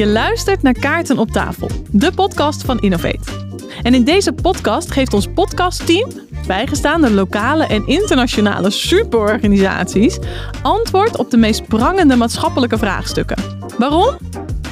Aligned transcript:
Je 0.00 0.06
luistert 0.06 0.62
naar 0.62 0.78
Kaarten 0.78 1.18
op 1.18 1.30
tafel, 1.30 1.70
de 1.90 2.12
podcast 2.12 2.64
van 2.64 2.78
Innovate. 2.78 3.48
En 3.82 3.94
in 3.94 4.04
deze 4.04 4.32
podcast 4.32 4.90
geeft 4.90 5.14
ons 5.14 5.26
podcastteam, 5.34 6.10
bijgestaande 6.46 7.10
lokale 7.10 7.66
en 7.66 7.86
internationale 7.86 8.70
superorganisaties, 8.70 10.18
antwoord 10.62 11.16
op 11.16 11.30
de 11.30 11.36
meest 11.36 11.66
prangende 11.66 12.16
maatschappelijke 12.16 12.78
vraagstukken. 12.78 13.36
Waarom? 13.78 14.16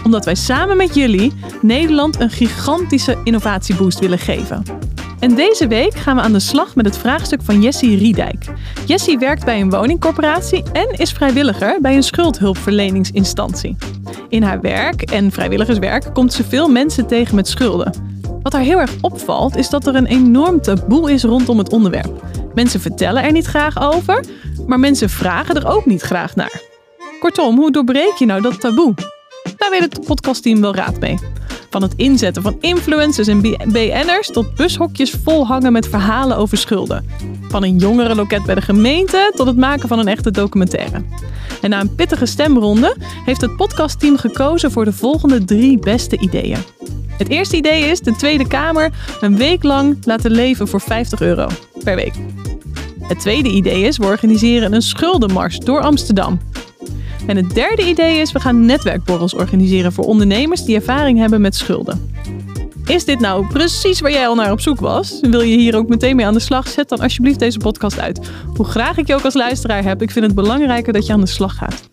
Omdat 0.04 0.24
wij 0.24 0.34
samen 0.34 0.76
met 0.76 0.94
jullie 0.94 1.32
Nederland 1.62 2.20
een 2.20 2.30
gigantische 2.30 3.20
innovatieboost 3.24 3.98
willen 3.98 4.18
geven. 4.18 4.62
En 5.20 5.34
deze 5.34 5.66
week 5.66 5.94
gaan 5.94 6.16
we 6.16 6.22
aan 6.22 6.32
de 6.32 6.40
slag 6.40 6.74
met 6.74 6.84
het 6.84 6.96
vraagstuk 6.96 7.42
van 7.42 7.62
Jessie 7.62 7.98
Riedijk. 7.98 8.44
Jessie 8.86 9.18
werkt 9.18 9.44
bij 9.44 9.60
een 9.60 9.70
woningcorporatie 9.70 10.62
en 10.72 10.88
is 10.90 11.12
vrijwilliger 11.12 11.78
bij 11.80 11.94
een 11.94 12.02
schuldhulpverleningsinstantie. 12.02 13.76
In 14.28 14.42
haar 14.42 14.60
werk 14.60 15.02
en 15.02 15.32
vrijwilligerswerk 15.32 16.14
komt 16.14 16.32
ze 16.32 16.44
veel 16.44 16.68
mensen 16.68 17.06
tegen 17.06 17.34
met 17.34 17.48
schulden. 17.48 17.92
Wat 18.42 18.52
haar 18.52 18.62
heel 18.62 18.80
erg 18.80 18.94
opvalt 19.00 19.56
is 19.56 19.68
dat 19.68 19.86
er 19.86 19.94
een 19.94 20.06
enorm 20.06 20.60
taboe 20.60 21.12
is 21.12 21.22
rondom 21.22 21.58
het 21.58 21.72
onderwerp. 21.72 22.22
Mensen 22.54 22.80
vertellen 22.80 23.22
er 23.22 23.32
niet 23.32 23.46
graag 23.46 23.80
over, 23.92 24.24
maar 24.66 24.80
mensen 24.80 25.10
vragen 25.10 25.54
er 25.54 25.66
ook 25.66 25.86
niet 25.86 26.02
graag 26.02 26.34
naar. 26.34 26.60
Kortom, 27.20 27.56
hoe 27.56 27.72
doorbreek 27.72 28.14
je 28.18 28.26
nou 28.26 28.42
dat 28.42 28.60
taboe? 28.60 28.94
Daar 29.56 29.70
weet 29.70 29.80
het 29.80 30.06
podcastteam 30.06 30.60
wel 30.60 30.74
raad 30.74 31.00
mee. 31.00 31.18
Van 31.70 31.82
het 31.82 31.94
inzetten 31.96 32.42
van 32.42 32.56
influencers 32.60 33.28
en 33.28 33.40
BN'ers 33.40 34.30
tot 34.32 34.54
bushokjes 34.54 35.14
vol 35.22 35.46
hangen 35.46 35.72
met 35.72 35.88
verhalen 35.88 36.36
over 36.36 36.56
schulden. 36.56 37.06
Van 37.48 37.62
een 37.62 37.76
jongerenloket 37.76 38.44
bij 38.44 38.54
de 38.54 38.60
gemeente 38.60 39.32
tot 39.34 39.46
het 39.46 39.56
maken 39.56 39.88
van 39.88 39.98
een 39.98 40.08
echte 40.08 40.30
documentaire. 40.30 41.02
En 41.62 41.70
na 41.70 41.80
een 41.80 41.94
pittige 41.94 42.26
stemronde 42.26 42.96
heeft 43.24 43.40
het 43.40 43.56
podcastteam 43.56 44.16
gekozen 44.16 44.70
voor 44.70 44.84
de 44.84 44.92
volgende 44.92 45.44
drie 45.44 45.78
beste 45.78 46.18
ideeën. 46.18 46.58
Het 47.18 47.28
eerste 47.28 47.56
idee 47.56 47.82
is 47.82 48.00
de 48.00 48.16
Tweede 48.16 48.46
Kamer 48.46 48.90
een 49.20 49.36
week 49.36 49.62
lang 49.62 49.96
laten 50.04 50.30
leven 50.30 50.68
voor 50.68 50.80
50 50.80 51.20
euro 51.20 51.46
per 51.84 51.96
week. 51.96 52.14
Het 53.00 53.20
tweede 53.20 53.48
idee 53.48 53.82
is 53.82 53.96
we 53.96 54.04
organiseren 54.04 54.72
een 54.72 54.82
schuldenmars 54.82 55.58
door 55.58 55.80
Amsterdam. 55.80 56.38
En 57.28 57.36
het 57.36 57.54
derde 57.54 57.88
idee 57.88 58.20
is 58.20 58.32
we 58.32 58.40
gaan 58.40 58.66
netwerkborrels 58.66 59.34
organiseren 59.34 59.92
voor 59.92 60.04
ondernemers 60.04 60.64
die 60.64 60.76
ervaring 60.76 61.18
hebben 61.18 61.40
met 61.40 61.54
schulden. 61.54 62.12
Is 62.84 63.04
dit 63.04 63.20
nou 63.20 63.46
precies 63.46 64.00
waar 64.00 64.10
jij 64.10 64.28
al 64.28 64.34
naar 64.34 64.52
op 64.52 64.60
zoek 64.60 64.80
was? 64.80 65.18
Wil 65.20 65.40
je 65.40 65.56
hier 65.56 65.76
ook 65.76 65.88
meteen 65.88 66.16
mee 66.16 66.26
aan 66.26 66.32
de 66.32 66.40
slag? 66.40 66.68
Zet 66.68 66.88
dan 66.88 67.00
alsjeblieft 67.00 67.38
deze 67.38 67.58
podcast 67.58 67.98
uit. 67.98 68.30
Hoe 68.56 68.66
graag 68.66 68.96
ik 68.96 69.06
je 69.06 69.14
ook 69.14 69.24
als 69.24 69.34
luisteraar 69.34 69.82
heb, 69.84 70.02
ik 70.02 70.10
vind 70.10 70.24
het 70.24 70.34
belangrijker 70.34 70.92
dat 70.92 71.06
je 71.06 71.12
aan 71.12 71.20
de 71.20 71.26
slag 71.26 71.54
gaat. 71.54 71.88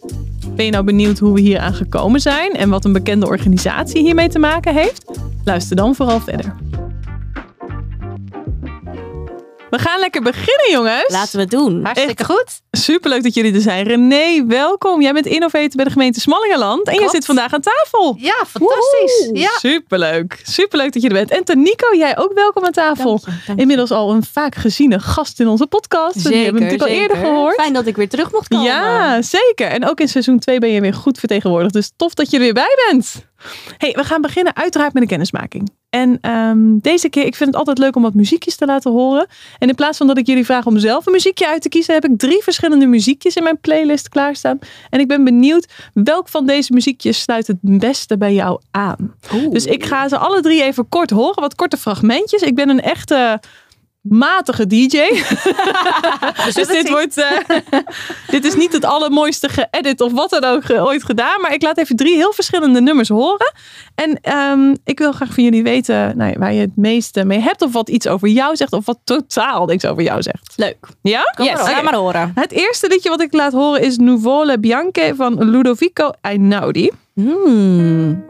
Ben 0.56 0.66
je 0.66 0.72
nou 0.72 0.84
benieuwd 0.84 1.20
hoe 1.20 1.34
we 1.34 1.42
hier 1.42 1.60
aan 1.60 1.74
gekomen 1.74 2.22
zijn 2.22 2.52
en 2.52 2.70
wat 2.70 2.86
een 2.86 2.94
bekende 2.94 3.28
organisatie 3.28 4.02
hiermee 4.02 4.30
te 4.30 4.40
maken 4.40 4.74
heeft? 4.76 5.12
Luister 5.44 5.76
dan 5.76 5.96
vooral 5.96 6.20
verder. 6.20 6.56
We 9.76 9.82
gaan 9.82 10.00
lekker 10.00 10.22
beginnen, 10.22 10.72
jongens. 10.72 11.08
Laten 11.08 11.36
we 11.36 11.42
het 11.42 11.50
doen. 11.52 11.84
Hartstikke 11.84 12.24
goed. 12.24 12.62
Superleuk 12.72 13.24
dat 13.24 13.34
jullie 13.34 13.54
er 13.54 13.62
zijn. 13.62 13.88
René, 13.88 14.46
welkom. 14.48 15.02
Jij 15.02 15.14
bent 15.14 15.26
innovator 15.26 15.76
bij 15.76 15.86
de 15.86 15.92
gemeente 15.92 16.20
Smallingenland. 16.20 16.88
En 16.88 16.94
je 16.94 17.00
Klopt. 17.00 17.14
zit 17.14 17.26
vandaag 17.26 17.54
aan 17.54 17.62
tafel. 17.62 18.16
Ja, 18.20 18.36
fantastisch. 18.48 19.18
Woehoe. 19.20 19.40
Ja. 19.40 19.50
Superleuk. 19.58 20.42
Superleuk 20.44 20.94
dat 20.94 21.02
je 21.02 21.08
er 21.08 21.14
bent. 21.14 21.32
En 21.32 21.44
Tanico, 21.44 21.96
jij 21.96 22.18
ook 22.18 22.34
welkom 22.34 22.66
aan 22.66 22.72
tafel. 22.72 23.06
Dank 23.06 23.20
je, 23.20 23.32
dank 23.32 23.42
je. 23.46 23.56
Inmiddels 23.56 23.92
al 23.92 24.12
een 24.12 24.24
vaak 24.24 24.56
geziene 24.56 25.00
gast 25.00 25.40
in 25.40 25.48
onze 25.48 25.68
podcast. 25.68 26.24
Die 26.28 26.36
hebben 26.44 26.54
we 26.54 26.60
natuurlijk 26.60 26.92
al 26.92 26.98
eerder 26.98 27.18
gehoord. 27.18 27.56
Fijn 27.56 27.74
dat 27.74 27.86
ik 27.86 27.96
weer 27.96 28.10
terug 28.10 28.32
mocht 28.32 28.48
komen. 28.48 28.66
Ja, 28.66 29.22
zeker. 29.22 29.68
En 29.68 29.90
ook 29.90 30.00
in 30.00 30.08
seizoen 30.08 30.40
2 30.40 30.60
ben 30.60 30.70
je 30.70 30.82
weer 30.82 30.94
goed 30.94 31.20
vertegenwoordigd. 31.20 31.74
Dus 31.74 31.92
tof 31.96 32.14
dat 32.14 32.30
je 32.30 32.38
er 32.38 32.44
weer 32.44 32.54
bij 32.54 32.78
bent. 32.90 33.14
hey, 33.78 33.92
we 33.92 34.04
gaan 34.04 34.22
beginnen 34.22 34.56
uiteraard 34.56 34.94
met 34.94 35.02
een 35.02 35.10
kennismaking. 35.10 35.70
En 35.96 36.18
ehm, 36.22 36.78
deze 36.82 37.10
keer, 37.10 37.26
ik 37.26 37.36
vind 37.36 37.50
het 37.50 37.58
altijd 37.58 37.78
leuk 37.78 37.96
om 37.96 38.02
wat 38.02 38.14
muziekjes 38.14 38.56
te 38.56 38.66
laten 38.66 38.92
horen. 38.92 39.28
En 39.60 39.70
in 39.70 39.76
plaats 39.76 39.98
van 39.98 40.08
dat 40.08 40.18
ik 40.18 40.28
jullie 40.28 40.46
vraag 40.46 40.66
om 40.66 40.80
zelf 40.80 41.06
een 41.06 41.12
muziekje 41.12 41.48
uit 41.48 41.62
te 41.62 41.70
kiezen, 41.70 41.94
heb 41.94 42.06
ik 42.06 42.18
drie 42.18 42.44
verschillende 42.44 42.86
muziekjes 42.86 43.36
in 43.36 43.44
mijn 43.44 43.60
playlist 43.60 44.10
klaarstaan. 44.10 44.60
En 44.90 45.00
ik 45.00 45.08
ben 45.08 45.24
benieuwd 45.24 45.68
welk 45.94 46.30
van 46.30 46.46
deze 46.46 46.74
muziekjes 46.74 47.22
sluit 47.22 47.48
het 47.48 47.58
beste 47.62 48.18
bij 48.18 48.34
jou 48.34 48.60
aan. 48.72 49.16
Oeh. 49.34 49.52
Dus 49.52 49.66
ik 49.66 49.86
ga 49.86 50.08
ze 50.08 50.18
alle 50.18 50.42
drie 50.42 50.64
even 50.64 50.90
kort 50.90 51.10
horen, 51.10 51.42
wat 51.42 51.56
korte 51.56 51.78
fragmentjes. 51.78 52.42
Ik 52.42 52.56
ben 52.56 52.70
een 52.70 52.82
echte 52.82 53.40
matige 54.10 54.68
DJ. 54.68 54.98
dus 56.54 56.68
dit 56.68 56.90
wordt. 56.90 57.18
eh, 57.18 57.58
dit 58.30 58.46
is 58.46 58.56
niet 58.56 58.74
het 58.74 58.86
allermooiste 58.86 59.50
geëdit 59.50 60.02
of 60.02 60.12
wat 60.12 60.30
dan 60.30 60.44
ook 60.44 60.64
ge- 60.66 60.82
ooit 60.86 61.04
gedaan. 61.04 61.42
Maar 61.42 61.54
ik 61.54 61.62
laat 61.62 61.78
even 61.78 61.96
drie 61.96 62.16
heel 62.16 62.34
verschillende 62.34 62.82
nummers 62.82 63.10
horen. 63.10 63.54
En 63.96 64.20
ehm, 64.22 64.76
ik 64.84 65.00
wil 65.00 65.12
graag 65.12 65.34
van 65.34 65.44
jullie 65.44 65.64
weten 65.64 66.18
nou 66.18 66.36
waar 66.38 66.54
je 66.54 66.62
het 66.62 66.76
meeste 66.76 67.26
mee 67.26 67.40
hebt. 67.40 67.62
Of 67.62 67.72
wat 67.74 67.90
iets 67.90 68.08
over 68.08 68.28
jou 68.28 68.56
zegt. 68.56 68.74
Of 68.74 68.86
wat 68.86 69.00
totaal 69.04 69.66
niks 69.66 69.86
over 69.86 70.04
jou 70.04 70.22
zegt. 70.22 70.54
Leuk. 70.56 70.88
Ja? 71.02 71.22
Kom 71.36 71.46
Yes. 71.46 71.62
maar, 71.62 71.84
maar 71.84 71.94
horen. 71.96 72.32
Het 72.36 72.52
eerste 72.52 72.88
liedje 72.88 73.10
wat 73.10 73.22
ik 73.22 73.34
laat 73.34 73.54
horen 73.54 73.82
is 73.82 73.98
Nuvole 73.98 74.60
Bianche 74.60 75.14
van 75.16 75.50
Ludovico 75.50 76.12
Einaudi. 76.22 76.92
Hmm. 77.14 78.26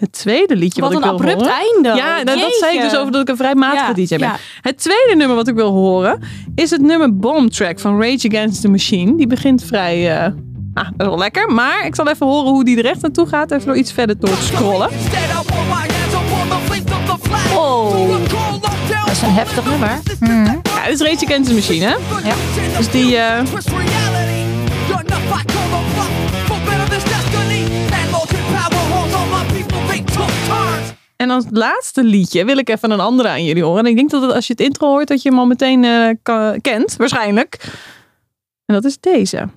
Het 0.00 0.12
tweede 0.12 0.56
liedje 0.56 0.80
wat, 0.80 0.92
Wat 0.92 0.98
ik 1.04 1.10
een 1.10 1.16
wil 1.16 1.20
abrupt 1.28 1.40
horen. 1.50 1.64
einde. 1.74 1.88
Ja, 2.02 2.22
nou, 2.22 2.38
dat 2.40 2.54
zei 2.60 2.76
ik 2.76 2.82
dus 2.82 2.96
over 2.96 3.12
dat 3.12 3.20
ik 3.20 3.28
een 3.28 3.36
vrij 3.36 3.54
matige 3.54 3.84
Ja, 3.86 3.92
DJ 3.92 4.08
ben. 4.08 4.18
ja. 4.18 4.36
Het 4.60 4.78
tweede 4.78 5.14
nummer 5.16 5.36
wat 5.36 5.48
ik 5.48 5.54
wil 5.54 5.70
horen 5.72 6.20
is 6.54 6.70
het 6.70 6.80
nummer 6.80 7.16
Bomb 7.18 7.50
Track 7.50 7.78
van 7.80 8.02
Rage 8.02 8.28
Against 8.28 8.60
the 8.60 8.68
Machine. 8.68 9.16
Die 9.16 9.26
begint 9.26 9.64
vrij... 9.64 10.16
eh, 10.18 10.24
ah, 10.74 10.84
dat 10.84 10.84
is 10.98 11.06
wel 11.06 11.18
lekker. 11.18 11.48
Maar 11.52 11.86
ik 11.86 11.94
zal 11.94 12.08
even 12.08 12.26
horen 12.26 12.50
hoe 12.50 12.64
die 12.64 12.78
er 12.78 12.86
echt 12.86 13.00
naartoe 13.02 13.26
gaat. 13.26 13.50
Even 13.50 13.66
door 13.66 13.76
iets 13.76 13.92
verder 13.92 14.18
door 14.18 14.38
te 14.38 14.44
scrollen. 14.44 14.88
Oh. 17.56 18.08
Dat 19.06 19.10
is 19.12 19.22
een 19.22 19.32
heftig 19.32 19.64
nummer. 19.64 19.98
Ja, 20.64 20.86
dit 20.88 21.00
is 21.00 21.06
Rage 21.08 21.24
Against 21.24 21.48
the 21.48 21.54
Machine, 21.54 21.84
hè? 21.84 21.94
Ja. 22.28 22.34
Dus 22.76 22.90
die... 22.90 23.16
eh, 23.16 23.40
en 31.20 31.30
als 31.30 31.44
laatste 31.50 32.04
liedje 32.04 32.44
wil 32.44 32.58
ik 32.58 32.68
even 32.68 32.90
een 32.90 33.00
andere 33.00 33.28
aan 33.28 33.44
jullie 33.44 33.64
horen. 33.64 33.84
En 33.84 33.90
ik 33.90 33.96
denk 33.96 34.10
dat 34.10 34.22
het, 34.22 34.32
als 34.32 34.46
je 34.46 34.52
het 34.52 34.62
intro 34.62 34.86
hoort, 34.88 35.08
dat 35.08 35.22
je 35.22 35.28
hem 35.28 35.38
al 35.38 35.46
meteen 35.46 35.84
eh, 35.84 36.08
kan- 36.22 36.60
kent. 36.60 36.96
Waarschijnlijk. 36.96 37.58
En 38.66 38.74
dat 38.74 38.84
is 38.84 38.98
deze. 39.00 39.48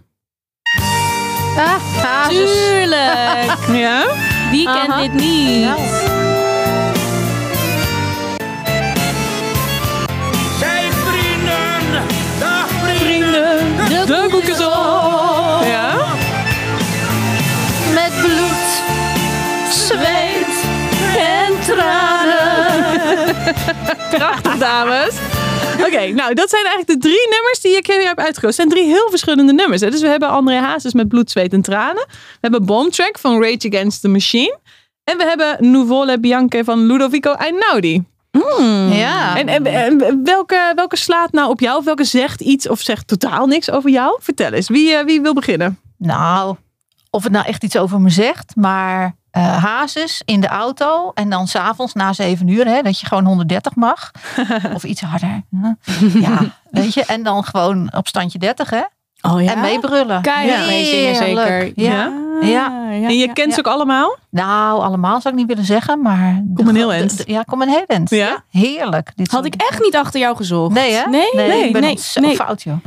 Ah. 1.57 2.28
Tuurlijk. 2.28 3.57
Ja? 3.84 4.06
Wie 4.52 4.66
kent 4.66 4.90
Aha. 4.90 5.02
dit 5.02 5.13
niet? 5.13 5.59
Ja. 5.62 5.75
Zijn 10.59 10.91
vrienden, 10.91 12.03
dag 12.40 12.68
Vrienden, 12.69 13.75
De 13.90 14.03
de 14.06 14.28
boek 14.31 14.44
tranen. 21.66 23.35
Prachtig, 24.09 24.57
dames. 24.57 25.16
Oké, 25.79 26.08
nou 26.08 26.34
dat 26.34 26.49
zijn 26.49 26.66
eigenlijk 26.66 26.87
de 26.87 26.97
drie 26.97 27.28
nummers 27.29 27.61
die 27.61 27.78
ik 27.78 27.87
hier 27.87 28.08
heb 28.08 28.20
uitgekozen. 28.20 28.47
Het 28.47 28.55
zijn 28.55 28.70
drie 28.70 28.84
heel 28.84 29.09
verschillende 29.09 29.53
nummers. 29.53 29.82
Hè. 29.82 29.90
Dus 29.90 30.02
we 30.02 30.08
hebben 30.08 30.29
André 30.29 30.55
Hazes 30.55 30.93
met 30.93 31.08
Bloed, 31.08 31.32
Zweet 31.32 31.53
en 31.53 31.61
Tranen. 31.61 32.05
We 32.08 32.37
hebben 32.41 32.66
Bomb 32.66 32.91
Track 32.91 33.20
van 33.20 33.41
Rage 33.41 33.70
Against 33.72 34.02
the 34.02 34.08
Machine. 34.08 34.58
En 35.03 35.17
we 35.17 35.23
hebben 35.23 35.72
Nuvole 35.72 36.20
Bianche 36.20 36.64
van 36.64 36.85
Ludovico 36.85 37.34
Einaudi. 37.34 38.03
Ja. 38.90 39.37
En, 39.37 39.47
en, 39.47 39.66
en 39.66 40.23
welke, 40.23 40.72
welke 40.76 40.97
slaat 40.97 41.32
nou 41.32 41.49
op 41.49 41.59
jou? 41.59 41.78
Of 41.78 41.85
welke 41.85 42.03
zegt 42.03 42.41
iets 42.41 42.70
of 42.70 42.79
zegt 42.79 43.08
totaal 43.08 43.47
niks 43.47 43.72
over 43.72 43.90
jou? 43.90 44.17
Vertel 44.22 44.52
eens, 44.52 44.70
wie, 44.70 44.93
eh, 44.93 45.05
wie 45.05 45.22
wil 45.22 45.34
beginnen? 45.34 45.79
Nou, 45.97 46.55
of 47.09 47.23
het 47.23 47.32
nou 47.32 47.46
echt 47.46 47.64
iets 47.64 47.78
over 47.78 48.02
me 48.02 48.09
zegt, 48.09 48.55
maar 48.55 49.16
hazes 49.41 50.22
in 50.26 50.41
de 50.41 50.47
auto 50.47 51.12
en 51.14 51.30
dan 51.30 51.47
s'avonds 51.47 51.94
na 51.94 52.14
zeven 52.14 52.47
uur, 52.47 52.66
hè, 52.66 52.82
dat 52.82 53.00
je 53.00 53.06
gewoon 53.06 53.26
130 53.26 53.76
mag. 53.76 54.12
of 54.76 54.84
iets 54.84 55.02
harder. 55.02 55.41
Ja, 56.14 56.40
weet 56.72 56.94
je. 56.94 57.06
En 57.06 57.24
dan 57.24 57.44
gewoon 57.44 57.94
op 57.96 58.08
standje 58.08 58.40
30, 58.40 58.70
hè. 58.70 58.82
Oh 59.22 59.41
ja? 59.41 59.52
En 59.52 59.59
meebrullen. 59.59 60.22
Keihard 60.22 60.59
Ja. 60.62 60.66
meezingen 60.68 61.16
zeker. 61.16 61.72
Ja. 61.76 62.12
Ja. 62.41 62.68
en 62.91 63.18
je 63.18 63.34
kent 63.34 63.53
ze 63.53 63.59
ook 63.59 63.68
allemaal? 63.68 64.16
Nou, 64.34 64.82
allemaal 64.82 65.22
zou 65.22 65.34
ik 65.34 65.40
niet 65.40 65.50
willen 65.50 65.66
zeggen, 65.66 66.02
maar... 66.02 66.44
Kom 66.53 66.68
een 66.68 66.76
heel 66.76 66.94
eind. 66.94 67.24
Ja, 67.26 67.44
kom 67.44 67.62
een 67.62 67.70
heel 67.70 67.85
eind. 67.85 68.09
Ja? 68.09 68.44
Heerlijk. 68.50 69.12
Dit 69.16 69.32
Had 69.32 69.46
ik 69.46 69.56
echt 69.56 69.82
niet 69.82 69.96
achter 69.96 70.20
jou 70.20 70.35
gezocht. 70.35 70.74
Nee, 70.74 70.91
hè? 70.91 71.09
Nee, 71.09 71.30
nee, 71.34 71.66
ik 71.66 71.74
ben 71.74 71.82
nee, 71.82 71.97
zo 71.97 72.22
nee. 72.22 72.35
fout, 72.35 72.64
joh. 72.64 72.78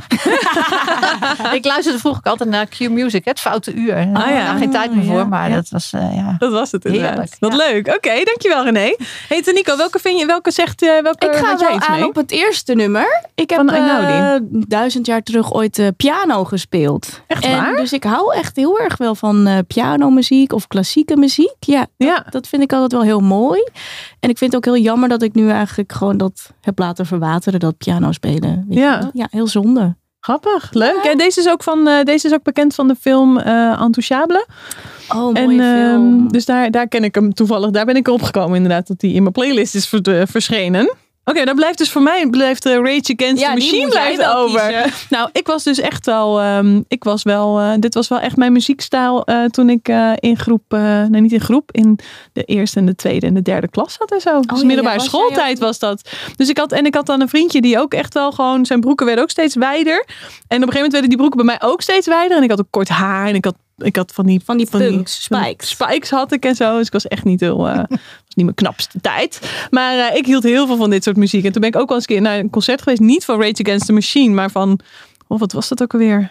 ik 1.59 1.65
luisterde 1.65 1.99
vroeger 1.99 2.23
altijd 2.23 2.49
naar 2.49 2.65
Q-Music, 2.65 3.25
hè, 3.25 3.31
het 3.31 3.39
foute 3.39 3.73
uur. 3.73 3.95
Ah, 3.95 4.05
ja. 4.29 4.45
Daar 4.45 4.57
geen 4.57 4.71
tijd 4.71 4.95
meer 4.95 5.03
Ja, 5.03 5.11
voor, 5.11 5.27
maar 5.27 5.49
ja. 5.49 5.55
dat 5.55 5.69
was, 5.69 5.93
eh, 5.93 6.15
ja. 6.15 6.35
Dat 6.37 6.51
was 6.51 6.71
het 6.71 6.85
inderdaad. 6.85 7.09
Heerlijk, 7.09 7.35
Wat 7.39 7.51
ja. 7.51 7.57
leuk. 7.57 7.87
Oké, 7.87 8.23
dankjewel 8.23 8.63
René. 8.63 8.95
Hey 9.27 9.41
Nico, 9.45 9.77
welke, 9.77 9.99
vind 9.99 10.19
je, 10.19 10.25
welke 10.25 10.51
zegt 10.51 10.81
eh, 10.81 11.01
welke 11.01 11.25
Ik 11.25 11.35
ga 11.35 11.57
wel 11.57 11.69
aan 11.69 11.99
mee? 11.99 12.07
op 12.07 12.15
het 12.15 12.31
eerste 12.31 12.73
nummer. 12.73 13.23
Ik 13.35 13.49
heb 13.49 13.69
eh, 13.69 14.35
duizend 14.49 15.05
jaar 15.05 15.23
terug 15.23 15.53
ooit 15.53 15.79
eh, 15.79 15.87
piano 15.97 16.43
gespeeld. 16.43 17.21
Echt 17.27 17.43
en 17.43 17.51
waar? 17.51 17.75
Dus 17.75 17.93
ik 17.93 18.03
hou 18.03 18.35
echt 18.35 18.55
heel 18.55 18.79
erg 18.79 18.97
wel 18.97 19.15
van 19.15 19.47
eh 19.47 19.57
pianomuziek 19.67 20.53
of 20.53 20.67
klassieke 20.67 21.17
muziek. 21.17 21.35
Ja, 21.59 21.87
Ja. 21.97 22.25
dat 22.29 22.47
vind 22.47 22.61
ik 22.63 22.73
altijd 22.73 22.91
wel 22.91 23.01
heel 23.01 23.19
mooi. 23.19 23.63
En 24.19 24.29
ik 24.29 24.37
vind 24.37 24.53
het 24.53 24.55
ook 24.67 24.73
heel 24.75 24.83
jammer 24.83 25.09
dat 25.09 25.21
ik 25.21 25.33
nu 25.33 25.49
eigenlijk 25.49 25.91
gewoon 25.91 26.17
dat 26.17 26.51
heb 26.61 26.79
laten 26.79 27.05
verwateren, 27.05 27.59
dat 27.59 27.77
piano 27.77 28.11
spelen. 28.11 28.65
Ja. 28.69 29.09
ja, 29.13 29.27
heel 29.31 29.47
zonde. 29.47 29.95
Grappig, 30.19 30.69
leuk. 30.73 31.03
En 31.03 31.17
deze 31.17 31.39
is 31.39 31.49
ook 31.49 31.63
van 31.63 31.87
eh, 31.87 32.03
deze 32.03 32.27
is 32.27 32.33
ook 32.33 32.43
bekend 32.43 32.75
van 32.75 32.87
de 32.87 32.95
film 32.95 33.37
eh 33.37 33.79
Intouchable. 33.83 34.45
Oh, 35.09 35.33
mooie 35.33 35.61
En 35.61 35.91
film. 35.91 36.31
dus 36.31 36.45
daar, 36.45 36.71
daar 36.71 36.87
ken 36.87 37.03
ik 37.03 37.15
hem 37.15 37.33
toevallig. 37.33 37.69
Daar 37.69 37.85
ben 37.85 37.95
ik 37.95 38.07
erop 38.07 38.21
gekomen 38.21 38.55
inderdaad 38.55 38.87
dat 38.87 38.99
die 38.99 39.13
in 39.13 39.21
mijn 39.21 39.33
playlist 39.33 39.75
is 39.75 39.93
eh, 39.93 40.21
verschenen. 40.25 40.95
Oké, 41.29 41.45
dan 41.45 41.55
blijft 41.55 41.77
dus 41.77 41.91
voor 41.91 42.01
mij 42.01 42.27
blijft 42.29 42.65
eh, 42.65 42.73
Rage 42.75 43.13
Against 43.17 43.41
Ja, 43.41 43.47
the 43.47 43.53
Machine 43.53 43.87
blijft 43.87 44.17
wel 44.17 44.35
over. 44.35 44.59
kiezen. 44.59 44.91
Nou, 45.17 45.29
ik 45.31 45.47
was 45.47 45.63
dus 45.63 45.79
echt 45.79 46.05
wel, 46.05 46.41
ehm, 46.41 46.81
ik 46.87 47.03
was 47.03 47.23
wel, 47.23 47.59
eh, 47.59 47.73
dit 47.79 47.93
was 47.93 48.07
wel 48.07 48.19
echt 48.19 48.35
mijn 48.35 48.51
muziekstijl 48.51 49.25
eh, 49.25 49.43
toen 49.43 49.69
ik 49.69 49.87
in 50.19 50.37
groep, 50.37 50.61
nee 51.09 51.21
niet 51.21 51.31
in 51.31 51.41
groep, 51.41 51.71
in 51.71 51.99
de 52.33 52.43
eerste 52.43 52.79
en 52.79 52.85
de 52.85 52.95
tweede 52.95 53.27
en 53.27 53.33
de 53.33 53.41
derde 53.41 53.67
klas 53.67 53.93
zat 53.93 54.11
en 54.11 54.21
zo. 54.21 54.39
dus 54.41 54.51
Oh 54.51 54.57
ja, 54.57 54.65
middelbare 54.65 54.95
ja, 54.95 55.01
was 55.01 55.11
schooltijd 55.11 55.59
was 55.59 55.79
dat. 55.79 56.09
Dus 56.35 56.49
ik 56.49 56.57
had, 56.57 56.71
en 56.71 56.85
ik 56.85 56.95
had 56.95 57.05
dan 57.05 57.21
een 57.21 57.29
vriendje 57.29 57.61
die 57.61 57.79
ook 57.79 57.93
echt 57.93 58.13
wel 58.13 58.31
gewoon, 58.31 58.65
zijn 58.65 58.79
broeken 58.79 59.05
werden 59.05 59.23
ook 59.23 59.29
steeds 59.29 59.55
wijder. 59.55 59.97
En 59.97 60.03
op 60.03 60.47
een 60.47 60.57
gegeven 60.57 60.73
moment 60.73 60.91
werden 60.91 61.09
die 61.09 61.17
broeken 61.17 61.45
bij 61.45 61.57
mij 61.57 61.69
ook 61.69 61.81
steeds 61.81 62.07
wijder. 62.07 62.37
En 62.37 62.43
ik 62.43 62.49
had 62.49 62.59
ook 62.59 62.71
kort 62.71 62.89
haar 62.89 63.27
en 63.27 63.35
ik 63.35 63.45
had, 63.45 63.55
ik 63.77 63.95
had 63.95 64.11
van 64.13 64.25
die, 64.25 64.41
Van 64.45 64.57
die 64.57 64.69
punks, 64.69 65.27
van 65.27 65.37
die 65.39 65.47
spikes. 65.47 65.69
spikes 65.69 66.09
had 66.09 66.31
ik 66.31 66.45
en 66.45 66.55
zo. 66.55 66.77
Dus 66.77 66.85
ik 66.87 66.93
was 66.93 67.07
echt 67.07 67.23
niet 67.23 67.39
heel, 67.39 67.67
eh, 67.67 67.75
was 67.89 68.35
niet 68.35 68.45
mijn 68.45 68.53
knapste 68.55 69.01
tijd. 69.01 69.51
Maar 69.69 69.97
eh, 69.97 70.15
ik 70.17 70.25
hield 70.25 70.43
heel 70.43 70.67
veel 70.67 70.77
van 70.77 70.89
dit 70.89 71.03
soort 71.03 71.17
muziek. 71.17 71.45
En 71.45 71.51
toen 71.51 71.61
ben 71.61 71.69
ik 71.69 71.75
ook 71.75 71.87
wel 71.87 71.97
eens 71.97 72.07
een 72.07 72.15
keer 72.15 72.23
naar 72.23 72.39
een 72.39 72.49
concert 72.49 72.81
geweest. 72.81 73.01
Niet 73.01 73.25
van 73.25 73.39
Rage 73.41 73.63
Against 73.63 73.85
the 73.85 73.93
Machine, 73.93 74.33
maar 74.33 74.51
van, 74.51 74.79
oh, 75.27 75.39
wat 75.39 75.51
was 75.51 75.67
dat 75.67 75.81
ook 75.81 75.93
alweer? 75.93 76.17
Nou, 76.17 76.29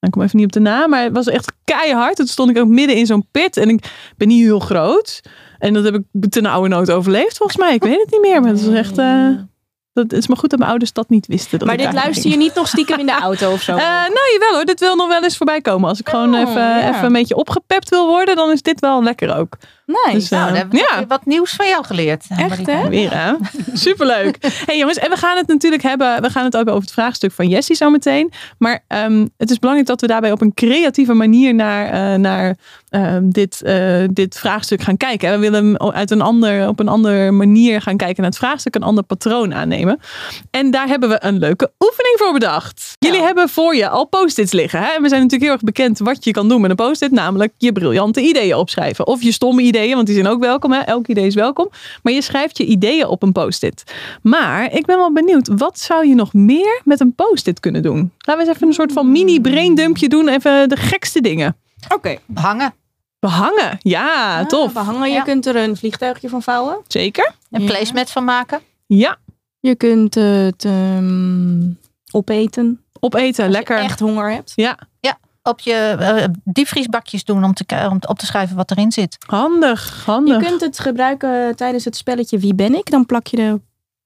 ik 0.00 0.10
kom 0.10 0.22
even 0.22 0.36
niet 0.36 0.46
op 0.46 0.52
de 0.52 0.60
naam, 0.60 0.90
maar 0.90 1.02
het 1.02 1.12
was 1.12 1.26
echt 1.26 1.52
keihard. 1.64 2.16
Toen 2.16 2.26
stond 2.26 2.50
ik 2.50 2.58
ook 2.58 2.68
midden 2.68 2.96
in 2.96 3.06
zo'n 3.06 3.26
pit 3.30 3.56
en 3.56 3.68
ik 3.68 4.12
ben 4.16 4.28
niet 4.28 4.42
heel 4.42 4.58
groot. 4.60 5.20
En 5.58 5.72
dat 5.72 5.84
heb 5.84 5.94
ik 5.94 6.30
ten 6.30 6.46
oude 6.46 6.68
nood 6.68 6.90
overleefd 6.90 7.36
volgens 7.36 7.58
mij. 7.58 7.74
Ik 7.74 7.82
weet 7.82 8.00
het 8.00 8.10
niet 8.10 8.20
meer, 8.20 8.40
maar 8.40 8.50
het 8.50 8.60
is 8.60 8.68
echt... 8.68 8.98
eh, 8.98 9.28
dat, 9.96 10.10
het 10.10 10.20
is 10.20 10.26
maar 10.26 10.36
goed 10.36 10.50
dat 10.50 10.58
mijn 10.58 10.70
ouders 10.70 10.92
dat 10.92 11.08
niet 11.08 11.26
wisten. 11.26 11.58
Dat 11.58 11.68
Maar 11.68 11.76
dit 11.76 11.92
luister 11.92 12.30
je 12.30 12.36
niet 12.36 12.54
nog 12.54 12.68
stiekem 12.68 12.98
in 12.98 13.06
de 13.06 13.12
auto 13.12 13.52
of 13.52 13.62
zo? 13.62 13.72
eh, 13.76 13.84
nou, 13.86 14.32
jawel 14.32 14.54
hoor. 14.54 14.64
Dit 14.64 14.80
wil 14.80 14.96
nog 14.96 15.08
wel 15.08 15.22
eens 15.22 15.36
voorbij 15.36 15.60
komen. 15.60 15.88
Als 15.88 16.00
ik 16.00 16.08
gewoon 16.08 16.34
Oh, 16.34 16.40
even, 16.40 16.60
ja. 16.60 16.88
even 16.88 17.04
een 17.04 17.12
beetje 17.12 17.36
opgepept 17.36 17.88
wil 17.88 18.06
worden, 18.06 18.36
dan 18.36 18.50
is 18.50 18.62
dit 18.62 18.80
wel 18.80 19.02
lekker 19.02 19.36
ook. 19.36 19.56
Nice. 19.86 20.10
Dus, 20.12 20.28
Nou, 20.28 20.42
eh, 20.42 20.48
dan 20.48 20.56
hebben 20.58 20.78
we 20.78 20.86
ja. 20.96 21.06
wat 21.06 21.24
nieuws 21.26 21.52
van 21.52 21.66
jou 21.68 21.84
geleerd. 21.84 22.24
eh, 22.28 22.38
Echt, 22.38 22.48
Marika. 22.48 22.72
hè? 22.72 22.88
Weer 22.88 23.10
hè? 23.14 23.32
Superleuk. 23.86 24.36
hey 24.66 24.78
jongens, 24.78 24.98
en 24.98 25.10
we 25.10 25.16
gaan 25.16 25.36
het 25.36 25.46
natuurlijk 25.46 25.82
hebben. 25.82 26.22
We 26.22 26.30
gaan 26.30 26.44
het 26.44 26.56
ook 26.56 26.68
over 26.68 26.80
het 26.80 26.92
vraagstuk 26.92 27.32
van 27.32 27.48
Jessie 27.48 27.76
zo 27.76 27.90
meteen. 27.90 28.32
Maar 28.58 28.84
ehm, 28.88 29.26
het 29.36 29.50
is 29.50 29.58
belangrijk 29.58 29.88
dat 29.88 30.00
we 30.00 30.06
daarbij 30.06 30.32
op 30.32 30.40
een 30.40 30.54
creatieve 30.54 31.12
manier 31.14 31.54
naar, 31.54 31.86
eh, 32.12 32.18
naar 32.18 32.56
ehm, 32.90 33.28
dit, 33.30 33.62
eh, 33.62 34.04
dit 34.10 34.38
vraagstuk 34.38 34.82
gaan 34.82 34.96
kijken. 34.96 35.30
We 35.30 35.38
willen 35.38 35.64
hem 35.64 35.92
uit 35.92 36.10
een 36.10 36.20
ander, 36.20 36.68
op 36.68 36.80
een 36.80 36.88
andere 36.88 37.30
manier 37.30 37.80
gaan 37.80 37.96
kijken 37.96 38.22
naar 38.22 38.30
het 38.30 38.38
vraagstuk, 38.38 38.74
een 38.74 38.82
ander 38.82 39.04
patroon 39.04 39.54
aannemen. 39.54 40.00
En 40.50 40.70
daar 40.70 40.86
hebben 40.86 41.08
we 41.08 41.16
een 41.20 41.38
leuke 41.38 41.72
oefening 41.78 42.14
voor 42.18 42.32
bedacht. 42.32 42.92
Jullie 42.98 43.22
hebben 43.22 43.48
voor 43.48 43.74
je 43.76 43.88
al 43.88 44.06
post-its 44.06 44.52
liggen. 44.52 44.78
Hè? 44.80 44.86
En 44.86 45.02
we 45.02 45.08
zijn 45.08 45.20
natuurlijk 45.22 45.42
heel 45.42 45.52
erg 45.52 45.62
bekend 45.62 45.98
wat 45.98 46.24
je 46.24 46.30
kan 46.30 46.48
doen 46.48 46.60
met 46.60 46.70
een 46.70 46.76
post-it. 46.76 47.10
Namelijk 47.10 47.52
je 47.58 47.72
briljante 47.72 48.20
ideeën 48.20 48.54
opschrijven. 48.56 49.06
Of 49.06 49.22
je 49.22 49.32
stomme 49.32 49.62
ideeën, 49.62 49.74
want 49.94 50.06
die 50.06 50.14
zijn 50.14 50.26
ook 50.26 50.40
welkom. 50.40 50.72
Hè? 50.72 50.80
Elk 50.80 51.06
idee 51.06 51.26
is 51.26 51.34
welkom. 51.34 51.68
Maar 52.02 52.12
je 52.12 52.22
schrijft 52.22 52.58
je 52.58 52.64
ideeën 52.64 53.06
op 53.06 53.22
een 53.22 53.32
post-it. 53.32 53.94
Maar 54.22 54.72
ik 54.72 54.86
ben 54.86 54.96
wel 54.96 55.12
benieuwd. 55.12 55.48
Wat 55.56 55.78
zou 55.78 56.06
je 56.06 56.14
nog 56.14 56.32
meer 56.32 56.80
met 56.84 57.00
een 57.00 57.14
post-it 57.14 57.60
kunnen 57.60 57.82
doen? 57.82 58.12
Laten 58.18 58.42
we 58.42 58.48
eens 58.48 58.56
even 58.56 58.68
een 58.68 58.74
soort 58.74 58.92
van 58.92 59.12
mini 59.12 59.40
braindumpje 59.40 60.08
doen. 60.08 60.28
Even 60.28 60.68
de 60.68 60.76
gekste 60.76 61.20
dingen. 61.20 61.56
Oké. 61.94 62.16
Hangen. 62.34 62.74
Behangen. 63.18 63.78
Ja, 63.80 64.46
tof. 64.46 64.72
Behangen, 64.72 65.08
je 65.08 65.14
Ja. 65.14 65.22
kunt 65.22 65.46
er 65.46 65.56
een 65.56 65.76
vliegtuigje 65.76 66.28
van 66.28 66.42
vouwen. 66.42 66.76
Zeker. 66.88 67.32
Een 67.50 67.60
Ja. 67.62 67.66
placemat 67.66 68.10
van 68.10 68.24
maken. 68.24 68.60
Ja. 68.86 69.16
Je 69.60 69.74
kunt 69.76 70.14
het 70.14 70.64
ehm, 70.64 71.60
opeten. 72.12 72.80
Opeten. 73.00 73.50
Lekker. 73.50 73.74
Als 73.74 73.84
je 73.84 73.90
echt 73.90 74.00
honger 74.00 74.32
hebt. 74.32 74.52
Ja. 74.54 74.78
Op 75.46 75.60
je 75.60 75.72
eh, 75.98 76.24
diepvriesbakjes 76.44 77.24
doen 77.24 77.44
om, 77.44 77.54
te, 77.54 77.64
om 77.90 77.98
op 78.08 78.18
te 78.18 78.26
schrijven 78.26 78.56
wat 78.56 78.70
erin 78.70 78.92
zit. 78.92 79.16
Handig. 79.26 79.96
Je 80.04 80.10
Handig. 80.10 80.48
kunt 80.48 80.60
het 80.60 80.78
gebruiken 80.78 81.56
tijdens 81.56 81.84
het 81.84 81.96
spelletje 81.96 82.38
Wie 82.38 82.54
ben 82.54 82.74
ik? 82.74 82.90
Dan 82.90 83.06
plak 83.06 83.26
je 83.26 83.36
de 83.36 83.60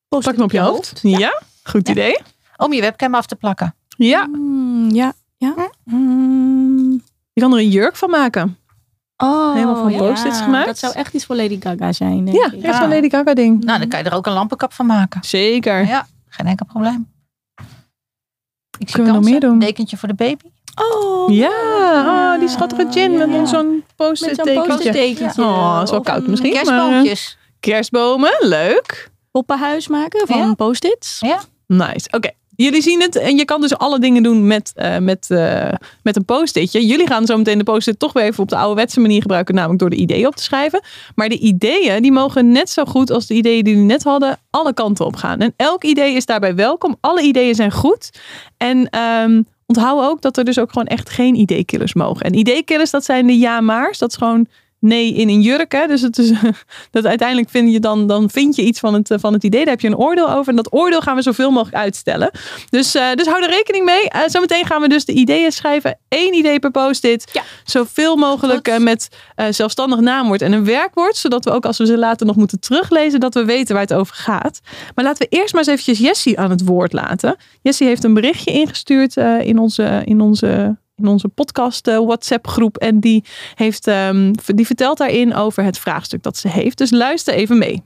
post 0.08 0.24
Pak 0.24 0.34
hem 0.34 0.44
op 0.44 0.50
je 0.52 0.60
hoofd. 0.60 0.98
Ja. 1.02 1.42
Goed 1.62 1.86
Ja. 1.86 1.92
idee. 1.92 2.18
Om 2.56 2.72
je 2.72 2.80
webcam 2.80 3.14
af 3.14 3.26
te 3.26 3.36
plakken. 3.36 3.74
Ja. 3.96 4.26
Mm, 4.26 4.90
ja. 4.90 5.12
ja. 5.36 5.54
Hm? 5.84 5.94
Mm. 5.96 7.02
Je 7.32 7.40
kan 7.40 7.52
er 7.52 7.58
een 7.58 7.68
jurk 7.70 7.96
van 7.96 8.10
maken. 8.10 8.58
Oh, 9.16 9.54
Helemaal 9.54 9.76
van 9.82 9.92
ja. 9.92 9.98
post-its 9.98 10.40
gemaakt? 10.40 10.66
Dat 10.66 10.78
zou 10.78 10.92
echt 10.94 11.14
iets 11.14 11.24
voor 11.24 11.36
Lady 11.36 11.60
Gaga 11.60 11.92
zijn. 11.92 12.24
Denk 12.24 12.36
Ja, 12.36 12.52
ik. 12.52 12.62
echt 12.62 12.76
zo'n 12.76 12.88
Lady 12.88 13.08
Gaga 13.10 13.34
ding. 13.34 13.64
Nou, 13.64 13.78
dan 13.78 13.88
kan 13.88 13.98
je 14.02 14.04
er 14.10 14.14
ook 14.16 14.26
een 14.26 14.32
lampenkap 14.32 14.72
van 14.72 14.86
maken. 14.86 15.24
Zeker. 15.24 15.86
Ja, 15.86 16.06
geen 16.28 16.46
enkel 16.46 16.66
probleem. 16.66 17.08
Ik 18.78 18.88
zie 18.88 18.94
Kunnen 18.96 19.12
we 19.14 19.20
nog 19.20 19.28
meer 19.30 19.40
doen? 19.40 19.52
Een 19.52 19.58
dekentje 19.58 19.96
voor 19.96 20.08
de 20.08 20.14
baby. 20.14 20.44
Oh, 20.74 21.34
Ja, 21.34 21.50
oh, 22.06 22.38
die 22.40 22.48
schattige 22.48 22.86
gin 22.90 23.16
met 23.18 23.30
ja. 23.30 23.44
zo'n 23.46 23.84
zo'n 24.12 24.34
tekentje. 24.92 25.42
Oh, 25.42 25.74
dat 25.74 25.82
is 25.84 25.90
wel 25.90 26.00
koud 26.00 26.24
een 26.24 26.30
misschien. 26.30 26.52
maar, 26.52 26.64
Kerstboompjes. 26.64 27.38
kerstbomen, 27.60 28.36
leuk. 28.40 29.10
Poppenhuis 29.30 29.88
maken 29.88 30.26
van 30.26 30.56
post-its. 30.56 31.20
Ja. 31.20 31.40
Nice. 31.66 32.08
Oké. 32.10 32.30
Jullie 32.56 32.82
zien 32.82 33.00
het 33.00 33.16
en 33.16 33.36
je 33.36 33.44
kan 33.44 33.60
dus 33.60 33.76
alle 33.78 33.98
dingen 33.98 34.22
doen 34.22 34.46
met, 34.46 34.72
eh, 34.74 34.98
met, 34.98 35.26
eh, 35.30 35.68
met 36.02 36.16
een 36.16 36.24
post-itje. 36.24 36.86
Jullie 36.86 37.06
gaan 37.06 37.26
zo 37.26 37.36
meteen 37.36 37.58
de 37.58 37.64
post-it 37.64 37.98
toch 37.98 38.12
weer 38.12 38.24
even 38.24 38.42
op 38.42 38.48
de 38.48 38.56
ouderwetse 38.56 39.00
manier 39.00 39.20
gebruiken, 39.20 39.54
namelijk 39.54 39.80
door 39.80 39.90
de 39.90 39.96
ideeën 39.96 40.26
op 40.26 40.36
te 40.36 40.42
schrijven. 40.42 40.82
Maar 41.14 41.28
de 41.28 41.38
ideeën 41.38 42.02
die 42.02 42.12
mogen 42.12 42.52
net 42.52 42.70
zo 42.70 42.84
goed 42.84 43.10
als 43.10 43.26
de 43.26 43.34
ideeën 43.34 43.64
die 43.64 43.72
jullie 43.72 43.88
net 43.88 44.02
hadden, 44.02 44.38
alle 44.50 44.74
kanten 44.74 45.06
op 45.06 45.16
gaan. 45.16 45.38
En 45.38 45.54
elk 45.56 45.84
idee 45.84 46.14
is 46.14 46.26
daarbij 46.26 46.54
welkom. 46.54 46.96
Alle 47.00 47.22
ideeën 47.22 47.54
zijn 47.54 47.72
goed. 47.72 48.10
En 48.56 48.88
ehm, 48.90 49.42
onthoud 49.70 50.04
ook 50.04 50.22
dat 50.22 50.36
er 50.36 50.44
dus 50.44 50.58
ook 50.58 50.72
gewoon 50.72 50.86
echt 50.86 51.10
geen 51.10 51.34
ideekillers 51.34 51.94
mogen. 51.94 52.26
En 52.26 52.34
ideekillers, 52.34 52.90
dat 52.90 53.04
zijn 53.04 53.26
de 53.26 53.38
ja-maars. 53.38 53.98
Dat 53.98 54.10
is 54.10 54.16
gewoon 54.16 54.46
nee 54.80 55.14
in 55.14 55.28
een 55.28 55.40
jurk. 55.40 55.72
Hè? 55.72 55.86
Dus 55.86 56.00
het 56.00 56.18
is, 56.18 56.32
dat 56.90 57.06
uiteindelijk 57.06 57.50
vind 57.50 57.72
je 57.72 57.80
dan, 57.80 58.06
dan 58.06 58.30
vind 58.30 58.56
je 58.56 58.62
iets 58.62 58.80
van 58.80 58.94
het, 58.94 59.10
eh, 59.10 59.18
van 59.20 59.32
het 59.32 59.44
idee. 59.44 59.60
Daar 59.60 59.70
heb 59.70 59.80
je 59.80 59.88
een 59.88 59.96
oordeel 59.96 60.30
over. 60.30 60.48
En 60.48 60.56
dat 60.56 60.72
oordeel 60.72 61.00
gaan 61.00 61.16
we 61.16 61.22
zoveel 61.22 61.50
mogelijk 61.50 61.76
uitstellen. 61.76 62.30
Dus, 62.70 62.94
eh, 62.94 63.12
dus 63.14 63.26
hou 63.26 63.42
er 63.42 63.50
rekening 63.50 63.84
mee. 63.84 64.08
Eh, 64.08 64.20
zometeen 64.26 64.66
gaan 64.66 64.80
we 64.80 64.88
dus 64.88 65.04
de 65.04 65.12
ideeën 65.12 65.52
schrijven. 65.52 65.98
Eén 66.08 66.34
idee 66.34 66.58
per 66.58 66.70
post-it. 66.70 67.30
Ja. 67.32 67.42
Zoveel 67.64 68.16
mogelijk 68.16 68.78
met 68.78 69.08
zelfstandig 69.50 70.00
naamwoord 70.00 70.42
en 70.42 70.52
een 70.52 70.64
werkwoord. 70.64 71.16
Zodat 71.16 71.44
we 71.44 71.50
ook 71.50 71.64
als 71.64 71.78
we 71.78 71.86
ze 71.86 71.98
later 71.98 72.26
nog 72.26 72.36
moeten 72.36 72.60
teruglezen, 72.60 73.20
dat 73.20 73.34
we 73.34 73.44
weten 73.44 73.74
waar 73.74 73.82
het 73.82 73.94
over 73.94 74.14
gaat. 74.14 74.60
Maar 74.94 75.04
laten 75.04 75.28
we 75.28 75.36
eerst 75.36 75.52
maar 75.52 75.62
eens 75.62 75.70
eventjes 75.70 75.98
Jessie 75.98 76.38
aan 76.38 76.50
het 76.50 76.64
woord 76.64 76.92
laten. 76.92 77.36
Jessie 77.62 77.86
heeft 77.86 78.04
een 78.04 78.14
berichtje 78.14 78.52
ingestuurd 78.52 79.16
in 79.42 79.58
onze, 79.58 80.02
in 80.04 80.20
onze, 80.20 80.76
in 81.00 81.08
onze 81.08 81.28
podcast 81.28 81.86
eh, 81.86 81.98
WhatsApp 81.98 82.46
groep. 82.46 82.76
En 82.76 83.00
die, 83.00 83.24
heeft, 83.54 83.86
ehm, 83.86 84.32
die 84.46 84.66
vertelt 84.66 84.98
daarin 84.98 85.34
over 85.34 85.64
het 85.64 85.78
vraagstuk 85.78 86.22
dat 86.22 86.36
ze 86.36 86.48
heeft. 86.48 86.78
Dus 86.78 86.90
luister 86.90 87.34
even 87.34 87.58
mee. 87.58 87.82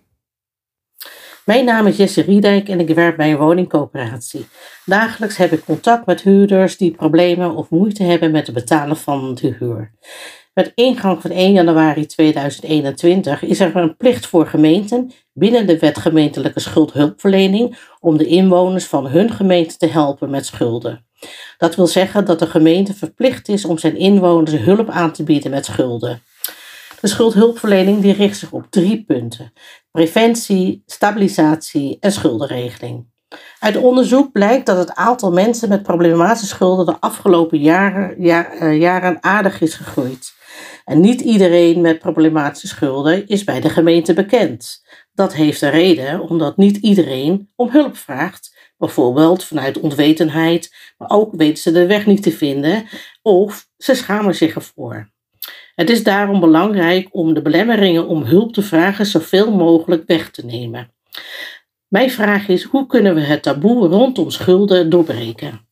Mijn 1.44 1.64
naam 1.64 1.86
is 1.86 1.96
Jesse 1.96 2.22
Riedijk 2.22 2.68
en 2.68 2.80
ik 2.80 2.88
werk 2.88 3.16
bij 3.16 3.30
een 3.30 3.38
woningcoöperatie. 3.38 4.46
Dagelijks 4.84 5.36
heb 5.36 5.52
ik 5.52 5.64
contact 5.64 6.06
met 6.06 6.22
huurders 6.22 6.76
die 6.76 6.90
problemen 6.90 7.54
of 7.54 7.70
moeite 7.70 8.02
hebben 8.02 8.30
met 8.30 8.46
het 8.46 8.54
betalen 8.54 8.96
van 8.96 9.34
de 9.34 9.56
huur. 9.58 9.92
Met 10.54 10.72
ingang 10.74 11.20
van 11.20 11.30
1 11.30 11.52
januari 11.52 12.06
2021 12.06 13.42
is 13.42 13.60
er 13.60 13.76
een 13.76 13.96
plicht 13.96 14.26
voor 14.26 14.46
gemeenten 14.46 15.10
binnen 15.32 15.66
de 15.66 15.78
wet 15.78 15.98
gemeentelijke 15.98 16.60
schuldhulpverlening 16.60 17.78
om 18.00 18.16
de 18.16 18.26
inwoners 18.26 18.84
van 18.84 19.06
hun 19.06 19.30
gemeente 19.30 19.76
te 19.76 19.86
helpen 19.86 20.30
met 20.30 20.46
schulden. 20.46 21.06
Dat 21.58 21.74
wil 21.74 21.86
zeggen 21.86 22.24
dat 22.24 22.38
de 22.38 22.46
gemeente 22.46 22.94
verplicht 22.94 23.48
is 23.48 23.64
om 23.64 23.78
zijn 23.78 23.96
inwoners 23.96 24.52
hulp 24.52 24.90
aan 24.90 25.12
te 25.12 25.22
bieden 25.22 25.50
met 25.50 25.64
schulden. 25.64 26.22
De 27.00 27.08
schuldhulpverlening 27.08 28.02
die 28.02 28.12
richt 28.12 28.38
zich 28.38 28.52
op 28.52 28.66
drie 28.70 29.04
punten 29.04 29.52
preventie, 29.94 30.82
stabilisatie 30.86 31.96
en 32.00 32.12
schuldenregeling. 32.12 33.06
Uit 33.58 33.76
onderzoek 33.76 34.32
blijkt 34.32 34.66
dat 34.66 34.76
het 34.76 34.94
aantal 34.94 35.32
mensen 35.32 35.68
met 35.68 35.82
problematische 35.82 36.46
schulden 36.46 36.86
de 36.86 37.00
afgelopen 37.00 37.58
jaren, 37.58 38.22
ja- 38.22 38.52
eh, 38.52 38.80
jaren 38.80 39.22
aardig 39.22 39.60
is 39.60 39.74
gegroeid. 39.74 40.32
En 40.84 41.00
niet 41.00 41.20
iedereen 41.20 41.80
met 41.80 41.98
problematische 41.98 42.66
schulden 42.66 43.26
is 43.26 43.44
bij 43.44 43.60
de 43.60 43.68
gemeente 43.68 44.14
bekend. 44.14 44.82
Dat 45.12 45.34
heeft 45.34 45.62
een 45.62 45.70
reden, 45.70 46.20
omdat 46.20 46.56
niet 46.56 46.76
iedereen 46.76 47.50
om 47.56 47.70
hulp 47.70 47.96
vraagt. 47.96 48.53
Bijvoorbeeld 48.76 49.44
vanuit 49.44 49.80
onwetendheid, 49.80 50.74
maar 50.98 51.10
ook 51.10 51.34
weten 51.34 51.62
ze 51.62 51.72
de 51.72 51.86
weg 51.86 52.06
niet 52.06 52.22
te 52.22 52.32
vinden 52.32 52.84
of 53.22 53.68
ze 53.76 53.94
schamen 53.94 54.34
zich 54.34 54.54
ervoor. 54.54 55.12
Het 55.74 55.90
is 55.90 56.02
daarom 56.02 56.40
belangrijk 56.40 57.08
om 57.10 57.34
de 57.34 57.42
belemmeringen 57.42 58.06
om 58.06 58.22
hulp 58.22 58.52
te 58.52 58.62
vragen 58.62 59.06
zoveel 59.06 59.50
mogelijk 59.50 60.02
weg 60.06 60.30
te 60.30 60.44
nemen. 60.44 60.92
Mijn 61.88 62.10
vraag 62.10 62.48
is: 62.48 62.62
hoe 62.62 62.86
kunnen 62.86 63.14
we 63.14 63.20
het 63.20 63.42
taboe 63.42 63.88
rondom 63.88 64.30
schulden 64.30 64.90
doorbreken? 64.90 65.68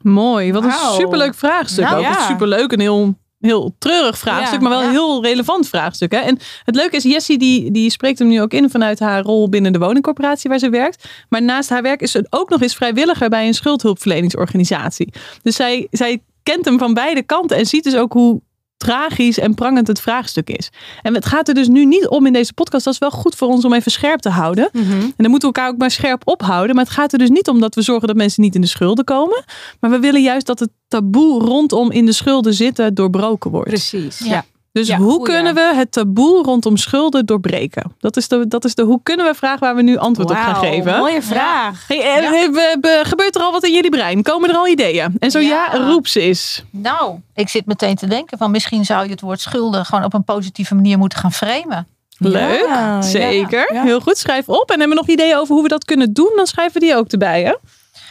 Mooi, 0.00 0.52
wat 0.52 0.64
een 0.64 0.72
superleuk 0.72 1.34
vraagstuk. 1.34 1.84
Nou, 1.84 1.96
ook 1.96 2.02
ja. 2.02 2.26
superleuk 2.26 2.72
en 2.72 2.80
heel, 2.80 3.14
heel 3.42 3.74
treurig 3.78 4.18
vraagstuk, 4.18 4.60
Ja, 4.60 4.68
maar 4.68 4.78
wel 4.78 4.82
ja. 4.82 4.90
heel 4.90 5.22
relevant 5.22 5.68
vraagstuk. 5.68 6.12
Hè? 6.12 6.18
En 6.18 6.38
het 6.64 6.74
leuke 6.74 6.96
is, 6.96 7.02
Jessie 7.02 7.38
die, 7.38 7.70
die 7.70 7.90
spreekt 7.90 8.18
hem 8.18 8.28
nu 8.28 8.40
ook 8.40 8.52
in 8.52 8.70
vanuit 8.70 8.98
haar 8.98 9.22
rol 9.22 9.48
binnen 9.48 9.72
de 9.72 9.78
woningcorporatie 9.78 10.50
waar 10.50 10.58
ze 10.58 10.70
werkt. 10.70 11.08
Maar 11.28 11.42
naast 11.42 11.68
haar 11.68 11.82
werk 11.82 12.00
is 12.00 12.10
ze 12.10 12.26
ook 12.30 12.48
nog 12.48 12.62
eens 12.62 12.74
vrijwilliger 12.74 13.28
bij 13.28 13.46
een 13.46 13.54
schuldhulpverleningsorganisatie. 13.54 15.12
Dus 15.42 15.56
zij, 15.56 15.86
zij 15.90 16.22
kent 16.42 16.64
hem 16.64 16.78
van 16.78 16.94
beide 16.94 17.22
kanten 17.22 17.56
en 17.56 17.66
ziet 17.66 17.84
dus 17.84 17.96
ook 17.96 18.12
hoe 18.12 18.40
tragisch 18.82 19.38
en 19.38 19.54
prangend 19.54 19.86
het 19.86 20.00
vraagstuk 20.00 20.50
is. 20.50 20.70
En 21.02 21.14
het 21.14 21.26
gaat 21.26 21.48
er 21.48 21.54
dus 21.54 21.68
nu 21.68 21.84
niet 21.84 22.08
om 22.08 22.26
in 22.26 22.32
deze 22.32 22.52
podcast. 22.52 22.84
Dat 22.84 22.92
is 22.92 22.98
wel 22.98 23.10
goed 23.10 23.34
voor 23.34 23.48
ons 23.48 23.64
om 23.64 23.72
even 23.72 23.90
scherp 23.90 24.20
te 24.20 24.28
houden. 24.28 24.68
Mhm. 24.72 24.92
En 24.92 25.14
dan 25.16 25.30
moeten 25.30 25.48
we 25.48 25.54
elkaar 25.54 25.68
ook 25.72 25.78
maar 25.78 25.90
scherp 25.90 26.22
ophouden. 26.24 26.74
Maar 26.74 26.84
het 26.84 26.94
gaat 26.94 27.12
er 27.12 27.18
dus 27.18 27.28
niet 27.28 27.48
om 27.48 27.60
dat 27.60 27.74
we 27.74 27.82
zorgen 27.82 28.06
dat 28.06 28.16
mensen 28.16 28.42
niet 28.42 28.54
in 28.54 28.60
de 28.60 28.66
schulden 28.66 29.04
komen. 29.04 29.44
Maar 29.80 29.90
we 29.90 29.98
willen 29.98 30.22
juist 30.22 30.46
dat 30.46 30.58
het 30.58 30.70
taboe 30.88 31.40
rondom 31.40 31.90
in 31.90 32.06
de 32.06 32.12
schulden 32.12 32.54
zitten 32.54 32.94
doorbroken 32.94 33.50
wordt. 33.50 33.68
Precies. 33.68 34.18
Ja. 34.18 34.30
Ja. 34.30 34.44
Dus 34.72 34.86
Ja, 34.86 34.96
hoe 34.96 35.10
goeie. 35.10 35.24
kunnen 35.34 35.54
we 35.54 35.72
het 35.74 35.92
taboe 35.92 36.42
rondom 36.42 36.76
schulden 36.76 37.26
doorbreken? 37.26 37.92
Dat 37.98 38.16
is 38.16 38.28
de, 38.28 38.48
dat 38.48 38.64
is 38.64 38.74
de 38.74 38.82
hoe 38.82 39.00
kunnen 39.02 39.26
we 39.26 39.34
vraag 39.34 39.58
waar 39.60 39.74
we 39.74 39.82
nu 39.82 39.96
antwoord 39.96 40.30
op 40.30 40.36
gaan 40.36 40.54
geven. 40.54 40.98
Mooie 40.98 41.22
vraag. 41.22 41.84
Hey, 41.88 42.14
en, 42.16 42.22
Ja. 42.22 42.34
eh, 42.42 42.48
we- 42.50 42.76
we- 42.80 43.00
gebeurt 43.02 43.34
er 43.34 43.42
al 43.42 43.52
wat 43.52 43.64
in 43.64 43.72
jullie 43.74 43.90
brein? 43.90 44.22
Komen 44.22 44.48
er 44.50 44.56
al 44.56 44.68
ideeën? 44.68 45.16
En 45.18 45.30
zo 45.30 45.38
ja, 45.38 45.68
Ja. 45.72 45.78
roep 45.86 46.06
ze 46.06 46.20
eens. 46.20 46.64
Nou, 46.70 47.14
ik 47.34 47.48
zit 47.48 47.66
meteen 47.66 47.94
te 47.94 48.06
denken 48.06 48.38
van 48.38 48.50
misschien 48.50 48.84
zou 48.84 49.04
je 49.04 49.10
het 49.10 49.20
woord 49.20 49.40
schulden 49.40 49.84
gewoon 49.84 50.04
op 50.04 50.14
een 50.14 50.24
positieve 50.24 50.74
manier 50.74 50.98
moeten 50.98 51.18
gaan 51.18 51.32
framen. 51.32 51.86
Leuk, 52.18 52.64
Ja, 52.68 53.02
zeker. 53.02 53.72
ja. 53.74 53.82
Heel 53.82 54.00
goed, 54.00 54.18
schrijf 54.18 54.48
op. 54.48 54.70
En 54.70 54.78
hebben 54.78 54.96
we 54.96 55.02
nog 55.06 55.08
ideeën 55.16 55.36
over 55.36 55.54
hoe 55.54 55.62
we 55.62 55.68
dat 55.68 55.84
kunnen 55.84 56.12
doen? 56.12 56.32
Dan 56.36 56.46
schrijven 56.46 56.80
we 56.80 56.86
die 56.86 56.96
ook 56.96 57.08
erbij, 57.08 57.42
hè? 57.42 57.54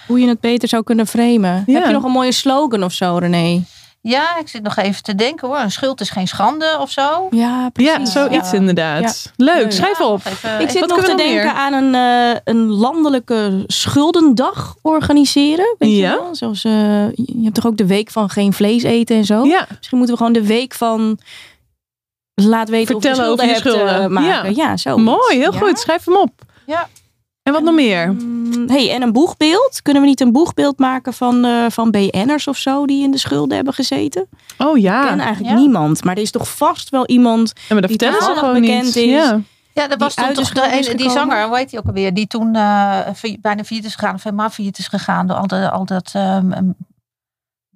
Hoe 0.07 0.19
je 0.19 0.27
het 0.27 0.39
beter 0.39 0.67
zou 0.67 0.83
kunnen 0.83 1.07
framen. 1.07 1.63
Ja. 1.65 1.73
Heb 1.73 1.85
je 1.85 1.93
nog 1.93 2.03
een 2.03 2.11
mooie 2.11 2.31
slogan 2.31 2.83
of 2.83 2.91
zo, 2.93 3.17
René? 3.17 3.63
Ja, 4.03 4.37
ik 4.37 4.47
zit 4.47 4.63
nog 4.63 4.75
even 4.77 5.03
te 5.03 5.15
denken 5.15 5.47
hoor. 5.47 5.57
Een 5.57 5.71
schuld 5.71 6.01
is 6.01 6.09
geen 6.09 6.27
schande 6.27 6.77
of 6.79 6.91
zo. 6.91 7.27
Ja, 7.29 7.39
Ja, 7.39 7.69
precies. 7.69 8.11
zoiets 8.11 8.51
Ja. 8.51 8.57
inderdaad. 8.57 9.31
Leuk, 9.35 9.55
Leuk. 9.55 9.71
schrijf 9.71 9.99
Ja, 9.99 10.05
op. 10.07 10.25
even- 10.25 10.59
Ik 10.61 10.69
zit 10.69 10.87
nog 10.87 10.99
te 11.03 11.15
denken 11.15 11.25
meer? 11.35 11.51
aan 11.51 11.73
een, 11.73 11.95
eh, 11.95 12.39
een 12.43 12.69
landelijke 12.69 13.63
schuldendag 13.67 14.75
organiseren. 14.81 15.75
Weet 15.77 15.97
Ja. 15.97 16.11
je 16.11 16.17
wel? 16.19 16.35
Zoals, 16.35 16.63
eh, 16.63 16.71
je 17.11 17.41
hebt 17.43 17.55
toch 17.55 17.65
ook 17.65 17.77
de 17.77 17.85
week 17.87 18.09
van 18.11 18.29
geen 18.29 18.53
vlees 18.53 18.83
eten 18.83 19.15
en 19.15 19.25
zo? 19.25 19.43
Ja, 19.43 19.65
Misschien 19.77 19.97
moeten 19.97 20.15
we 20.17 20.23
gewoon 20.23 20.41
de 20.41 20.47
week 20.47 20.73
van 20.73 21.19
laat 22.33 22.69
weten 22.69 22.95
of 22.95 23.03
je 23.03 23.09
Vertellen 23.09 23.15
schulden 23.15 23.31
over 23.33 23.45
je 23.45 23.53
hebt 23.53 23.65
eh, 23.89 23.89
schulden. 23.97 24.13
maken. 24.13 24.55
Ja, 24.55 24.77
zo. 24.77 24.97
mooi, 24.97 25.37
heel 25.37 25.51
goed. 25.53 25.79
Schrijf 25.79 26.05
hem 26.05 26.15
op. 26.15 26.31
Ja. 26.65 26.87
En 27.43 27.53
wat 27.53 27.63
nog 27.63 27.73
meer? 27.75 28.15
hey, 28.67 28.91
en 28.93 29.01
een 29.01 29.11
boegbeeld. 29.11 29.79
Kunnen 29.81 30.01
we 30.01 30.07
niet 30.07 30.21
een 30.21 30.31
boegbeeld 30.31 30.79
maken 30.79 31.13
van, 31.13 31.45
eh, 31.45 31.65
van 31.69 31.91
BN'ers 31.91 32.47
of 32.47 32.57
zo 32.57 32.85
die 32.85 33.03
in 33.03 33.11
de 33.11 33.17
schulden 33.17 33.55
hebben 33.55 33.73
gezeten? 33.73 34.27
Oh 34.57 34.77
Ik 34.77 34.83
ja. 34.83 35.07
ken 35.07 35.19
eigenlijk 35.19 35.55
Ja. 35.55 35.59
niemand. 35.61 36.03
Maar 36.03 36.15
er 36.15 36.21
is 36.21 36.31
toch 36.31 36.49
vast 36.55 36.89
wel 36.89 37.05
iemand. 37.07 37.51
Ja, 37.55 37.61
maar 37.69 37.81
dat 37.81 37.89
die 37.89 37.99
vertellen 37.99 38.13
ze 38.13 38.19
toevallig 38.19 38.39
gewoon 38.49 38.61
bekend 38.61 38.85
niet. 38.85 38.95
is. 38.95 39.03
Ja. 39.11 39.39
Ja, 39.73 39.87
dat 39.87 39.99
was 39.99 40.13
toen 40.15 40.33
toch 40.33 40.49
de, 40.51 40.93
die 40.95 41.09
zanger, 41.09 41.47
hoe 41.47 41.57
heet 41.57 41.69
die 41.69 41.79
ook 41.79 41.85
alweer? 41.85 42.13
Die 42.13 42.27
toen 42.27 42.55
eh, 42.55 42.99
bijna 43.41 43.63
failliet 43.63 43.85
is 43.85 43.95
gegaan, 43.95 44.15
of 44.15 44.23
helemaal 44.23 44.49
failliet 44.49 44.77
is 44.77 44.87
gegaan. 44.87 45.27
Door 45.27 45.37
al, 45.37 45.47
de, 45.47 45.69
al 45.69 45.85
dat 45.85 46.11
ehm, 46.13 46.51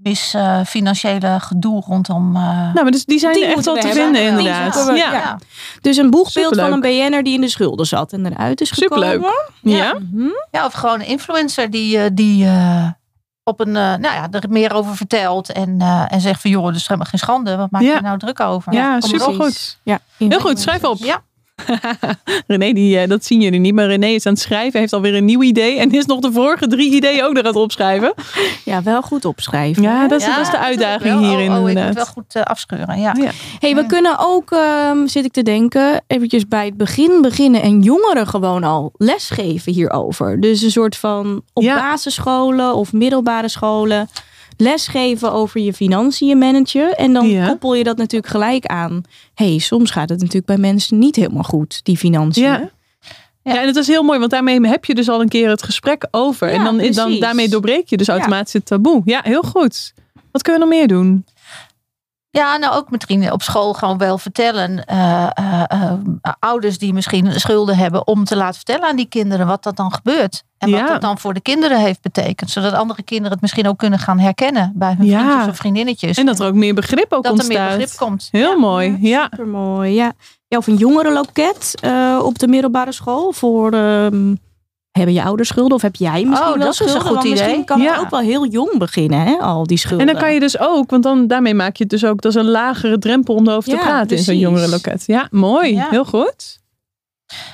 mis 0.05 0.33
eh, 0.33 0.59
financiële 0.65 1.37
gedoe 1.39 1.81
rondom. 1.81 2.35
eh, 2.35 2.41
Nou, 2.41 2.73
maar 2.73 2.91
dus 2.91 3.05
die 3.05 3.19
zijn 3.19 3.33
Die 3.33 3.45
echt 3.45 3.65
wel 3.65 3.73
we 3.73 3.79
te 3.79 3.87
hebben. 3.87 4.03
vinden 4.03 4.23
inderdaad. 4.23 4.85
we. 4.85 4.93
Ja. 4.93 5.11
ja. 5.11 5.39
Dus 5.81 5.97
een 5.97 6.09
boegbeeld 6.09 6.55
van 6.59 6.71
een. 6.71 6.79
BN'er 6.79 7.23
die 7.23 7.33
in 7.33 7.41
de 7.41 7.47
schulden 7.49 7.85
zat 7.85 8.13
en 8.13 8.25
eruit 8.25 8.61
is 8.61 8.75
Superleuk. 8.75 9.11
gekomen. 9.13 9.33
Ja. 9.61 9.93
Mhm. 10.11 10.27
Ja, 10.51 10.65
of 10.65 10.73
gewoon 10.73 10.99
een 10.99 11.05
influencer 11.07 11.69
die, 11.69 11.97
eh, 11.99 12.09
die 12.13 12.47
op 13.43 13.59
een, 13.59 13.71
nou 13.71 14.01
ja, 14.01 14.27
er 14.31 14.43
meer 14.49 14.73
over 14.73 14.95
vertelt. 14.95 15.51
En, 15.51 15.81
en 16.09 16.21
zegt 16.21 16.41
van, 16.41 16.51
joh, 16.51 16.73
is 16.75 16.87
helemaal 16.87 17.09
geen 17.09 17.19
schande. 17.19 17.55
Wat 17.55 17.71
maak 17.71 17.81
je 17.81 17.87
Ja. 17.87 17.95
er 17.95 18.01
nou 18.01 18.17
druk 18.17 18.39
over? 18.39 18.73
Ja, 18.73 19.01
supergoed. 19.01 19.79
Ja, 19.83 19.99
Heel 20.17 20.39
goed, 20.39 20.59
schrijf 20.59 20.83
op. 20.83 20.97
Ja. 20.97 21.21
René, 22.47 22.73
die, 22.73 22.99
eh, 22.99 23.07
dat 23.09 23.25
zien 23.25 23.41
jullie 23.41 23.59
niet, 23.59 23.73
maar 23.73 23.85
René 23.85 24.07
is 24.07 24.25
aan 24.25 24.33
het 24.33 24.41
schrijven, 24.41 24.79
heeft 24.79 24.93
alweer 24.93 25.15
een 25.15 25.25
nieuw 25.25 25.41
idee 25.41 25.79
en 25.79 25.91
is 25.91 26.05
nog 26.05 26.19
de 26.19 26.31
vorige 26.31 26.67
drie 26.67 26.91
ideeën 26.93 27.23
ook 27.23 27.33
nog 27.33 27.41
aan 27.41 27.47
het 27.47 27.55
opschrijven. 27.55 28.13
Ja, 28.65 28.83
wel 28.83 29.01
goed 29.01 29.25
opschrijven. 29.25 29.83
Ja, 29.83 30.07
dat 30.07 30.19
is, 30.19 30.25
Ja, 30.27 30.35
dat 30.35 30.45
is 30.45 30.51
de 30.51 30.57
uitdaging 30.59 31.19
hierin 31.19 31.51
Oh, 31.51 31.61
oh, 31.61 31.69
ik 31.69 31.83
moet 31.85 31.93
wel 31.95 32.05
goed 32.05 32.35
eh, 32.35 32.41
afscheuren, 32.41 32.99
ja. 32.99 33.15
Ja. 33.19 33.29
Hey, 33.59 33.75
we 33.75 33.85
kunnen 33.85 34.15
ook, 34.19 34.51
ehm, 34.51 35.07
zit 35.07 35.25
ik 35.25 35.31
te 35.31 35.41
denken, 35.43 36.03
eventjes 36.07 36.47
bij 36.47 36.65
het 36.65 36.77
begin 36.77 37.21
beginnen 37.21 37.61
en 37.61 37.81
jongeren 37.81 38.27
gewoon 38.27 38.63
al 38.63 38.91
lesgeven 38.97 39.73
hierover. 39.73 40.39
Dus 40.39 40.61
een 40.61 40.71
soort 40.71 40.97
van 40.97 41.41
op 41.53 41.63
Ja. 41.63 41.75
basisscholen 41.75 42.75
of 42.75 42.93
middelbare 42.93 43.47
scholen 43.49 44.09
lesgeven 44.57 45.31
over 45.31 45.61
je 45.61 45.73
financiën 45.73 46.37
managen. 46.37 46.95
En 46.97 47.13
dan 47.13 47.27
Ja. 47.29 47.47
koppel 47.47 47.75
je 47.75 47.83
dat 47.83 47.97
natuurlijk 47.97 48.31
gelijk 48.31 48.65
aan. 48.65 49.01
hey, 49.33 49.57
soms 49.57 49.91
gaat 49.91 50.09
het 50.09 50.19
natuurlijk 50.19 50.45
bij 50.45 50.57
mensen 50.57 50.99
niet 50.99 51.15
helemaal 51.15 51.43
goed, 51.43 51.79
die 51.83 51.97
financiën. 51.97 52.43
Ja. 52.43 52.69
Ja, 53.43 53.61
en 53.61 53.67
het 53.67 53.75
is 53.75 53.87
heel 53.87 54.03
mooi, 54.03 54.19
want 54.19 54.31
daarmee 54.31 54.67
heb 54.67 54.85
je 54.85 54.95
dus 54.95 55.09
al 55.09 55.21
een 55.21 55.27
keer 55.27 55.49
het 55.49 55.63
gesprek 55.63 56.07
over. 56.11 56.47
Ja, 56.47 56.53
en 56.53 56.63
dan, 56.63 56.91
dan, 56.91 57.19
daarmee 57.19 57.49
doorbreek 57.49 57.89
je 57.89 57.97
dus 57.97 58.07
Ja. 58.07 58.13
automatisch 58.13 58.53
het 58.53 58.65
taboe. 58.65 59.01
Ja, 59.05 59.21
heel 59.23 59.41
goed. 59.41 59.93
Wat 60.31 60.41
kunnen 60.41 60.61
we 60.61 60.67
nog 60.67 60.77
meer 60.77 60.87
doen? 60.87 61.25
Ja, 62.35 62.57
nou 62.57 62.75
ook 62.75 62.91
misschien 62.91 63.31
op 63.31 63.41
school 63.41 63.73
gewoon 63.73 63.97
wel 63.97 64.17
vertellen. 64.17 64.85
eh, 64.85 65.27
eh, 65.33 65.63
eh, 65.69 65.91
ouders 66.39 66.77
die 66.77 66.93
misschien 66.93 67.39
schulden 67.39 67.77
hebben 67.77 68.07
om 68.07 68.23
te 68.23 68.35
laten 68.35 68.55
vertellen 68.55 68.87
aan 68.87 68.95
die 68.95 69.05
kinderen 69.09 69.47
wat 69.47 69.63
dat 69.63 69.75
dan 69.75 69.93
gebeurt. 69.93 70.43
En 70.57 70.69
Ja. 70.69 70.79
wat 70.79 70.87
dat 70.87 71.01
dan 71.01 71.17
voor 71.19 71.33
de 71.33 71.39
kinderen 71.41 71.79
heeft 71.79 72.01
betekend. 72.01 72.49
Zodat 72.51 72.73
andere 72.73 73.03
kinderen 73.03 73.31
het 73.31 73.41
misschien 73.41 73.67
ook 73.67 73.77
kunnen 73.77 73.99
gaan 73.99 74.19
herkennen 74.19 74.71
bij 74.75 74.95
hun 74.97 75.05
Ja. 75.07 75.19
vriendjes 75.19 75.47
of 75.49 75.55
vriendinnetjes. 75.57 76.17
En 76.17 76.25
dat 76.25 76.39
er 76.39 76.47
ook 76.47 76.53
meer 76.53 76.73
begrip 76.73 77.13
ook 77.13 77.23
dat 77.23 77.25
er 77.25 77.31
ontstaat. 77.31 77.67
meer 77.67 77.77
begrip 77.77 77.97
komt. 77.97 78.27
Heel 78.31 78.51
Ja. 78.51 78.57
mooi, 78.57 78.97
ja. 79.01 79.27
Supermooi, 79.29 79.93
ja. 79.93 80.11
ja. 80.47 80.57
Of 80.57 80.67
een 80.67 80.75
jongerenloket 80.75 81.75
eh, 81.81 82.19
op 82.23 82.39
de 82.39 82.47
middelbare 82.47 82.91
school 82.91 83.31
voor... 83.31 83.71
ehm, 83.73 84.35
hebben 84.97 85.13
je 85.13 85.23
ouders 85.23 85.49
schulden 85.49 85.75
of 85.75 85.81
heb 85.81 85.95
jij 85.95 86.25
misschien 86.25 86.47
Oh, 86.51 86.55
wel 86.57 86.65
dat 86.65 86.73
is 86.73 86.79
een 86.79 86.87
schulden? 86.87 87.01
goed 87.07 87.15
Want 87.17 87.29
misschien 87.29 87.51
idee. 87.51 87.63
kan 87.63 87.81
Ja. 87.81 87.91
het 87.91 88.01
ook 88.01 88.09
wel 88.09 88.19
heel 88.19 88.45
jong 88.47 88.77
beginnen, 88.77 89.19
hè? 89.19 89.37
al 89.37 89.63
die 89.67 89.77
schulden. 89.77 90.07
En 90.07 90.13
dan 90.13 90.21
kan 90.21 90.33
je 90.33 90.39
dus 90.39 90.59
ook, 90.59 90.89
want 90.89 91.03
dan, 91.03 91.27
daarmee 91.27 91.53
maak 91.53 91.75
je 91.75 91.83
het 91.83 91.91
dus 91.91 92.05
ook, 92.05 92.21
dat 92.21 92.35
is 92.35 92.41
een 92.41 92.49
lagere 92.49 92.97
drempel 92.97 93.35
om 93.35 93.47
erover 93.47 93.69
te 93.69 93.77
praten 93.77 94.17
in 94.17 94.23
zo'n 94.23 94.37
jongerenloket. 94.37 95.03
Ja, 95.05 95.27
mooi. 95.31 95.73
Ja. 95.73 95.87
Heel 95.89 96.05
goed. 96.05 96.59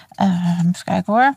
Eh, 0.10 0.28
even 0.60 0.84
kijken 0.84 1.14
hoor. 1.14 1.34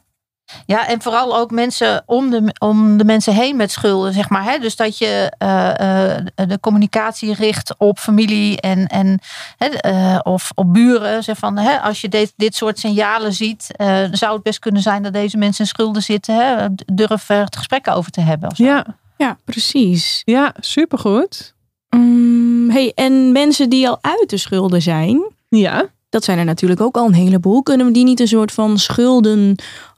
Ja, 0.66 0.86
en 0.88 1.02
vooral 1.02 1.36
ook 1.38 1.50
mensen 1.50 2.02
om 2.06 2.30
de, 2.30 2.54
om 2.58 2.96
de 2.96 3.04
mensen 3.04 3.34
heen 3.34 3.56
met 3.56 3.70
schulden, 3.70 4.12
zeg 4.12 4.28
maar. 4.28 4.44
Hè? 4.44 4.58
Dus 4.58 4.76
dat 4.76 4.98
je 4.98 5.32
eh, 5.38 6.14
eh, 6.14 6.24
de 6.34 6.60
communicatie 6.60 7.34
richt 7.34 7.74
op 7.78 7.98
familie 7.98 8.60
en, 8.60 8.86
en 8.86 9.18
hè, 9.56 9.66
eh, 9.66 10.18
of 10.22 10.50
op 10.54 10.72
buren. 10.72 11.22
Zeg 11.24 11.38
van, 11.38 11.56
hè, 11.58 11.78
als 11.80 12.00
je 12.00 12.08
dit, 12.08 12.32
dit 12.36 12.54
soort 12.54 12.78
signalen 12.78 13.32
ziet, 13.32 13.76
eh, 13.76 14.02
zou 14.12 14.32
het 14.34 14.42
best 14.42 14.58
kunnen 14.58 14.82
zijn 14.82 15.02
dat 15.02 15.12
deze 15.12 15.36
mensen 15.36 15.64
in 15.64 15.70
schulden 15.70 16.02
zitten. 16.02 16.34
Hè? 16.36 16.66
Durf 16.94 17.28
er 17.28 17.44
het 17.44 17.56
gesprek 17.56 17.88
over 17.90 18.10
te 18.10 18.20
hebben. 18.20 18.50
Of 18.50 18.56
zo. 18.56 18.64
Ja, 18.64 18.86
Ja, 19.16 19.38
precies. 19.44 20.22
ja 20.24 20.54
supergoed. 20.60 21.54
Mm, 21.90 22.70
hey, 22.70 22.92
en 22.94 23.32
mensen 23.32 23.68
die 23.70 23.88
al 23.88 23.98
uit 24.00 24.30
de 24.30 24.36
schulden 24.36 24.82
zijn, 24.82 25.32
Ja, 25.48 25.84
dat 26.08 26.24
zijn 26.24 26.38
er 26.38 26.44
natuurlijk 26.44 26.80
ook 26.80 26.96
al 26.96 27.06
een 27.06 27.14
heleboel. 27.14 27.62
Kunnen 27.62 27.86
we 27.86 27.92
die 27.92 28.04
niet 28.04 28.20
een 28.20 28.28
soort 28.28 28.52
van 28.52 28.78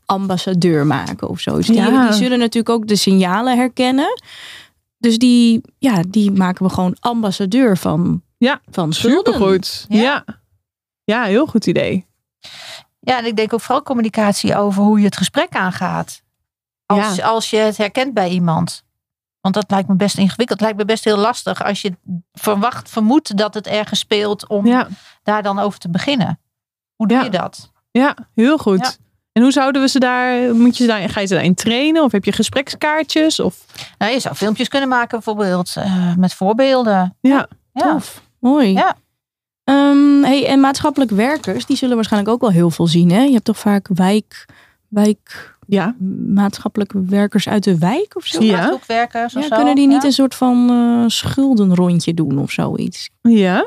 schuldenambassadeur 0.06 0.86
maken 0.86 1.28
of 1.28 1.40
zo? 1.40 1.56
Dus 1.56 1.66
die, 1.66 1.76
Ja. 1.76 2.06
die 2.08 2.12
zullen 2.16 2.38
natuurlijk 2.38 2.74
ook 2.74 2.86
de 2.86 2.96
signalen 2.96 3.56
herkennen. 3.56 4.20
Dus 4.98 5.18
die, 5.18 5.60
ja, 5.78 6.02
die 6.08 6.30
maken 6.30 6.66
we 6.66 6.72
gewoon 6.72 6.96
ambassadeur 7.00 7.76
van, 7.76 8.22
Ja, 8.38 8.60
van 8.70 8.92
schulden. 8.92 9.32
supergoed. 9.34 9.86
Ja. 9.88 10.00
Ja. 10.02 10.24
ja, 11.04 11.22
heel 11.24 11.46
goed 11.46 11.66
idee. 11.66 12.06
Ja, 13.00 13.18
en 13.18 13.26
ik 13.26 13.36
denk 13.36 13.52
ook 13.52 13.60
vooral 13.60 13.82
communicatie 13.82 14.56
over 14.56 14.82
hoe 14.82 14.98
je 14.98 15.04
het 15.04 15.16
gesprek 15.16 15.54
aangaat. 15.56 16.22
Als, 16.86 17.22
als 17.22 17.50
je 17.50 17.56
het 17.56 17.76
herkent 17.76 18.14
bij 18.14 18.28
iemand. 18.30 18.84
Want 19.40 19.54
dat 19.54 19.70
lijkt 19.70 19.88
me 19.88 19.94
best 19.94 20.18
ingewikkeld. 20.18 20.48
Het 20.58 20.60
lijkt 20.60 20.76
me 20.76 20.84
best 20.84 21.04
heel 21.04 21.16
lastig 21.16 21.64
als 21.64 21.82
je 21.82 21.92
verwacht, 22.32 22.88
vermoedt 22.90 23.36
dat 23.36 23.54
het 23.54 23.66
ergens 23.66 24.00
speelt 24.00 24.48
om 24.48 24.66
Ja, 24.66 24.88
daar 25.22 25.42
dan 25.42 25.58
over 25.58 25.78
te 25.78 25.90
beginnen. 25.90 26.40
Hoe 26.96 27.06
doe 27.08 27.16
Ja. 27.18 27.24
je 27.24 27.30
dat? 27.30 27.72
ja 27.90 28.16
heel 28.34 28.58
goed. 28.58 28.98
En 29.36 29.42
hoe 29.42 29.50
zouden 29.52 29.82
we 29.82 29.88
ze 29.88 29.98
daar, 29.98 30.54
moet 30.54 30.76
je 30.76 30.82
ze 30.84 30.88
daar, 30.90 31.08
ga 31.08 31.20
je 31.20 31.26
ze 31.26 31.34
daarin 31.34 31.54
trainen? 31.54 32.02
Of 32.02 32.12
heb 32.12 32.24
je 32.24 32.32
gesprekskaartjes? 32.32 33.40
Of, 33.40 33.64
Nou, 33.98 34.12
je 34.12 34.20
zou 34.20 34.34
filmpjes 34.34 34.68
kunnen 34.68 34.88
maken 34.88 35.10
bijvoorbeeld 35.10 35.72
eh, 35.76 36.14
met 36.16 36.34
voorbeelden. 36.34 37.16
ja, 37.20 37.48
Ja. 37.72 37.92
Tof. 37.92 38.22
Mooi. 38.40 38.72
Ja. 38.72 38.96
Ehm, 39.64 40.22
hey, 40.22 40.46
en 40.46 40.60
maatschappelijk 40.60 41.10
werkers, 41.10 41.66
die 41.66 41.76
zullen 41.76 41.94
waarschijnlijk 41.94 42.32
ook 42.32 42.40
wel 42.40 42.50
heel 42.50 42.70
veel 42.70 42.86
zien. 42.86 43.10
Hè? 43.10 43.22
Je 43.22 43.32
hebt 43.32 43.44
toch 43.44 43.58
vaak 43.58 43.88
wijk, 43.94 44.46
wijk, 44.88 45.54
Ja, 45.66 45.94
maatschappelijke 46.34 47.04
werkers 47.04 47.48
uit 47.48 47.64
de 47.64 47.78
wijk 47.78 48.12
of 48.16 48.24
zo? 48.26 48.42
Ja. 48.42 48.72
Of 48.72 48.88
Ja, 48.88 49.28
zo. 49.28 49.40
kunnen 49.48 49.74
die 49.74 49.86
niet 49.86 50.02
Ja. 50.02 50.06
een 50.08 50.12
soort 50.14 50.34
van 50.34 50.70
eh, 50.70 51.04
schuldenrondje 51.08 52.14
doen 52.14 52.38
of 52.38 52.50
zoiets? 52.50 53.10
ja. 53.22 53.66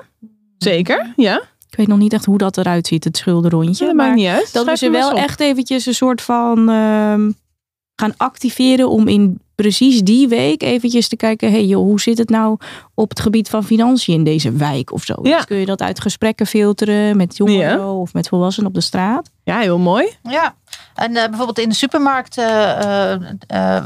Zeker, 0.58 1.14
ja. 1.16 1.42
Ik 1.80 1.86
weet 1.86 1.96
nog 1.96 2.04
niet 2.04 2.14
echt 2.14 2.26
hoe 2.26 2.38
dat 2.38 2.58
eruit 2.58 2.88
ziet, 2.88 3.04
het 3.04 3.18
schuldenrondje. 3.18 3.86
dat 3.86 3.96
maar 3.96 4.06
maakt 4.06 4.18
niet 4.18 4.28
uit. 4.28 4.54
dat 4.54 4.66
we 4.66 4.78
ze 4.78 4.90
wel 4.90 5.12
op. 5.12 5.18
echt 5.18 5.40
eventjes 5.40 5.86
een 5.86 5.94
soort 5.94 6.22
van 6.22 6.70
ehm, 6.70 7.32
gaan 7.96 8.14
activeren 8.18 8.90
om 8.90 9.08
in 9.08 9.40
precies 9.56 10.02
die 10.02 10.28
week 10.28 10.64
eventjes 10.64 11.08
te 11.08 11.16
kijken, 11.16 11.52
hey 11.52 11.66
joh, 11.66 11.82
hoe 11.84 12.00
zit 12.02 12.18
het 12.18 12.30
nou 12.30 12.58
op 12.94 13.10
het 13.10 13.20
gebied 13.20 13.50
van 13.50 13.64
financiën 13.64 14.14
in 14.14 14.24
deze 14.24 14.52
wijk 14.52 14.92
of 14.92 15.04
zo? 15.04 15.14
Ja. 15.24 15.36
Dus 15.36 15.46
kun 15.46 15.58
je 15.58 15.66
dat 15.66 15.82
uit 15.82 16.00
gesprekken 16.02 16.46
filteren 16.46 17.18
met 17.18 17.38
jongeren 17.38 17.78
Ja. 17.78 17.92
of 17.94 18.14
met 18.14 18.28
volwassenen 18.28 18.70
op 18.70 18.76
de 18.76 18.82
straat? 18.82 19.30
Ja, 19.50 19.60
heel 19.60 19.78
mooi. 19.78 20.18
Ja, 20.24 20.54
en 20.96 21.16
eh, 21.16 21.28
bijvoorbeeld 21.28 21.60
in 21.60 21.70
de 21.70 21.76
supermarkt, 21.76 22.38
eh, 22.38 23.12
eh, 23.14 23.20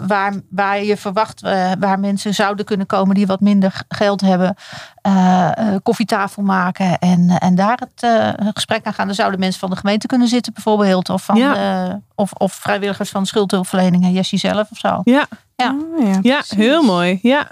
waar, 0.07 0.33
waar 0.49 0.83
je 0.83 0.97
verwacht 0.97 1.41
waar 1.79 1.99
mensen 1.99 2.33
zouden 2.33 2.65
kunnen 2.65 2.85
komen 2.85 3.15
die 3.15 3.27
wat 3.27 3.39
minder 3.39 3.81
geld 3.87 4.21
hebben, 4.21 4.55
eh, 5.01 5.51
eh, 5.57 5.75
koffietafel 5.83 6.43
maken 6.43 6.99
en, 6.99 7.29
en 7.29 7.55
daar 7.55 7.79
het 7.79 8.03
eh, 8.03 8.47
gesprek 8.53 8.85
aan 8.85 8.93
gaan. 8.93 9.05
Dan 9.05 9.15
zouden 9.15 9.39
mensen 9.39 9.59
van 9.59 9.69
de 9.69 9.75
gemeente 9.75 10.07
kunnen 10.07 10.27
zitten, 10.27 10.53
bijvoorbeeld, 10.53 11.09
of, 11.09 11.23
van, 11.23 11.37
eh, 11.41 11.93
of, 12.15 12.31
of 12.33 12.53
vrijwilligers 12.53 13.09
van 13.09 13.25
schuldhulpverlening 13.25 14.03
en 14.03 14.11
Jessie 14.11 14.39
zelf 14.39 14.71
of 14.71 14.77
zo. 14.77 15.01
Ja, 15.03 15.27
Ja. 15.55 15.75
Ah, 15.97 16.17
ja, 16.21 16.41
heel 16.47 16.83
mooi. 16.83 17.19
Ja. 17.21 17.47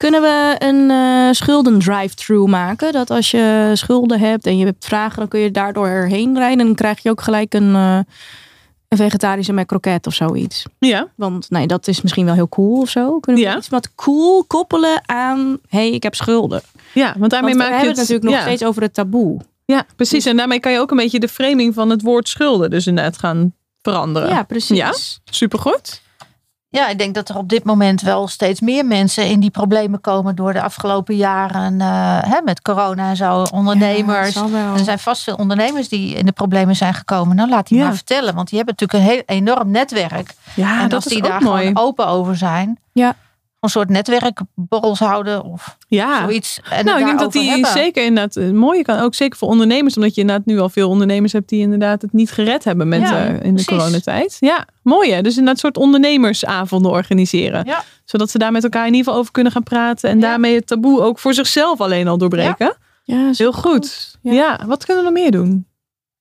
Kunnen 0.00 0.22
we 0.22 0.54
een 0.58 0.90
eh 0.90 1.32
schulden 1.32 1.78
drive-thru 1.78 2.46
maken? 2.46 2.92
Dat 2.92 3.10
als 3.10 3.30
je 3.30 3.70
schulden 3.74 4.18
hebt 4.20 4.46
en 4.46 4.58
je 4.58 4.64
hebt 4.64 4.84
vragen, 4.84 5.18
dan 5.18 5.28
kun 5.28 5.40
je 5.40 5.50
daardoor 5.50 5.86
erheen 5.86 6.36
rijden. 6.36 6.58
En 6.58 6.66
dan 6.66 6.74
krijg 6.74 7.02
je 7.02 7.10
ook 7.10 7.20
gelijk 7.20 7.54
een, 7.54 7.74
eh, 7.74 7.98
een 8.88 8.96
vegetarische 8.96 9.52
met 9.52 9.66
kroket 9.66 10.06
of 10.06 10.14
zoiets. 10.14 10.64
Ja, 10.78 11.08
Want 11.14 11.50
nee, 11.50 11.66
dat 11.66 11.88
is 11.88 12.00
misschien 12.02 12.24
wel 12.24 12.34
heel 12.34 12.48
cool 12.48 12.80
of 12.80 12.88
zo. 12.88 13.18
Kunnen 13.18 13.42
we 13.42 13.48
Ja. 13.48 13.56
iets 13.56 13.68
wat 13.68 13.94
cool 13.94 14.44
koppelen 14.44 15.02
aan, 15.08 15.58
hey, 15.68 15.90
ik 15.90 16.02
heb 16.02 16.14
schulden. 16.14 16.62
ja 16.94 17.14
want 17.18 17.30
daarmee 17.30 17.54
Want 17.54 17.56
maak 17.56 17.68
je 17.68 17.72
hebben 17.74 17.88
het 17.88 18.08
natuurlijk 18.08 18.24
nog 18.24 18.34
ja. 18.34 18.40
steeds 18.40 18.64
over 18.64 18.82
het 18.82 18.94
taboe. 18.94 19.40
Ja, 19.64 19.86
precies. 19.96 20.24
En 20.26 20.36
daarmee 20.36 20.60
kan 20.60 20.72
je 20.72 20.78
ook 20.78 20.90
een 20.90 20.96
beetje 20.96 21.20
de 21.20 21.28
framing 21.28 21.74
van 21.74 21.90
het 21.90 22.02
woord 22.02 22.28
schulden 22.28 22.70
dus 22.70 22.86
inderdaad 22.86 23.18
gaan 23.18 23.54
veranderen. 23.82 24.28
Ja, 24.28 24.42
precies. 24.42 24.76
Ja. 24.76 24.92
Supergoed. 25.24 26.02
Ja, 26.72 26.88
ik 26.88 26.98
denk 26.98 27.14
dat 27.14 27.28
er 27.28 27.36
op 27.36 27.48
dit 27.48 27.64
moment 27.64 28.00
wel 28.00 28.28
steeds 28.28 28.60
meer 28.60 28.84
mensen 28.86 29.26
in 29.26 29.40
die 29.40 29.50
problemen 29.50 30.00
komen 30.00 30.36
door 30.36 30.52
de 30.52 30.62
afgelopen 30.62 31.16
jaren 31.16 31.80
eh, 31.80 32.18
hè, 32.20 32.40
met 32.44 32.62
corona 32.62 33.08
en 33.08 33.16
zo. 33.16 33.42
Ondernemers. 33.52 34.34
Ja, 34.34 34.46
er 34.76 34.84
zijn 34.84 34.98
vast 34.98 35.22
veel 35.22 35.34
ondernemers 35.34 35.88
die 35.88 36.14
in 36.14 36.26
de 36.26 36.32
problemen 36.32 36.76
zijn 36.76 36.94
gekomen. 36.94 37.36
Nou, 37.36 37.48
laat 37.48 37.68
die 37.68 37.78
Ja. 37.78 37.84
maar 37.84 37.94
vertellen. 37.94 38.34
Want 38.34 38.48
die 38.48 38.56
hebben 38.58 38.74
natuurlijk 38.78 39.08
een 39.08 39.14
heel 39.14 39.22
enorm 39.36 39.70
netwerk. 39.70 40.34
Ja, 40.54 40.74
en 40.80 40.82
dat 40.88 40.92
als 40.92 41.06
is 41.06 41.12
die 41.12 41.22
ook 41.22 41.28
daar 41.28 41.42
mooi. 41.42 41.66
gewoon 41.66 41.84
open 41.84 42.06
over 42.06 42.36
zijn. 42.36 42.78
Ja. 42.92 43.14
Een 43.60 43.68
soort 43.68 43.88
netwerkborrels 43.88 44.98
houden 44.98 45.44
of 45.44 45.76
Ja. 45.88 46.20
zoiets. 46.22 46.60
En 46.70 46.84
Nou, 46.84 46.98
ik 46.98 47.04
denk 47.06 47.18
dat 47.18 47.32
die 47.32 47.50
hebben. 47.50 47.70
zeker 47.70 48.04
inderdaad 48.04 48.36
eh, 48.36 48.50
mooi 48.50 48.82
kan. 48.82 48.98
Ook 48.98 49.14
zeker 49.14 49.38
voor 49.38 49.48
ondernemers. 49.48 49.96
Omdat 49.96 50.14
je 50.14 50.20
inderdaad 50.20 50.46
nu 50.46 50.58
al 50.58 50.68
veel 50.68 50.88
ondernemers 50.88 51.32
hebt 51.32 51.48
die 51.48 51.60
inderdaad 51.60 52.02
het 52.02 52.12
niet 52.12 52.30
gered 52.30 52.64
hebben 52.64 52.88
met, 52.88 53.00
Ja, 53.00 53.26
eh, 53.26 53.42
in 53.44 53.56
de 53.56 53.64
coronatijd. 53.64 54.36
Ja, 54.40 54.66
mooi 54.82 55.12
hè. 55.12 55.22
Dus 55.22 55.32
inderdaad 55.36 55.58
soort 55.60 55.76
ondernemersavonden 55.76 56.90
organiseren. 56.90 57.64
Ja. 57.66 57.82
Zodat 58.04 58.30
ze 58.30 58.38
daar 58.38 58.52
met 58.52 58.62
elkaar 58.64 58.86
in 58.86 58.92
ieder 58.92 59.04
geval 59.04 59.18
over 59.20 59.32
kunnen 59.32 59.52
gaan 59.52 59.62
praten. 59.62 60.10
En 60.10 60.16
Ja. 60.20 60.22
daarmee 60.28 60.54
het 60.54 60.66
taboe 60.66 61.00
ook 61.00 61.18
voor 61.18 61.34
zichzelf 61.34 61.80
alleen 61.80 62.08
al 62.08 62.18
doorbreken. 62.18 62.76
Ja, 63.04 63.30
Heel 63.36 63.52
goed. 63.52 64.18
Ja. 64.22 64.32
Ja. 64.32 64.60
wat 64.66 64.84
kunnen 64.84 65.04
we 65.04 65.10
nog 65.10 65.18
meer 65.22 65.30
doen? 65.30 65.66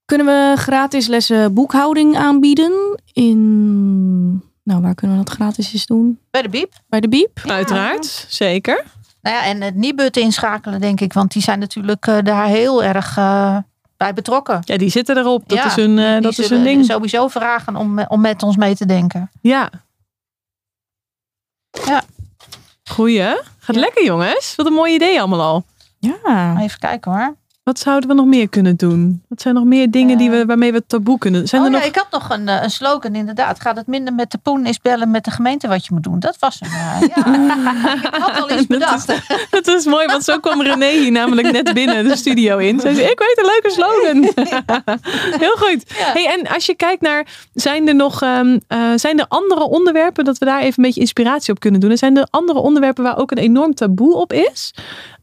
Kunnen 0.05 0.25
we 0.27 0.53
gratis 0.57 1.07
lessen 1.07 1.53
boekhouding 1.53 2.15
aanbieden? 2.17 2.99
In, 3.13 4.43
nou, 4.69 4.81
waar 4.81 4.95
kunnen 4.95 5.17
we 5.17 5.23
dat 5.23 5.33
gratis 5.33 5.73
eens 5.73 5.85
doen? 5.85 6.19
Bij 6.31 6.41
de 6.41 6.49
biep. 6.49 6.73
Bij 6.87 6.99
de 6.99 7.09
Biep? 7.09 7.39
Uiteraard, 7.45 8.25
zeker. 8.29 8.83
Nou 9.21 9.35
ja, 9.35 9.43
en 9.43 9.61
het 9.61 9.75
Nibud 9.75 10.17
inschakelen, 10.17 10.81
denk 10.81 11.01
ik. 11.01 11.13
Want 11.13 11.31
die 11.31 11.41
zijn 11.41 11.59
natuurlijk 11.59 12.07
eh, 12.07 12.17
daar 12.23 12.45
heel 12.45 12.83
erg 12.83 13.17
eh, 13.17 13.57
bij 13.97 14.13
betrokken. 14.13 14.59
Ja, 14.63 14.77
die 14.77 14.89
zitten 14.89 15.17
erop. 15.17 15.49
Dat 15.49 15.57
Ja, 15.57 15.65
is 15.65 15.75
hun, 15.75 15.99
eh, 15.99 16.11
die 16.13 16.21
dat 16.21 16.37
is 16.37 16.49
hun 16.49 16.63
ding. 16.63 16.85
sowieso 16.85 17.27
vragen 17.27 17.75
om, 17.75 17.99
om 17.99 18.21
met 18.21 18.43
ons 18.43 18.55
mee 18.57 18.75
te 18.75 18.85
denken. 18.85 19.31
Ja. 19.41 19.69
Ja. 21.85 22.01
Goeie. 22.83 23.23
Gaat 23.59 23.75
Ja. 23.75 23.81
lekker 23.81 24.05
jongens. 24.05 24.53
Wat 24.55 24.65
een 24.65 24.73
mooi 24.73 24.93
idee 24.93 25.19
allemaal 25.19 25.41
al. 25.41 25.65
Ja. 25.99 26.57
Even 26.59 26.79
kijken 26.79 27.11
hoor. 27.11 27.35
Wat 27.63 27.79
zouden 27.79 28.09
we 28.09 28.15
nog 28.15 28.25
meer 28.25 28.49
kunnen 28.49 28.75
doen? 28.75 29.23
Wat 29.27 29.41
zijn 29.41 29.53
nog 29.53 29.63
meer 29.63 29.91
dingen 29.91 30.17
die 30.17 30.29
we, 30.29 30.45
waarmee 30.45 30.71
we 30.71 30.85
taboe 30.87 31.17
kunnen? 31.17 31.47
Zijn 31.47 31.61
oh 31.61 31.67
er 31.67 31.73
ja, 31.73 31.79
nog... 31.79 31.87
ik 31.87 31.95
had 31.95 32.07
nog 32.11 32.29
een, 32.29 32.47
eh, 32.47 32.63
een 32.63 32.69
slogan 32.71 33.15
inderdaad. 33.15 33.59
Gaat 33.59 33.75
het 33.75 33.87
minder 33.87 34.13
met 34.13 34.31
de 34.31 34.37
poen 34.37 34.65
is 34.65 34.81
bellen 34.81 35.11
met 35.11 35.23
de 35.23 35.31
gemeente 35.31 35.67
wat 35.67 35.85
je 35.85 35.93
moet 35.93 36.03
doen. 36.03 36.19
Dat 36.19 36.35
was 36.39 36.59
hem. 36.59 36.71
eh, 36.71 37.07
ja. 37.15 37.93
ik 38.09 38.15
had 38.15 38.41
al 38.41 38.57
iets 38.57 38.67
bedacht. 38.67 39.07
Dat 39.51 39.67
is 39.67 39.85
mooi, 39.85 40.05
want 40.05 40.23
zo 40.23 40.39
kwam 40.39 40.61
René 40.61 40.89
hier 40.89 41.11
namelijk 41.11 41.51
net 41.51 41.73
binnen 41.73 42.07
de 42.07 42.15
studio 42.15 42.57
in. 42.57 42.79
Zij 42.79 42.93
zei, 42.93 43.07
ik 43.07 43.19
weet 43.19 43.37
een 43.37 43.45
leuke 43.45 43.69
slogan. 43.69 44.45
Heel 45.45 45.55
goed. 45.55 45.83
Ja. 45.97 46.11
Hey, 46.13 46.37
en 46.37 46.47
als 46.47 46.65
je 46.65 46.75
kijkt 46.75 47.01
naar, 47.01 47.27
zijn 47.53 47.87
er 47.87 47.95
nog 47.95 48.21
ehm, 48.21 48.59
eh, 48.67 48.79
zijn 48.95 49.19
er 49.19 49.25
andere 49.27 49.63
onderwerpen 49.63 50.25
dat 50.25 50.37
we 50.37 50.45
daar 50.45 50.59
even 50.59 50.73
een 50.77 50.83
beetje 50.83 50.99
inspiratie 51.01 51.53
op 51.53 51.59
kunnen 51.59 51.79
doen? 51.79 51.91
En 51.91 51.97
zijn 51.97 52.17
er 52.17 52.27
andere 52.29 52.59
onderwerpen 52.59 53.03
waar 53.03 53.17
ook 53.17 53.31
een 53.31 53.37
enorm 53.37 53.73
taboe 53.73 54.13
op 54.15 54.33
is? 54.33 54.73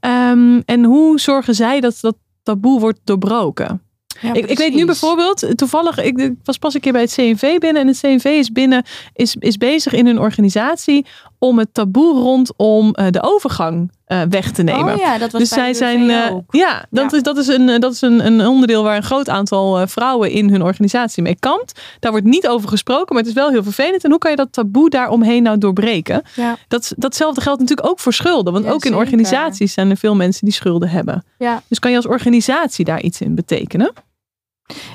Ehm, 0.06 0.60
en 0.64 0.84
hoe 0.84 1.20
zorgen 1.20 1.54
zij 1.54 1.80
dat 1.80 1.98
dat 2.00 2.16
taboe 2.42 2.80
wordt 2.80 3.00
doorbroken? 3.04 3.80
Ja, 4.20 4.32
Ik, 4.34 4.46
ik 4.46 4.58
weet 4.58 4.74
nu 4.74 4.84
bijvoorbeeld, 4.84 5.58
toevallig, 5.58 5.98
ik, 5.98 6.18
ik 6.18 6.34
was 6.44 6.58
pas 6.58 6.74
een 6.74 6.80
keer 6.80 6.92
bij 6.92 7.00
het 7.00 7.12
CNV 7.14 7.58
binnen. 7.58 7.82
En 7.82 7.88
het 7.88 8.00
CNV 8.00 8.24
is 8.24 8.52
binnen, 8.52 8.84
is, 9.12 9.36
is 9.38 9.56
bezig 9.56 9.92
in 9.92 10.06
hun 10.06 10.18
organisatie 10.18 11.06
om 11.38 11.58
het 11.58 11.74
taboe 11.74 12.14
rondom 12.20 12.92
eh, 12.94 13.06
de 13.10 13.22
overgang 13.22 13.90
eh, 14.04 14.20
weg 14.30 14.50
te 14.52 14.62
nemen. 14.62 14.94
Oh 14.94 14.98
ja, 15.00 15.18
dat 15.18 15.32
was 15.32 15.40
dus 15.40 15.48
bij 15.50 15.58
zij 15.58 15.68
de 15.72 15.78
zijn, 15.78 16.00
eh, 16.10 16.36
ja, 16.60 16.84
dat 16.90 17.10
Ja. 17.10 17.16
is, 17.16 17.22
dat 17.22 17.36
is, 17.36 17.46
een, 17.48 17.80
dat 17.80 17.92
is 17.92 18.00
een, 18.00 18.26
een 18.26 18.46
onderdeel 18.46 18.82
waar 18.82 18.96
een 18.96 19.02
groot 19.02 19.28
aantal 19.28 19.78
eh, 19.80 19.86
vrouwen 19.86 20.30
in 20.30 20.50
hun 20.50 20.62
organisatie 20.62 21.22
mee 21.22 21.36
kampt. 21.38 21.80
Daar 22.00 22.10
wordt 22.10 22.26
niet 22.26 22.48
over 22.48 22.68
gesproken, 22.68 23.06
maar 23.14 23.18
het 23.22 23.26
is 23.26 23.38
wel 23.40 23.50
heel 23.50 23.62
vervelend. 23.62 24.04
En 24.04 24.10
hoe 24.10 24.18
kan 24.18 24.30
je 24.30 24.36
dat 24.36 24.52
taboe 24.52 24.90
daaromheen 24.90 25.42
nou 25.42 25.58
doorbreken? 25.58 26.22
Ja. 26.34 26.56
Dat, 26.68 26.92
datzelfde 26.96 27.40
geldt 27.40 27.60
natuurlijk 27.60 27.88
ook 27.88 27.98
voor 28.00 28.12
schulden. 28.12 28.52
Want 28.52 28.64
Ja, 28.64 28.70
ook 28.70 28.84
in 28.84 28.90
zeker. 28.90 28.98
organisaties 29.04 29.72
zijn 29.72 29.90
er 29.90 29.96
veel 29.96 30.14
mensen 30.16 30.44
die 30.44 30.54
schulden 30.54 30.88
hebben. 30.88 31.24
Ja. 31.38 31.62
Dus 31.68 31.78
kan 31.78 31.90
je 31.90 31.96
als 31.96 32.06
organisatie 32.06 32.84
daar 32.84 33.00
iets 33.02 33.20
in 33.20 33.34
betekenen? 33.34 33.92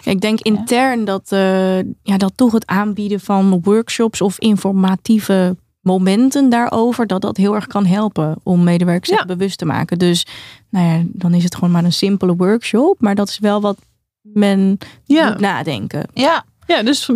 Ik 0.04 0.22
denk 0.22 0.40
intern 0.40 1.06
dat, 1.06 1.32
eh, 1.32 1.78
ja, 1.80 2.18
dat 2.18 2.32
toch 2.36 2.52
het 2.52 2.66
aanbieden 2.68 3.20
van 3.20 3.62
workshops 3.64 4.22
of 4.22 4.40
informatieve 4.40 5.56
momenten 5.82 6.50
daarover, 6.50 7.08
dat 7.08 7.22
dat 7.22 7.38
heel 7.38 7.56
erg 7.56 7.68
kan 7.68 7.86
helpen 7.86 8.36
om 8.44 8.64
medewerkers 8.64 9.10
Ja. 9.10 9.16
zich 9.18 9.26
bewust 9.26 9.58
te 9.58 9.66
maken. 9.66 10.00
Dus 10.00 10.26
nou 10.70 10.86
ja, 10.88 11.02
dan 11.08 11.34
is 11.34 11.44
het 11.44 11.56
gewoon 11.56 11.72
maar 11.72 11.84
een 11.84 11.94
simpele 11.94 12.36
workshop, 12.36 12.96
maar 13.00 13.16
dat 13.16 13.30
is 13.30 13.40
wel 13.40 13.62
wat 13.62 13.78
men 14.22 14.78
Ja. 15.06 15.28
moet 15.30 15.40
nadenken. 15.40 16.06
Ja, 16.14 16.44
Ja, 16.68 16.84
dus 16.84 17.10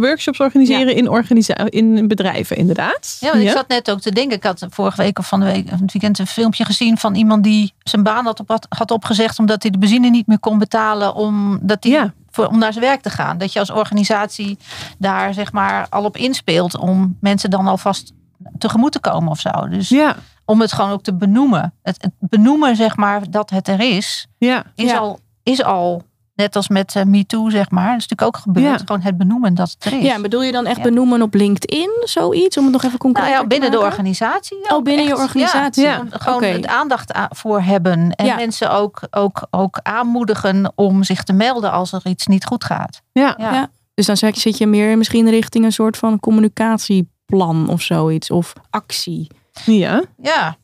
workshops 0.00 0.40
organiseren 0.40 0.94
in, 0.94 1.08
organisa- 1.08 1.66
in 1.68 2.08
bedrijven, 2.08 2.56
inderdaad. 2.56 3.16
ja, 3.20 3.30
want 3.32 3.42
ik 3.44 3.50
zat 3.50 3.68
net 3.68 3.90
ook 3.90 4.00
te 4.00 4.12
denken. 4.12 4.36
Ik 4.36 4.42
had 4.42 4.66
vorige 4.70 5.02
week 5.02 5.18
of 5.18 5.28
van 5.28 5.40
de 5.40 5.46
week 5.46 5.68
van 5.68 5.78
het 5.80 5.92
weekend 5.92 6.18
een 6.18 6.26
filmpje 6.26 6.64
gezien 6.64 6.98
van 6.98 7.14
iemand 7.14 7.44
die 7.44 7.72
zijn 7.82 8.02
baan 8.02 8.24
had, 8.24 8.40
op, 8.40 8.58
had 8.68 8.90
opgezegd 8.90 9.38
omdat 9.38 9.62
hij 9.62 9.70
de 9.70 9.78
benzine 9.78 10.08
niet 10.10 10.26
meer 10.26 10.38
kon 10.38 10.58
betalen 10.58 11.14
omdat 11.14 11.84
hij 11.84 11.92
Ja. 11.92 12.14
Voor, 12.44 12.46
om 12.46 12.58
naar 12.58 12.72
zijn 12.72 12.84
werk 12.84 13.00
te 13.00 13.10
gaan. 13.10 13.38
Dat 13.38 13.52
je 13.52 13.58
als 13.58 13.70
organisatie 13.70 14.58
daar 14.98 15.34
zeg 15.34 15.52
maar 15.52 15.86
al 15.90 16.04
op 16.04 16.16
inspeelt 16.16 16.76
om 16.76 17.16
mensen 17.20 17.50
dan 17.50 17.66
alvast 17.66 18.12
tegemoet 18.58 18.92
te 18.92 19.00
komen 19.00 19.30
of 19.30 19.40
zo. 19.40 19.68
Dus 19.68 19.88
Ja, 19.88 20.16
om 20.44 20.60
het 20.60 20.72
gewoon 20.72 20.90
ook 20.90 21.02
te 21.02 21.14
benoemen. 21.14 21.74
Het, 21.82 22.02
het 22.02 22.12
benoemen 22.18 22.76
zeg 22.76 22.96
maar 22.96 23.30
dat 23.30 23.50
het 23.50 23.68
er 23.68 23.80
is, 23.80 24.26
ja, 24.38 24.64
is, 24.74 24.90
Ja. 24.90 24.98
al, 24.98 25.18
is 25.42 25.62
al 25.62 26.02
net 26.38 26.56
als 26.56 26.68
met 26.68 26.94
eh, 26.96 27.02
MeToo 27.04 27.50
zeg 27.50 27.70
maar. 27.70 27.90
Dat 27.90 27.96
is 28.00 28.06
natuurlijk 28.08 28.36
ook 28.36 28.42
gebeurd. 28.42 28.78
Ja. 28.80 28.86
Gewoon 28.86 29.00
het 29.00 29.16
benoemen 29.18 29.54
dat 29.54 29.70
het 29.70 29.84
er 29.84 29.98
is. 29.98 30.02
Ja, 30.04 30.20
bedoel 30.20 30.42
je 30.42 30.52
dan 30.52 30.66
echt 30.66 30.76
Ja. 30.76 30.82
benoemen 30.82 31.22
op 31.22 31.34
LinkedIn, 31.34 31.90
zoiets, 32.04 32.56
om 32.56 32.62
het 32.64 32.72
nog 32.72 32.82
even 32.84 32.98
concreet 32.98 33.24
Nou 33.24 33.36
ja, 33.36 33.42
te 33.42 33.46
binnen 33.48 33.70
de 33.70 33.76
maken? 33.76 33.90
organisatie. 33.90 34.56
Oh, 34.62 34.72
ook 34.72 34.84
binnen 34.84 35.06
je 35.06 35.16
organisatie. 35.16 35.82
Ja, 35.84 35.90
Ja. 35.90 36.04
gewoon- 36.18 36.42
het 36.44 36.66
aandacht 36.66 37.12
voor 37.30 37.60
hebben. 37.60 38.10
En 38.14 38.26
Ja. 38.26 38.34
mensen 38.36 38.70
ook, 38.70 39.00
ook, 39.10 39.46
ook 39.50 39.80
aanmoedigen 39.82 40.72
om 40.74 41.02
zich 41.04 41.22
te 41.24 41.32
melden 41.32 41.72
als 41.72 41.92
er 41.92 42.00
iets 42.06 42.26
niet 42.26 42.44
goed 42.44 42.64
gaat. 42.64 43.00
ja. 43.12 43.34
Ja. 43.38 43.52
Ja. 43.52 43.68
Dus 43.94 44.06
dan 44.06 44.16
zeg- 44.16 44.36
zit 44.36 44.58
je 44.58 44.66
meer 44.66 44.98
misschien 44.98 45.28
richting 45.30 45.64
een 45.64 45.72
soort 45.72 45.96
van 45.96 46.20
communicatieplan 46.20 47.68
of 47.68 47.82
zoiets, 47.82 48.30
of 48.30 48.52
actie. 48.70 49.26
ja. 49.64 50.02
Ja. 50.22 50.56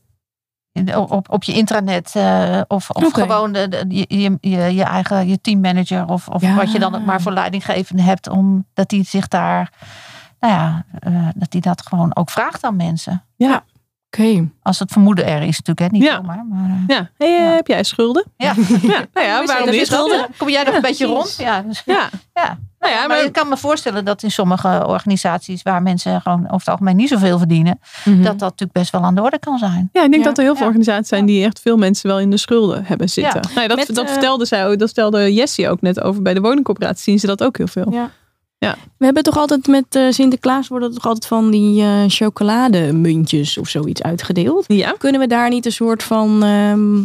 Op, 0.94 1.30
op 1.30 1.42
je 1.44 1.52
intranet 1.52 2.12
eh, 2.14 2.60
of, 2.68 2.90
of 2.90 3.12
gewoon 3.12 3.52
de, 3.52 3.68
de- 3.68 3.84
je, 3.88 4.38
je, 4.40 4.74
je, 4.74 4.82
eigen 4.82 5.28
je 5.28 5.40
teammanager 5.40 6.08
of, 6.08 6.28
of 6.28 6.42
Ja. 6.42 6.54
wat 6.54 6.72
je 6.72 6.78
dan 6.78 6.94
ook 6.94 7.04
maar 7.04 7.20
voor 7.22 7.32
leidinggevende 7.32 8.02
hebt, 8.02 8.28
om 8.28 8.66
dat 8.74 8.88
die 8.88 9.04
zich 9.04 9.28
daar, 9.28 9.72
nou 10.40 10.52
ja, 10.54 10.84
eh, 10.98 11.28
dat 11.34 11.50
die 11.50 11.60
dat 11.60 11.86
gewoon 11.86 12.16
ook 12.16 12.30
vraagt 12.30 12.64
aan 12.64 12.76
mensen. 12.76 13.24
Oké. 14.06 14.48
Als 14.62 14.78
het 14.78 14.92
vermoeden 14.92 15.26
er 15.26 15.42
is 15.42 15.60
natuurlijk, 15.62 15.78
hè? 15.92 15.98
niet 15.98 16.02
Ja. 16.08 16.14
zomaar. 16.16 16.44
Maar, 16.46 16.70
eh, 16.70 16.96
Ja. 16.96 17.10
Hey, 17.18 17.30
Ja. 17.30 17.52
Heb 17.54 17.66
jij 17.66 17.82
schulden? 17.82 18.24
ja. 18.36 18.54
Ja. 18.82 19.04
Nou 19.12 19.26
ja, 19.26 19.44
waarom 19.46 19.70
niet? 19.70 19.86
schulden? 19.86 20.26
Kom 20.38 20.48
jij 20.48 20.62
nog 20.64 20.74
een 20.74 20.80
beetje 20.80 21.06
rond? 21.06 21.36
Ja, 21.38 21.62
dus- 21.62 21.82
Ja. 21.86 22.08
Ja. 22.88 22.90
Nou 22.90 23.02
ja, 23.02 23.06
maar 23.08 23.16
maar... 23.16 23.26
ik 23.26 23.32
kan 23.32 23.48
me 23.48 23.56
voorstellen 23.56 24.04
dat 24.04 24.22
in 24.22 24.30
sommige 24.30 24.84
organisaties 24.86 25.62
waar 25.62 25.82
mensen 25.82 26.20
gewoon 26.20 26.44
over 26.44 26.56
het 26.58 26.68
algemeen 26.68 26.96
niet 26.96 27.08
zoveel 27.08 27.38
verdienen, 27.38 27.78
Mhm. 28.04 28.16
dat 28.16 28.24
dat 28.38 28.40
natuurlijk 28.40 28.72
best 28.72 28.90
wel 28.92 29.02
aan 29.02 29.14
de 29.14 29.22
orde 29.22 29.38
kan 29.38 29.58
zijn. 29.58 29.88
Ja, 29.92 30.02
ik 30.04 30.10
denk 30.10 30.22
Ja. 30.22 30.28
dat 30.28 30.38
er 30.38 30.44
heel 30.44 30.52
veel 30.54 30.62
Ja. 30.62 30.68
organisaties 30.68 31.08
zijn 31.08 31.26
die 31.26 31.44
echt 31.44 31.60
veel 31.60 31.76
mensen 31.76 32.08
wel 32.08 32.20
in 32.20 32.30
de 32.30 32.36
schulden 32.36 32.84
hebben 32.84 33.08
zitten. 33.08 33.40
Ja. 33.42 33.48
Nou 33.48 33.60
ja, 33.60 33.66
dat, 33.66 33.76
Met, 33.76 33.96
dat 33.96 34.04
eh, 34.04 34.10
vertelde 34.12 34.44
zij 34.44 34.66
ook, 34.66 34.78
dat 34.78 34.88
stelde 34.88 35.34
Jessie 35.34 35.68
ook 35.68 35.80
net 35.80 36.00
over. 36.00 36.22
Bij 36.22 36.34
de 36.34 36.40
woningcorporatie 36.40 37.02
zien 37.02 37.18
ze 37.18 37.26
dat 37.26 37.42
ook 37.42 37.56
heel 37.56 37.66
veel. 37.66 37.86
Ja. 37.92 38.10
Ja. 38.58 38.76
We 38.98 39.04
hebben 39.04 39.22
toch 39.22 39.36
altijd 39.36 39.66
met 39.66 39.84
eh, 39.90 40.02
Sinterklaas 40.10 40.68
worden 40.68 40.94
toch 40.94 41.04
altijd 41.06 41.26
van 41.26 41.50
die 41.50 41.82
eh, 41.82 41.88
chocolademuntjes 42.08 43.58
of 43.58 43.68
zoiets 43.68 44.02
uitgedeeld. 44.02 44.64
Ja. 44.68 44.94
Kunnen 44.98 45.20
we 45.20 45.26
daar 45.26 45.48
niet 45.48 45.66
een 45.66 45.72
soort 45.72 46.02
van. 46.02 46.42
ehm, 46.42 47.00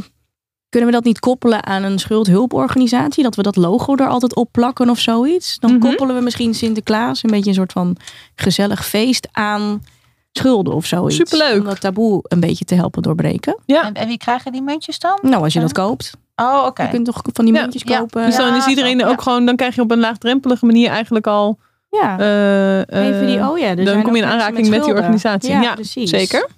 kunnen 0.69 0.89
we 0.89 0.95
dat 0.95 1.03
niet 1.03 1.19
koppelen 1.19 1.65
aan 1.65 1.83
een 1.83 1.99
schuldhulporganisatie? 1.99 3.23
Dat 3.23 3.35
we 3.35 3.41
dat 3.41 3.55
logo 3.55 3.95
er 3.95 4.07
altijd 4.07 4.35
op 4.35 4.51
plakken 4.51 4.89
of 4.89 4.99
zoiets? 4.99 5.59
Dan 5.59 5.71
Mhm. 5.71 5.79
koppelen 5.79 6.15
we 6.15 6.21
misschien 6.21 6.53
Sinterklaas 6.53 7.23
een 7.23 7.29
beetje 7.31 7.49
een 7.49 7.55
soort 7.55 7.71
van 7.71 7.95
gezellig 8.35 8.85
feest 8.85 9.27
aan 9.31 9.83
schulden 10.31 10.73
of 10.73 10.85
zoiets. 10.85 11.15
Superleuk. 11.15 11.59
Om 11.59 11.65
dat 11.65 11.81
taboe 11.81 12.19
een 12.23 12.39
beetje 12.39 12.65
te 12.65 12.75
helpen 12.75 13.01
doorbreken. 13.01 13.57
Ja. 13.65 13.83
En, 13.85 13.93
en 13.93 14.07
wie 14.07 14.17
krijgen 14.17 14.51
die 14.51 14.61
muntjes 14.61 14.99
dan? 14.99 15.19
Nou, 15.21 15.43
als 15.43 15.53
je 15.53 15.59
dat 15.59 15.71
koopt. 15.73 16.11
Oh, 16.35 16.63
oké. 16.65 16.83
Je 16.83 16.89
kunt 16.89 17.05
toch 17.05 17.21
van 17.33 17.45
die 17.45 17.53
Ja. 17.53 17.61
muntjes 17.61 17.81
Ja. 17.85 17.97
kopen. 17.99 18.25
Dus 18.25 18.35
dan 18.35 18.55
is 18.55 18.65
iedereen 18.67 19.05
ook 19.05 19.21
gewoon, 19.21 19.45
dan 19.45 19.55
krijg 19.55 19.75
je 19.75 19.81
op 19.81 19.91
een 19.91 19.99
laagdrempelige 19.99 20.65
manier 20.65 20.89
eigenlijk 20.89 21.27
al. 21.27 21.59
Ja. 21.89 22.19
eh, 22.19 22.79
eh, 22.81 23.07
Even 23.07 23.27
die, 23.27 23.39
oh 23.49 23.57
ja, 23.57 23.75
dan 23.75 24.03
kom 24.03 24.15
je 24.15 24.21
in 24.21 24.27
aanraking 24.27 24.55
met, 24.57 24.65
die 24.65 24.73
schulden. 24.73 24.95
organisatie. 24.97 25.49
Ja, 25.51 25.61
Ja, 25.61 25.73
precies. 25.73 26.09
zeker. 26.09 26.49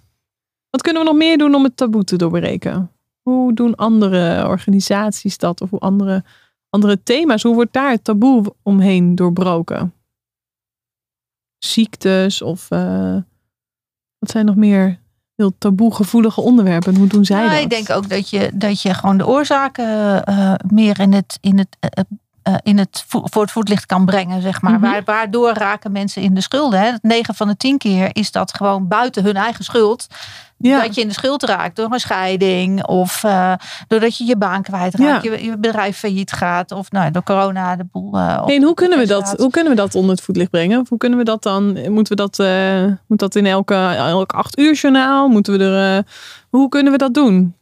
Wat 0.70 0.82
kunnen 0.82 1.02
we 1.02 1.08
nog 1.08 1.18
meer 1.18 1.38
doen 1.38 1.56
om 1.56 1.64
het 1.64 1.78
taboe 1.78 2.04
te 2.04 2.16
doorbreken? 2.16 2.92
Hoe 3.22 3.54
doen 3.54 3.76
andere 3.76 4.48
organisaties 4.48 5.38
dat? 5.38 5.62
Of 5.62 5.70
hoe 5.70 5.80
andere, 5.80 6.24
andere 6.70 7.04
thema's? 7.04 7.44
Hoe 7.44 7.54
wordt 7.56 7.74
daar 7.74 7.90
het 7.92 8.04
taboe 8.04 8.54
omheen 8.64 9.16
doorbroken? 9.16 9.94
Ziektes 11.58 12.42
of 12.42 12.72
eh, 12.72 13.16
wat 14.20 14.30
zijn 14.32 14.46
nog 14.46 14.56
meer 14.56 15.00
heel 15.36 15.58
taboegevoelige 15.58 16.42
onderwerpen? 16.42 16.96
Hoe 16.96 17.08
doen 17.08 17.26
zij 17.26 17.44
Ja, 17.44 17.50
dat? 17.52 17.60
ik 17.62 17.70
denk 17.70 17.90
ook 17.90 18.10
dat 18.10 18.30
je, 18.30 18.52
dat 18.54 18.82
je 18.82 18.94
gewoon 18.94 19.18
de 19.18 19.28
oorzaken 19.28 20.24
eh, 20.26 20.54
meer 20.68 21.00
in 21.00 21.14
het, 21.14 21.38
in 21.42 21.58
het, 21.58 21.78
eh, 22.42 22.56
in 22.64 22.78
het 22.78 23.04
vo- 23.08 23.24
voor 23.26 23.42
het 23.42 23.52
voetlicht 23.52 23.86
kan 23.86 24.06
brengen, 24.06 24.42
zeg 24.42 24.62
maar. 24.62 24.72
Mhm. 24.80 24.82
Waar, 24.82 25.04
waardoor 25.04 25.54
raken 25.54 25.92
mensen 25.92 26.22
in 26.22 26.34
de 26.34 26.42
schulden? 26.42 26.80
Hè? 26.80 26.92
9 27.02 27.36
van 27.36 27.48
de 27.48 27.58
10 27.58 27.78
keer 27.78 28.10
is 28.16 28.32
dat 28.32 28.54
gewoon 28.54 28.88
buiten 28.88 29.24
hun 29.24 29.36
eigen 29.36 29.64
schuld. 29.64 30.08
Ja. 30.62 30.82
Dat 30.82 30.96
je 30.96 31.02
in 31.02 31.08
de 31.08 31.14
schuld 31.14 31.44
raakt 31.44 31.76
door 31.76 31.92
een 31.92 32.00
scheiding. 32.00 32.86
Of 32.86 33.24
eh, 33.24 33.54
doordat 33.88 34.18
je 34.18 34.26
je 34.26 34.38
baan 34.38 34.62
kwijtraakt. 34.62 35.24
Ja. 35.24 35.32
Je, 35.32 35.44
je 35.44 35.58
bedrijf 35.58 35.98
failliet 35.98 36.32
gaat. 36.32 36.72
Of 36.72 36.92
nou, 36.92 37.12
door 37.12 37.24
corona 37.24 37.76
de 37.76 37.86
boel 37.92 38.18
eh, 38.18 38.56
en 38.56 38.64
hoe 38.64 38.74
kunnen 38.74 38.98
we 39.00 39.06
dat? 39.08 39.34
Hoe 39.38 39.50
kunnen 39.52 39.72
we 39.72 39.78
dat 39.78 39.96
onder 39.96 40.12
het 40.16 40.22
voetlicht 40.24 40.50
brengen? 40.52 40.80
Of 40.80 40.90
hoe 40.90 40.98
kunnen 40.98 41.18
we 41.18 41.24
dat 41.24 41.44
dan? 41.44 41.92
Moeten 41.92 42.16
we 42.16 42.22
dat? 42.22 42.40
eh, 42.40 42.84
moet 43.08 43.20
dat 43.20 43.36
in 43.36 43.46
elke, 43.46 43.76
elk 43.96 44.32
acht 44.34 44.60
uur 44.60 44.74
journaal? 44.74 45.28
Moeten 45.28 45.58
we 45.58 45.64
er? 45.66 46.06
hoe 46.50 46.70
kunnen 46.70 46.92
we 46.92 46.98
dat 46.98 47.14
doen? 47.14 47.56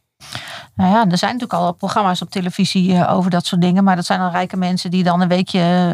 Nou 0.74 0.90
ja, 0.92 1.06
er 1.10 1.18
zijn 1.18 1.32
natuurlijk 1.32 1.60
al 1.62 1.72
programma's 1.72 2.22
op 2.22 2.30
televisie 2.30 3.06
over 3.08 3.30
dat 3.30 3.46
soort 3.46 3.60
dingen. 3.60 3.84
Maar 3.84 3.96
dat 3.96 4.06
zijn 4.06 4.18
dan 4.20 4.30
rijke 4.30 4.56
mensen 4.56 4.90
die 4.90 5.02
dan 5.04 5.20
een 5.20 5.28
weekje 5.28 5.92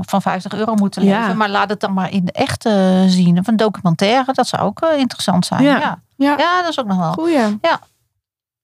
van 0.00 0.22
50 0.22 0.54
euro 0.54 0.74
moeten 0.74 1.04
Ja. 1.04 1.20
leven. 1.20 1.36
Maar 1.36 1.48
laat 1.50 1.70
het 1.70 1.80
dan 1.80 1.92
maar 1.92 2.10
in 2.10 2.24
de 2.24 2.32
echte 2.32 3.04
zien. 3.08 3.38
Of 3.38 3.46
een 3.46 3.56
documentaire, 3.56 4.32
dat 4.32 4.46
zou 4.46 4.62
ook 4.62 4.80
interessant 4.96 5.46
zijn. 5.46 5.62
Ja. 5.62 5.78
Ja. 5.78 6.00
Ja. 6.16 6.34
Ja. 6.38 6.60
dat 6.62 6.70
is 6.70 6.80
ook 6.80 6.86
nog 6.86 6.98
wel. 6.98 7.12
Goeie. 7.12 7.58
Ja. 7.60 7.80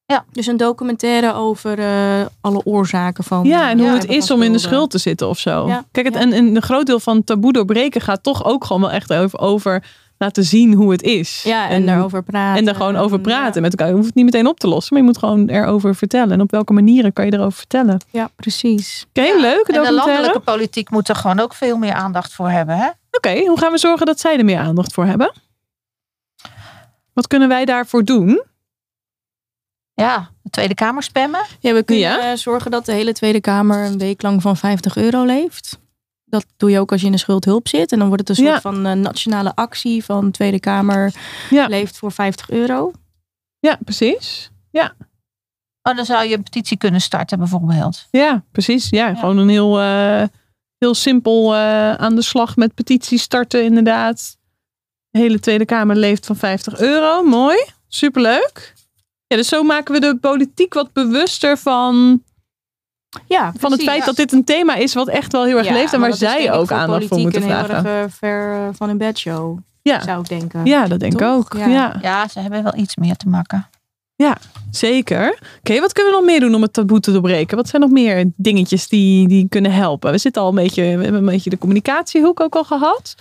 Ja. 0.06 0.24
Dus 0.32 0.46
een 0.46 0.56
documentaire 0.56 1.34
over 1.34 1.78
eh, 1.78 2.26
alle 2.40 2.60
oorzaken 2.64 3.24
van. 3.24 3.44
Ja, 3.44 3.70
en 3.70 3.78
hoe 3.78 3.86
Ja, 3.86 3.94
het 3.94 4.08
is 4.08 4.30
om 4.30 4.42
in 4.42 4.52
de 4.52 4.58
schuld 4.58 4.90
te 4.90 4.98
zitten 4.98 5.28
of 5.28 5.38
zo. 5.38 5.66
Ja, 5.68 5.84
Kijk, 5.90 6.06
het, 6.06 6.14
ja. 6.14 6.20
en, 6.20 6.32
en 6.32 6.56
een 6.56 6.62
groot 6.62 6.86
deel 6.86 7.00
van 7.00 7.24
taboe 7.24 7.52
doorbreken 7.52 8.00
gaat 8.00 8.22
toch 8.22 8.44
ook 8.44 8.64
gewoon 8.64 8.82
wel 8.82 8.90
echt 8.90 9.12
over, 9.12 9.38
over 9.38 9.84
laten 10.18 10.44
zien 10.44 10.74
hoe 10.74 10.92
het 10.92 11.02
is. 11.02 11.42
Ja, 11.42 11.68
en, 11.68 11.86
daarover 11.86 12.22
praten. 12.22 12.58
En 12.58 12.64
daar 12.64 12.74
gewoon 12.74 12.96
over 12.96 13.16
En, 13.16 13.22
praten 13.22 13.62
met 13.62 13.70
elkaar. 13.70 13.88
Je 13.88 13.94
hoeft 13.94 14.06
het 14.06 14.14
niet 14.14 14.24
meteen 14.24 14.46
op 14.46 14.58
te 14.58 14.68
lossen, 14.68 14.94
maar 14.94 15.02
je 15.02 15.08
moet 15.08 15.18
gewoon 15.18 15.48
erover 15.48 15.94
vertellen. 15.94 16.32
En 16.32 16.40
op 16.40 16.50
welke 16.50 16.72
manieren 16.72 17.12
kan 17.12 17.26
je 17.26 17.32
erover 17.32 17.58
vertellen? 17.58 17.94
Oké, 17.94 18.04
Ja, 18.10 18.20
ja 18.20 18.30
precies. 18.36 19.06
leuk. 19.12 19.64
En 19.66 19.82
de 19.82 19.92
landelijke 19.92 20.40
politiek 20.40 20.90
moet 20.90 21.08
er 21.08 21.16
gewoon 21.16 21.40
ook 21.40 21.54
veel 21.54 21.76
meer 21.76 21.92
aandacht 21.92 22.32
voor 22.32 22.50
hebben. 22.50 22.76
Hè? 22.76 22.88
Oké, 23.10 23.46
hoe 23.46 23.58
gaan 23.58 23.72
we 23.72 23.78
zorgen 23.78 24.06
dat 24.06 24.20
zij 24.20 24.38
er 24.38 24.44
meer 24.44 24.58
aandacht 24.58 24.92
voor 24.92 25.04
hebben? 25.04 25.32
Wat 27.12 27.26
kunnen 27.26 27.48
wij 27.48 27.64
daarvoor 27.64 28.04
doen? 28.04 28.42
Ja, 29.94 30.30
de 30.42 30.50
Tweede 30.50 30.74
Kamer 30.74 31.02
spammen. 31.02 31.44
Ja, 31.60 31.72
we 31.74 31.82
kunnen 31.82 32.04
Ja. 32.04 32.30
eh, 32.30 32.36
zorgen 32.36 32.70
dat 32.70 32.84
de 32.86 32.92
hele 32.92 33.12
Tweede 33.12 33.40
Kamer 33.40 33.84
een 33.84 33.98
week 33.98 34.22
lang 34.22 34.42
van 34.42 34.56
50 34.56 34.96
euro 34.96 35.24
leeft. 35.24 35.78
Dat 36.24 36.46
doe 36.56 36.70
je 36.70 36.80
ook 36.80 36.92
als 36.92 37.00
je 37.00 37.06
in 37.06 37.12
de 37.12 37.18
schuldhulp 37.18 37.68
zit. 37.68 37.92
En 37.92 37.98
dan 37.98 38.08
wordt 38.08 38.28
het 38.28 38.38
een 38.38 38.44
soort 38.44 38.54
Ja. 38.54 38.60
van 38.60 38.86
eh, 38.86 38.92
nationale 38.92 39.54
actie 39.54 40.04
van 40.04 40.24
de 40.24 40.30
Tweede 40.30 40.60
Kamer 40.60 41.14
Ja. 41.50 41.66
leeft 41.66 41.96
voor 41.98 42.12
50 42.12 42.50
euro. 42.50 42.92
Ja, 43.58 43.78
precies. 43.84 44.50
Oh, 45.88 45.96
dan 45.96 46.04
zou 46.04 46.24
je 46.28 46.36
een 46.36 46.42
petitie 46.42 46.76
kunnen 46.76 47.00
starten 47.00 47.38
bijvoorbeeld. 47.38 48.06
Ja, 48.10 48.44
precies. 48.52 48.88
Ja, 48.88 49.14
gewoon 49.14 49.38
een 49.38 49.48
heel, 49.48 49.80
eh, 49.80 50.22
heel 50.78 50.94
simpel 50.94 51.54
eh, 51.54 51.94
aan 51.94 52.14
de 52.14 52.22
slag 52.22 52.56
met 52.56 52.74
petities 52.74 53.22
starten, 53.22 53.64
inderdaad. 53.64 54.36
De 55.12 55.18
hele 55.18 55.40
Tweede 55.40 55.64
Kamer 55.64 55.96
leeft 55.96 56.26
van 56.26 56.36
50 56.36 56.80
euro. 56.80 57.22
Mooi. 57.22 57.56
Superleuk. 57.88 58.74
Ja, 59.26 59.36
dus 59.36 59.48
zo 59.48 59.62
maken 59.62 59.94
we 59.94 60.00
de 60.00 60.16
politiek 60.20 60.74
wat 60.74 60.92
bewuster 60.92 61.58
van, 61.58 62.22
Ja, 63.26 63.52
van 63.58 63.72
het 63.72 63.82
feit 63.82 64.04
dat 64.04 64.16
dit 64.16 64.32
een 64.32 64.44
thema 64.44 64.74
is 64.74 64.94
wat 64.94 65.08
echt 65.08 65.32
wel 65.32 65.44
heel 65.44 65.56
erg 65.58 65.66
Ja, 65.66 65.72
leeft 65.72 65.92
en 65.92 66.00
waar 66.00 66.14
zij 66.14 66.52
ook 66.52 66.66
voor 66.68 66.76
aandacht 66.76 66.98
voor 67.06 67.08
politiek 67.08 67.22
moeten 67.40 67.42
een 67.42 67.64
vragen. 67.66 67.84
heel 67.86 67.94
erg 67.94 68.04
eh, 68.06 68.12
ver 68.18 68.52
eh, 68.52 68.68
van 68.72 68.88
hun 68.88 68.98
bedshow, 68.98 69.58
Ja. 69.82 70.00
zou 70.02 70.20
ik 70.20 70.28
denken. 70.28 70.64
ja, 70.64 70.86
dat 70.86 71.00
denk 71.00 71.12
ik 71.12 71.22
ook. 71.22 71.54
Ja. 71.56 71.66
Ja. 71.66 71.98
Ja, 72.02 72.28
ze 72.28 72.40
hebben 72.40 72.62
wel 72.62 72.76
iets 72.76 72.96
meer 72.96 73.16
te 73.16 73.28
maken. 73.28 73.66
zeker. 74.70 75.38
Oké, 75.58 75.80
wat 75.80 75.92
kunnen 75.92 76.12
we 76.12 76.18
nog 76.18 76.26
meer 76.26 76.40
doen 76.40 76.54
om 76.54 76.62
het 76.62 76.72
taboe 76.72 77.00
te 77.00 77.12
doorbreken? 77.12 77.56
Wat 77.56 77.68
zijn 77.68 77.82
nog 77.82 77.90
meer 77.90 78.30
dingetjes 78.36 78.88
die, 78.88 79.28
die 79.28 79.48
kunnen 79.48 79.72
helpen? 79.72 80.10
We 80.10 80.18
zitten 80.18 80.42
al 80.42 80.48
een 80.48 80.54
beetje, 80.54 80.82
we 80.82 80.88
hebben 81.02 81.14
een 81.14 81.24
beetje 81.24 81.50
de 81.50 81.58
communicatiehoek 81.58 82.40
ook 82.40 82.54
al 82.54 82.64
gehad. 82.64 83.14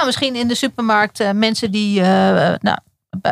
Nou, 0.00 0.12
misschien 0.12 0.36
in 0.36 0.48
de 0.48 0.54
supermarkt 0.54 1.20
eh, 1.20 1.30
mensen 1.30 1.70
die 1.70 2.00
eh, 2.00 2.54
nou, 2.60 2.78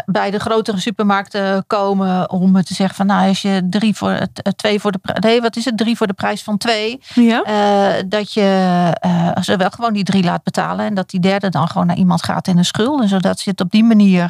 bij- 0.07 0.31
de 0.31 0.39
grotere 0.39 0.81
supermarkten 0.81 1.65
komen 1.67 2.31
om 2.31 2.63
te 2.63 2.75
zeggen 2.75 2.97
van 2.97 3.07
nou 3.07 3.29
als 3.29 3.43
je 3.43 3.67
drie 3.71 3.97
voor 3.97 4.11
het 4.11 4.43
eh, 4.43 4.53
twee 4.53 4.81
voor 4.81 4.93
de 4.93 4.99
nee 5.21 5.41
wat 5.41 5.57
is 5.57 5.65
het 5.65 5.77
drie 5.77 5.97
voor 5.97 6.07
de 6.07 6.13
prijs 6.13 6.43
van 6.43 6.57
twee 6.59 7.01
Ja. 7.15 7.43
eh, 7.43 8.03
dat 8.09 8.33
je 8.33 8.91
eh, 9.01 9.31
ze 9.43 9.57
wel 9.57 9.71
gewoon 9.71 9.93
die 9.93 10.05
drie 10.05 10.23
laat 10.25 10.43
betalen 10.43 10.87
en 10.87 10.95
dat 10.95 11.11
die 11.11 11.21
derde 11.21 11.49
dan 11.49 11.69
gewoon 11.69 11.87
naar 11.87 11.97
iemand 11.97 12.23
gaat 12.25 12.49
in 12.49 12.57
de 12.57 12.63
schulden 12.65 13.09
zodat 13.09 13.39
ze 13.39 13.51
het 13.51 13.61
op 13.61 13.71
die 13.71 13.85
manier 13.85 14.29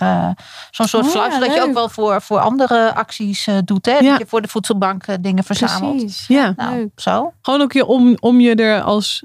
zo'n 0.70 0.86
soort 0.86 1.06
Oh, 1.06 1.12
ja, 1.12 1.30
zodat 1.32 1.54
je 1.54 1.62
ook 1.62 1.74
wel 1.74 1.88
voor 1.88 2.22
voor 2.22 2.38
andere 2.38 2.94
acties 2.94 3.48
doet 3.64 3.86
hè 3.86 3.92
Ja. 3.98 4.10
dat 4.10 4.18
je 4.18 4.26
voor 4.26 4.42
de 4.42 4.48
voedselbank 4.48 5.04
dingen 5.20 5.44
verzamelt 5.44 5.96
Precies. 5.96 6.26
Ja. 6.26 6.52
nou 6.56 6.74
Leuk. 6.76 6.88
zo 6.96 7.32
Gewoon 7.42 7.60
ook 7.60 7.72
je 7.72 7.86
om, 7.86 8.16
om 8.20 8.40
je 8.40 8.54
er 8.54 8.82
als 8.82 9.22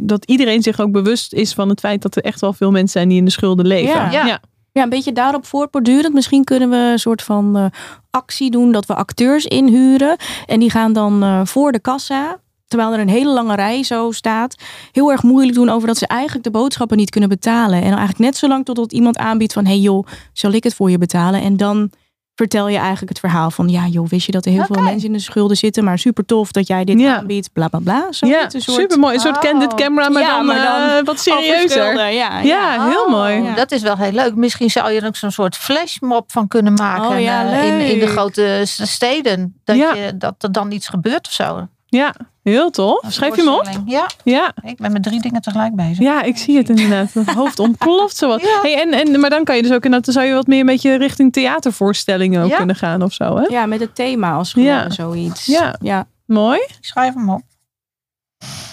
dat 0.00 0.24
iedereen 0.24 0.62
zich 0.62 0.80
ook 0.80 0.92
bewust 0.92 1.32
is 1.32 1.54
van 1.54 1.68
het 1.68 1.80
feit 1.80 2.02
dat 2.02 2.16
er 2.16 2.22
echt 2.22 2.40
wel 2.40 2.52
veel 2.52 2.70
mensen 2.70 2.90
zijn 2.90 3.08
die 3.08 3.18
in 3.18 3.24
de 3.24 3.30
schulden 3.30 3.66
leven. 3.66 4.10
Ja. 4.10 4.40
Ja. 4.72 4.82
een 4.82 4.88
beetje 4.88 5.12
daarop 5.12 5.46
voortbordurend. 5.46 6.14
Misschien 6.14 6.44
kunnen 6.44 6.70
we 6.70 6.76
een 6.76 6.98
soort 6.98 7.22
van 7.22 7.56
eh, 7.56 7.64
actie 8.10 8.50
doen 8.50 8.72
dat 8.72 8.86
we 8.86 8.94
acteurs 8.94 9.44
inhuren. 9.44 10.16
En 10.46 10.60
die 10.60 10.70
gaan 10.70 10.92
dan 10.92 11.22
eh, 11.22 11.40
voor 11.44 11.72
de 11.72 11.80
kassa, 11.80 12.40
terwijl 12.66 12.92
er 12.92 13.00
een 13.00 13.08
hele 13.08 13.32
lange 13.32 13.54
rij 13.54 13.82
zo 13.82 14.10
staat, 14.10 14.62
heel 14.92 15.10
erg 15.10 15.22
moeilijk 15.22 15.54
doen 15.54 15.68
over 15.68 15.86
dat 15.86 15.98
ze 15.98 16.06
eigenlijk 16.06 16.44
de 16.44 16.50
boodschappen 16.50 16.96
niet 16.96 17.10
kunnen 17.10 17.28
betalen. 17.28 17.76
En 17.76 17.88
dan 17.88 17.98
eigenlijk 17.98 18.18
net 18.18 18.36
zo 18.36 18.48
lang 18.48 18.64
totdat 18.64 18.92
iemand 18.92 19.18
aanbiedt 19.18 19.52
van, 19.52 19.66
hey 19.66 19.78
joh, 19.78 20.06
zal 20.32 20.52
ik 20.52 20.64
het 20.64 20.74
voor 20.74 20.90
je 20.90 20.98
betalen? 20.98 21.42
En 21.42 21.56
dan 21.56 21.90
vertel 22.34 22.68
je 22.68 22.76
eigenlijk 22.78 23.08
het 23.08 23.18
verhaal 23.18 23.50
van, 23.50 23.68
ja 23.68 23.86
joh, 23.86 24.08
wist 24.08 24.26
je 24.26 24.32
dat 24.32 24.46
er 24.46 24.52
heel 24.52 24.64
veel 24.64 24.82
mensen 24.82 25.06
in 25.06 25.12
de 25.12 25.18
schulden 25.18 25.56
zitten, 25.56 25.84
maar 25.84 25.98
super 25.98 26.24
tof 26.24 26.52
dat 26.52 26.66
jij 26.66 26.84
dit 26.84 27.00
Ja. 27.00 27.16
aanbiedt, 27.16 27.52
bla 27.52 27.68
bla 27.68 27.78
bla. 27.78 28.12
Zo 28.12 28.26
Ja, 28.26 28.42
een 28.44 28.50
soort 28.60 28.78
super 28.80 28.98
mooi. 28.98 29.14
Een 29.14 29.20
soort 29.20 29.36
Oh. 29.36 29.42
candid 29.42 29.74
camera, 29.74 30.08
maar 30.08 30.22
Ja, 30.22 30.36
dan, 30.36 30.46
maar 30.46 30.62
dan 30.62 30.98
eh, 30.98 31.04
wat 31.04 31.20
serieuzer. 31.20 31.94
Ja, 31.94 32.06
ja. 32.06 32.40
Ja, 32.40 32.88
heel 32.88 33.02
Oh, 33.04 33.10
mooi. 33.10 33.42
Ja. 33.42 33.54
Dat 33.54 33.72
is 33.72 33.82
wel 33.82 33.96
heel 33.96 34.12
leuk. 34.12 34.34
Misschien 34.34 34.70
zou 34.70 34.90
je 34.92 35.00
er 35.00 35.06
ook 35.06 35.16
zo'n 35.16 35.30
soort 35.30 35.56
flashmob 35.56 36.32
van 36.32 36.48
kunnen 36.48 36.72
maken. 36.74 37.08
Oh 37.08 37.20
ja, 37.20 37.50
eh, 37.52 37.66
in, 37.68 37.80
in 37.92 37.98
de 37.98 38.06
grote 38.06 38.62
steden. 38.66 39.60
Dat, 39.64 39.76
Ja. 39.76 39.94
je, 39.94 40.16
dat 40.16 40.34
er 40.38 40.52
dan 40.52 40.70
iets 40.72 40.88
gebeurt 40.88 41.26
of 41.26 41.32
zo. 41.32 41.66
Ja, 41.86 42.14
heel 42.42 42.70
tof. 42.70 43.04
Schrijf 43.08 43.36
je 43.36 43.42
hem 43.42 43.52
op? 43.52 43.68
Ja, 43.86 44.06
Ja. 44.24 44.52
ik 44.64 44.76
ben 44.76 44.92
met 44.92 45.02
drie 45.02 45.20
dingen 45.20 45.40
tegelijk 45.40 45.74
bezig. 45.74 45.98
Ja, 45.98 46.22
ik 46.22 46.36
zie 46.36 46.56
het 46.56 46.68
inderdaad. 46.68 47.12
Het 47.14 47.30
hoofd 47.30 47.58
ontploft 47.58 48.16
zo 48.16 48.28
wat. 48.28 48.40
Ja. 48.40 48.58
Hey, 48.62 48.80
en, 48.80 48.92
en, 48.92 49.20
maar 49.20 49.30
dan 49.30 49.44
kan 49.44 49.56
je 49.56 49.62
dus 49.62 49.70
ook 49.72 49.84
inderdaad, 49.84 50.04
dan 50.04 50.14
zou 50.14 50.26
je 50.26 50.34
wat 50.34 50.46
meer 50.46 50.60
een 50.60 50.66
beetje 50.66 50.94
richting 50.96 51.32
theatervoorstellingen 51.32 52.42
ook 52.42 52.50
Ja. 52.50 52.56
kunnen 52.56 52.76
gaan 52.76 53.02
of 53.02 53.12
zo. 53.12 53.36
Hè? 53.36 53.42
Ja, 53.42 53.66
met 53.66 53.80
het 53.80 53.94
thema 53.94 54.32
als 54.32 54.52
gewoon 54.52 54.68
Ja. 54.68 54.90
zoiets. 54.90 55.46
Ja. 55.46 55.76
ja. 55.80 56.06
Mooi. 56.26 56.58
Ik 56.58 56.76
schrijf 56.80 57.14
hem 57.14 57.30
op. 57.30 57.42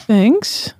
Thanks. 0.07 0.75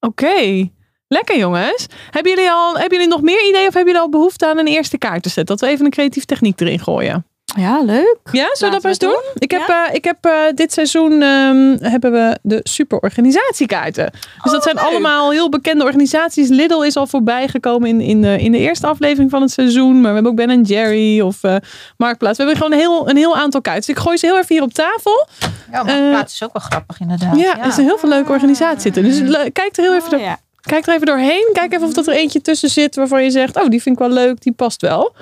Oké. 0.00 0.68
Lekker 1.08 1.38
jongens. 1.38 1.86
Hebben 2.10 2.32
jullie, 2.34 2.50
al, 2.50 2.72
hebben 2.78 2.98
jullie 2.98 3.12
nog 3.12 3.22
meer 3.22 3.48
ideeën 3.48 3.66
of 3.68 3.74
hebben 3.74 3.84
jullie 3.92 4.00
al 4.00 4.08
behoefte 4.10 4.46
aan 4.46 4.58
een 4.58 4.66
eerste 4.66 4.98
kaartenset? 4.98 5.46
Dat 5.46 5.60
we 5.60 5.66
even 5.66 5.84
een 5.84 5.90
creatief 5.90 6.24
techniek 6.24 6.60
erin 6.60 6.78
gooien. 6.78 7.26
Ja, 7.54 7.82
leuk. 7.82 8.16
Ja, 8.32 8.48
zullen 8.52 8.74
we 8.74 8.80
dat 8.80 8.84
eens 8.84 8.98
doen? 8.98 9.20
Ik 9.34 9.50
heb, 9.50 9.68
eh, 9.68 9.94
ik 9.94 10.04
heb 10.04 10.16
eh, 10.20 10.32
dit 10.54 10.72
seizoen 10.72 11.22
ehm, 11.22 11.76
hebben 11.80 12.12
we 12.12 12.38
de 12.42 12.60
superorganisatiekaarten. 12.62 14.10
Dus 14.42 14.52
dat 14.52 14.62
zijn 14.62 14.78
allemaal 14.78 15.30
heel 15.30 15.48
bekende 15.48 15.84
organisaties. 15.84 16.48
Lidl 16.48 16.80
is 16.82 16.96
al 16.96 17.06
voorbij 17.06 17.48
gekomen 17.48 17.88
in, 17.88 18.00
in, 18.00 18.22
de, 18.22 18.38
in 18.38 18.52
de 18.52 18.58
eerste 18.58 18.86
aflevering 18.86 19.30
van 19.30 19.42
het 19.42 19.50
seizoen. 19.50 19.92
Maar 20.00 20.08
we 20.08 20.14
hebben 20.14 20.30
ook 20.30 20.36
Ben 20.48 20.62
Jerry 20.62 21.20
of 21.20 21.42
eh, 21.42 21.56
Marktplaats. 21.96 22.38
We 22.38 22.44
hebben 22.44 22.62
gewoon 22.62 22.78
een 22.78 22.84
heel, 22.86 23.08
een 23.08 23.16
heel 23.16 23.36
aantal 23.36 23.60
kaarten. 23.60 23.86
Dus 23.86 23.96
ik 23.96 24.02
gooi 24.02 24.16
ze 24.16 24.26
heel 24.26 24.36
even 24.38 24.54
hier 24.54 24.62
op 24.64 24.72
tafel. 24.72 25.26
Ja, 25.72 25.82
maar 25.82 25.94
Eh, 26.02 26.08
plaats 26.10 26.32
is 26.34 26.42
ook 26.42 26.52
wel 26.52 26.62
grappig 26.62 27.00
inderdaad. 27.00 27.36
Ja, 27.38 27.64
er 27.64 27.72
zijn 27.72 27.86
heel 27.86 27.98
veel 27.98 28.08
leuke 28.08 28.32
organisaties 28.32 28.82
zitten. 28.82 29.02
Dus 29.04 29.18
le- 29.18 29.50
kijk 29.50 29.76
er 29.76 29.82
heel 29.82 29.94
even, 29.94 30.14
Oh, 30.18 30.20
ja. 30.24 30.38
kijk 30.60 30.86
er 30.86 30.94
even 30.94 31.06
doorheen. 31.06 31.50
Kijk 31.52 31.72
even 31.72 31.86
of 31.86 31.92
dat 31.92 32.06
er 32.06 32.14
eentje 32.14 32.40
tussen 32.40 32.68
zit 32.70 32.96
waarvan 32.96 33.22
je 33.24 33.30
zegt... 33.30 33.56
oh, 33.56 33.68
die 33.68 33.82
vind 33.82 34.00
ik 34.00 34.06
wel 34.06 34.14
leuk, 34.14 34.40
die 34.42 34.52
past 34.52 34.80
wel. 34.80 35.14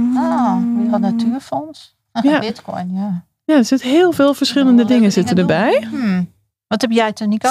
Oh, 0.00 0.56
Wereld 0.76 1.00
Natuurfonds. 1.00 1.94
Ja. 2.22 2.38
Bitcoin, 2.38 2.90
ja. 2.94 3.24
Ja, 3.44 3.54
er 3.54 3.64
zitten 3.64 3.88
heel 3.90 4.12
veel 4.12 4.34
verschillende 4.34 4.84
dingen 4.84 5.12
zitten 5.12 5.38
erbij. 5.38 5.86
Hmm. 5.90 6.32
Wat 6.68 6.80
heb 6.80 6.90
jij 6.90 7.12
toen, 7.12 7.28
Nico? 7.28 7.48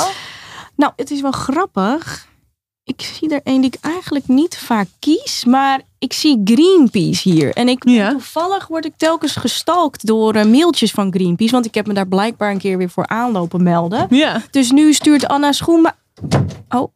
Nou, 0.75 0.93
het 0.95 1.11
is 1.11 1.21
wel 1.21 1.31
grappig. 1.31 2.27
Ik 2.83 3.01
zie 3.01 3.29
er 3.33 3.41
een 3.43 3.61
die 3.61 3.71
ik 3.73 3.77
eigenlijk 3.81 4.27
niet 4.27 4.57
vaak 4.57 4.87
kies, 4.99 5.45
maar 5.45 5.81
ik 5.99 6.13
zie 6.13 6.41
Greenpeace 6.43 7.29
hier. 7.29 7.53
En 7.53 7.67
ik, 7.67 7.87
Ja. 7.89 8.09
toevallig 8.09 8.67
word 8.67 8.85
ik 8.85 8.93
telkens 8.97 9.35
gestalkt 9.35 10.05
door 10.05 10.33
eh, 10.35 10.45
mailtjes 10.45 10.91
van 10.91 11.13
Greenpeace, 11.13 11.51
want 11.51 11.65
ik 11.65 11.73
heb 11.75 11.87
me 11.87 11.93
daar 11.93 12.07
blijkbaar 12.07 12.51
een 12.51 12.57
keer 12.57 12.77
weer 12.77 12.89
voor 12.89 13.07
aanlopen 13.07 13.63
melden. 13.63 14.07
Ja. 14.09 14.41
Dus 14.51 14.71
nu 14.71 14.93
stuurt 14.93 15.27
Anna 15.27 15.51
Schoenma... 15.51 15.95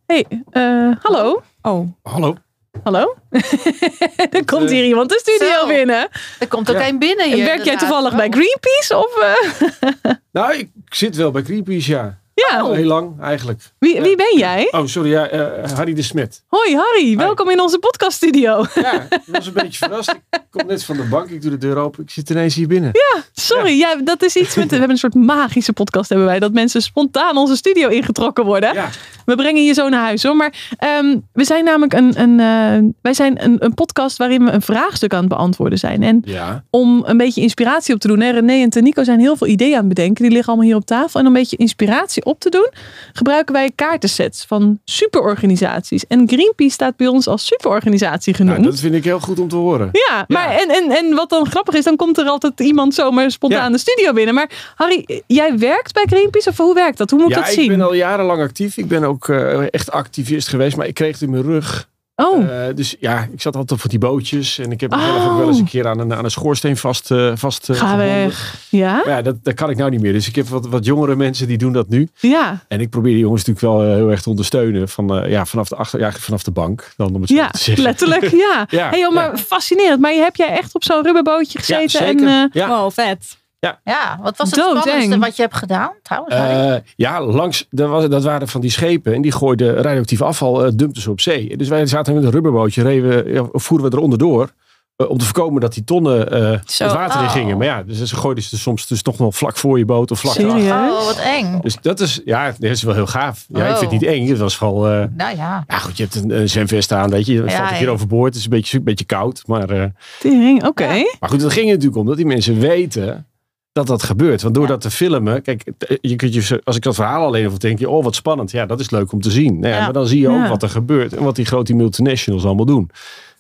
Hey, 0.06 0.26
eh, 0.50 0.92
hallo. 1.02 1.42
Oh, 1.62 1.88
Hallo. 2.04 2.36
Hallo? 2.84 3.16
er 4.38 4.46
komt 4.46 4.64
eh, 4.66 4.70
hier 4.70 4.84
iemand 4.86 5.10
de 5.10 5.20
studio 5.24 5.60
Zo. 5.62 5.68
binnen. 5.68 6.08
Er 6.40 6.48
komt 6.48 6.70
ook 6.70 6.76
Ja. 6.76 6.82
één 6.84 7.00
binnen 7.00 7.32
hier. 7.34 7.46
Werk 7.46 7.64
jij 7.64 7.78
toevallig 7.78 8.16
bij 8.16 8.28
Oh. 8.28 8.34
Greenpeace? 8.34 8.98
Of, 8.98 9.18
eh? 9.22 10.12
Nou, 10.32 10.54
ik 10.54 10.70
zit 10.90 11.16
wel 11.16 11.32
bij 11.32 11.44
Greenpeace, 11.44 11.92
ja. 11.92 12.20
Ja, 12.48 12.72
heel 12.72 12.86
lang 12.86 13.22
eigenlijk. 13.22 13.62
wie, 13.80 14.02
wie 14.02 14.16
ben 14.16 14.38
jij? 14.38 14.68
Oh, 14.72 14.86
sorry, 14.86 15.10
ja, 15.10 15.28
eh, 15.28 15.72
Harry 15.72 15.94
de 15.94 16.02
Smet. 16.02 16.44
Hoi 16.48 16.76
Harry, 16.76 17.18
welkom 17.18 17.50
in 17.50 17.60
onze 17.60 17.80
podcaststudio. 17.80 18.66
Ja, 18.76 19.08
ik 19.10 19.22
was 19.26 19.48
een 19.48 19.54
beetje 19.54 19.78
verrast. 19.78 20.10
Ik 20.30 20.42
kom 20.50 20.68
net 20.68 20.84
van 20.84 20.96
de 20.96 21.04
bank, 21.04 21.30
ik 21.30 21.42
doe 21.42 21.52
de 21.52 21.58
deur 21.58 21.78
open. 21.78 22.04
Ik 22.04 22.10
zit 22.10 22.30
ineens 22.30 22.56
hier 22.56 22.68
binnen. 22.68 22.92
Sorry, 23.34 23.78
ja. 23.78 23.96
dat 24.04 24.24
is 24.24 24.36
iets 24.36 24.56
met... 24.56 24.66
We 24.66 24.72
hebben 24.76 24.90
een 24.90 24.98
soort 24.98 25.14
magische 25.14 25.74
podcast 25.74 26.10
hebben 26.10 26.28
wij. 26.28 26.40
Dat 26.40 26.54
mensen 26.54 26.82
spontaan 26.82 27.38
onze 27.38 27.56
studio 27.56 27.88
ingetrokken 27.88 28.46
worden. 28.46 28.74
Ja, 28.74 28.90
We 29.26 29.36
brengen 29.36 29.66
je 29.66 29.74
zo 29.74 29.90
naar 29.90 30.02
huis 30.02 30.24
hoor. 30.24 30.36
Maar 30.36 30.74
ehm, 30.78 31.18
we 31.34 31.44
zijn 31.44 31.64
namelijk 31.64 31.94
een, 31.94 32.22
een, 32.22 32.40
eh, 32.40 32.90
wij 33.02 33.14
zijn 33.14 33.44
een, 33.44 33.56
een 33.60 33.74
podcast 33.74 34.18
waarin 34.18 34.46
we 34.46 34.52
een 34.52 34.62
vraagstuk 34.62 35.14
aan 35.14 35.20
het 35.20 35.30
beantwoorden 35.30 35.80
zijn. 35.80 36.04
En 36.04 36.22
ja. 36.26 36.64
om 36.70 37.04
een 37.06 37.18
beetje 37.18 37.42
inspiratie 37.42 37.94
op 37.94 38.00
te 38.00 38.08
doen. 38.08 38.20
Hè? 38.20 38.30
René 38.32 38.62
en 38.62 38.70
Tanico 38.70 39.04
zijn 39.04 39.20
heel 39.20 39.36
veel 39.36 39.48
ideeën 39.48 39.74
aan 39.74 39.80
het 39.80 39.88
bedenken. 39.88 40.24
Die 40.24 40.32
liggen 40.32 40.48
allemaal 40.48 40.70
hier 40.70 40.78
op 40.78 40.86
tafel. 40.86 41.20
En 41.20 41.26
om 41.26 41.36
een 41.36 41.42
beetje 41.42 41.58
inspiratie 41.58 42.26
op 42.26 42.29
te 42.38 42.50
doen, 42.50 42.70
gebruiken 43.14 43.54
wij 43.54 43.72
kaartensets 43.76 44.46
van 44.46 44.80
superorganisaties. 44.86 46.08
En 46.08 46.28
Greenpeace 46.28 46.74
staat 46.74 46.96
bij 46.96 47.08
ons 47.08 47.28
als 47.28 47.46
superorganisatie 47.46 48.34
genoemd. 48.34 48.58
Nou, 48.58 48.70
dat 48.70 48.80
vind 48.80 48.96
ik 48.96 49.04
heel 49.04 49.20
goed 49.20 49.40
om 49.40 49.48
te 49.48 49.56
horen. 49.56 49.90
Ja, 49.92 50.26
maar 50.28 50.50
en, 50.50 50.70
en, 50.70 50.92
en 50.92 51.16
wat 51.16 51.30
dan 51.30 51.50
grappig 51.50 51.74
is, 51.76 51.84
dan 51.84 51.96
komt 51.96 52.18
er 52.18 52.26
altijd 52.26 52.60
iemand 52.60 52.94
zomaar 52.94 53.32
spontaan 53.32 53.66
Ja. 53.66 53.70
de 53.72 53.78
studio 53.78 54.14
binnen. 54.14 54.34
Maar 54.34 54.74
Harry, 54.76 55.22
jij 55.28 55.58
werkt 55.58 55.94
bij 55.94 56.06
Greenpeace 56.06 56.50
of 56.50 56.58
hoe 56.58 56.74
werkt 56.74 56.98
dat? 56.98 57.10
Hoe 57.10 57.20
moet 57.20 57.30
ik 57.30 57.36
ja, 57.36 57.42
dat 57.42 57.52
ik 57.54 57.60
zien? 57.60 57.68
ben 57.68 57.82
al 57.82 57.94
jarenlang 57.94 58.42
actief. 58.42 58.78
Ik 58.78 58.88
ben 58.88 59.04
ook 59.04 59.30
eh, 59.30 59.74
echt 59.74 59.92
activist 59.92 60.48
geweest, 60.48 60.78
maar 60.78 60.88
ik 60.88 60.94
kreeg 60.94 61.12
het 61.12 61.22
in 61.22 61.30
mijn 61.30 61.44
rug. 61.44 61.88
Oh, 62.26 62.44
Eh, 62.68 62.76
dus 62.76 62.96
ja, 63.00 63.28
ik 63.32 63.42
zat 63.42 63.56
altijd 63.56 63.84
op 63.84 63.90
die 63.90 64.00
bootjes. 64.00 64.58
En 64.60 64.72
ik 64.72 64.82
heb 64.82 64.92
mezelf 64.92 65.16
Oh. 65.26 65.32
ook 65.32 65.38
wel 65.38 65.48
eens 65.48 65.60
een 65.60 65.66
keer 65.66 65.88
aan 65.88 66.00
een, 66.00 66.14
aan 66.14 66.24
een 66.24 66.32
schoorsteen 66.32 66.78
vast, 66.78 67.12
eh 67.12 67.32
vast 67.36 67.70
eh, 67.70 67.76
ga 67.76 67.86
gebonden. 67.88 68.08
weg. 68.16 68.56
Ja? 68.70 68.94
Maar 68.96 69.10
ja, 69.10 69.22
dat, 69.22 69.36
dat 69.44 69.54
kan 69.54 69.70
ik 69.70 69.78
nou 69.78 69.90
niet 69.90 70.02
meer. 70.02 70.14
Dus 70.14 70.28
ik 70.28 70.36
heb 70.36 70.48
wat, 70.48 70.68
wat 70.68 70.86
jongere 70.86 71.16
mensen 71.16 71.48
die 71.48 71.58
doen 71.58 71.72
dat 71.74 71.90
nu. 71.90 72.10
Ja. 72.20 72.64
En 72.68 72.80
ik 72.80 72.90
probeer 72.90 73.12
die 73.14 73.22
jongens 73.22 73.46
natuurlijk 73.46 73.74
wel 73.76 73.94
heel 73.96 74.10
erg 74.10 74.22
te 74.22 74.30
ondersteunen. 74.30 74.90
Van, 74.90 75.16
eh, 75.24 75.32
ja, 75.32 75.46
vanaf, 75.46 75.68
de 75.68 75.76
achter, 75.76 76.00
ja, 76.00 76.12
vanaf 76.12 76.44
de 76.44 76.52
bank. 76.52 76.94
Dan 76.98 77.16
om 77.16 77.22
het 77.22 77.30
zo 77.30 77.36
Ja, 77.36 77.48
te 77.50 77.58
zeggen. 77.58 77.84
letterlijk. 77.84 78.30
Ja. 78.32 78.66
Ja, 78.80 78.90
hey, 78.90 79.00
joh, 79.00 79.14
maar 79.14 79.38
fascinerend. 79.38 80.00
Maar 80.02 80.12
heb 80.12 80.36
jij 80.36 80.48
echt 80.50 80.76
op 80.76 80.84
zo'n 80.84 81.04
rubberbootje 81.04 81.60
Ja, 81.62 81.80
gezeten? 81.80 81.90
zeker. 82.08 82.28
en, 82.28 82.50
eh, 82.52 82.62
ja. 82.62 82.68
wow, 82.68 82.92
vet. 82.92 83.38
Ja, 83.84 84.20
wat 84.22 84.38
was 84.38 84.50
het 84.50 84.60
Doodeng. 84.60 84.82
spannendste 84.82 85.20
wat 85.20 85.36
je 85.36 85.42
hebt 85.42 85.56
gedaan 85.56 85.92
trouwens? 86.04 86.36
Eh, 86.36 86.76
ja, 86.96 87.22
langs, 87.22 87.66
dat, 87.70 87.90
was, 87.90 88.08
dat 88.10 88.24
waren 88.24 88.48
van 88.48 88.62
die 88.62 88.72
schepen 88.72 89.14
en 89.14 89.22
die 89.22 89.32
gooiden 89.32 89.74
radioactief 89.76 90.22
afval, 90.22 90.66
eh 90.66 90.72
dumpten 90.76 91.02
ze 91.02 91.12
op 91.12 91.22
zee. 91.22 91.58
Dus 91.58 91.68
wij 91.68 91.86
zaten 91.86 92.14
met 92.14 92.24
een 92.24 92.32
rubberbootje, 92.32 92.90
ja, 93.34 93.46
voeren 93.52 93.90
we 93.90 93.96
er 93.96 94.02
onderdoor. 94.04 94.50
eh, 94.96 95.10
om 95.10 95.18
te 95.18 95.26
voorkomen 95.26 95.62
dat 95.62 95.74
die 95.74 95.84
tonnen 95.84 96.32
eh 96.32 96.52
het 96.52 96.78
water 96.80 97.20
in 97.20 97.26
Oh. 97.26 97.32
gingen. 97.32 97.58
Maar 97.58 97.66
ja, 97.68 97.84
dus 97.84 98.04
ze 98.04 98.16
gooiden 98.16 98.44
ze 98.44 98.58
soms 98.58 98.88
dus 98.88 99.02
toch 99.02 99.18
nog 99.18 99.36
vlak 99.36 99.58
voor 99.58 99.78
je 99.78 99.86
boot 99.86 100.12
of 100.12 100.20
vlak 100.20 100.34
Serieus? 100.34 100.64
erachter. 100.64 100.98
oh, 101.00 101.06
wat 101.06 101.20
eng. 101.20 101.60
Dus 101.62 101.78
dat 101.82 102.00
is, 102.00 102.22
ja, 102.26 102.46
dat 102.60 102.70
is 102.72 102.84
wel 102.84 102.94
heel 102.94 103.08
gaaf. 103.08 103.46
Ja, 103.48 103.60
ik 103.68 103.78
vind 103.78 103.92
het 103.92 104.02
Oh. 104.04 104.10
niet 104.10 104.20
eng. 104.20 104.28
Het 104.30 104.38
was 104.38 104.56
vooral, 104.56 104.88
eh, 104.88 105.04
Nou 105.16 105.36
ja. 105.38 105.64
ja 105.68 105.78
goed, 105.78 105.98
je 105.98 106.04
hebt 106.04 106.16
een, 106.16 106.30
een 106.40 106.50
zwemvest 106.50 106.92
aan, 106.92 107.10
weet 107.10 107.26
je. 107.26 107.34
Je 107.34 107.44
Ja, 107.44 107.50
valt 107.58 107.70
een 107.70 107.78
keer 107.78 107.86
ja. 107.88 107.92
overboord. 107.92 108.28
Het 108.28 108.36
is 108.36 108.44
een 108.44 108.50
beetje, 108.50 108.78
een 108.78 108.84
beetje 108.84 109.06
koud. 109.06 109.44
Maar, 109.46 109.70
eh, 109.70 109.84
Tering, 110.20 110.66
oké. 110.66 110.88
maar 111.20 111.30
goed, 111.30 111.42
het 111.42 111.52
ging 111.54 111.66
er 111.66 111.72
natuurlijk 111.74 111.98
om 112.02 112.06
dat 112.06 112.18
die 112.18 112.26
mensen 112.26 112.60
weten 112.60 113.28
dat 113.72 113.88
dat 113.88 114.04
gebeurt. 114.04 114.42
Want 114.42 114.54
door 114.56 114.64
Ja. 114.64 114.70
dat 114.70 114.82
te 114.82 114.92
filmen, 114.92 115.42
kijk, 115.42 115.64
je 116.02 116.16
kunt 116.16 116.34
je, 116.34 116.62
als 116.64 116.76
ik 116.76 116.82
dat 116.82 116.96
verhaal 116.96 117.26
alleen 117.26 117.48
over 117.48 117.60
denk, 117.60 117.80
je, 117.80 117.90
oh 117.90 118.04
wat 118.04 118.16
spannend. 118.16 118.52
Ja, 118.52 118.66
dat 118.66 118.80
is 118.80 118.90
leuk 118.90 119.12
om 119.12 119.22
te 119.22 119.32
zien. 119.32 119.60
Nou 119.60 119.68
ja, 119.74 119.78
Ja. 119.80 119.84
Maar 119.84 119.94
dan 119.94 120.08
zie 120.08 120.20
je 120.20 120.28
ook 120.30 120.36
Ja. 120.36 120.50
wat 120.50 120.64
er 120.64 120.70
gebeurt 120.70 121.14
en 121.14 121.24
wat 121.24 121.36
die 121.36 121.46
grote 121.46 121.74
multinationals 121.74 122.46
allemaal 122.46 122.66
doen. 122.66 122.90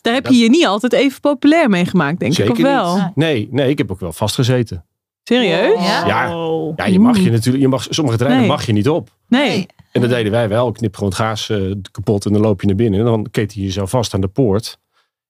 Daar 0.01 0.13
heb 0.13 0.27
je 0.27 0.37
je 0.37 0.49
niet 0.49 0.65
altijd 0.65 0.93
even 0.93 1.19
populair 1.19 1.69
mee 1.69 1.85
gemaakt, 1.85 2.19
denk 2.19 2.33
Zeker 2.33 2.51
ik. 2.51 2.57
Of 2.57 2.63
wel? 2.63 2.95
niet. 2.95 3.15
Nee, 3.15 3.47
nee, 3.51 3.69
ik 3.69 3.77
heb 3.77 3.91
ook 3.91 3.99
wel 3.99 4.11
vastgezeten. 4.13 4.85
Serieus? 5.23 5.83
Ja? 5.83 6.05
Ja. 6.07 6.27
Ja, 6.75 6.85
je 6.85 6.99
mag 6.99 7.17
je 7.19 7.31
natuurlijk, 7.31 7.63
je 7.63 7.69
mag, 7.69 7.85
sommige 7.89 8.17
terreinen 8.17 8.47
Nee. 8.47 8.55
mag 8.55 8.65
je 8.65 8.71
niet 8.73 8.89
op. 8.89 9.09
Nee. 9.27 9.65
En 9.91 10.01
dat 10.01 10.09
deden 10.09 10.31
wij 10.31 10.49
wel. 10.49 10.71
Knip 10.71 10.93
gewoon 10.95 11.09
het 11.09 11.19
gaas 11.19 11.49
eh, 11.49 11.57
kapot 11.91 12.25
en 12.25 12.33
dan 12.33 12.41
loop 12.41 12.61
je 12.61 12.67
naar 12.67 12.75
binnen. 12.75 12.99
En 12.99 13.05
dan 13.05 13.27
keten 13.31 13.59
je 13.59 13.65
jezelf 13.65 13.89
vast 13.89 14.13
aan 14.13 14.21
de 14.21 14.27
poort. 14.27 14.79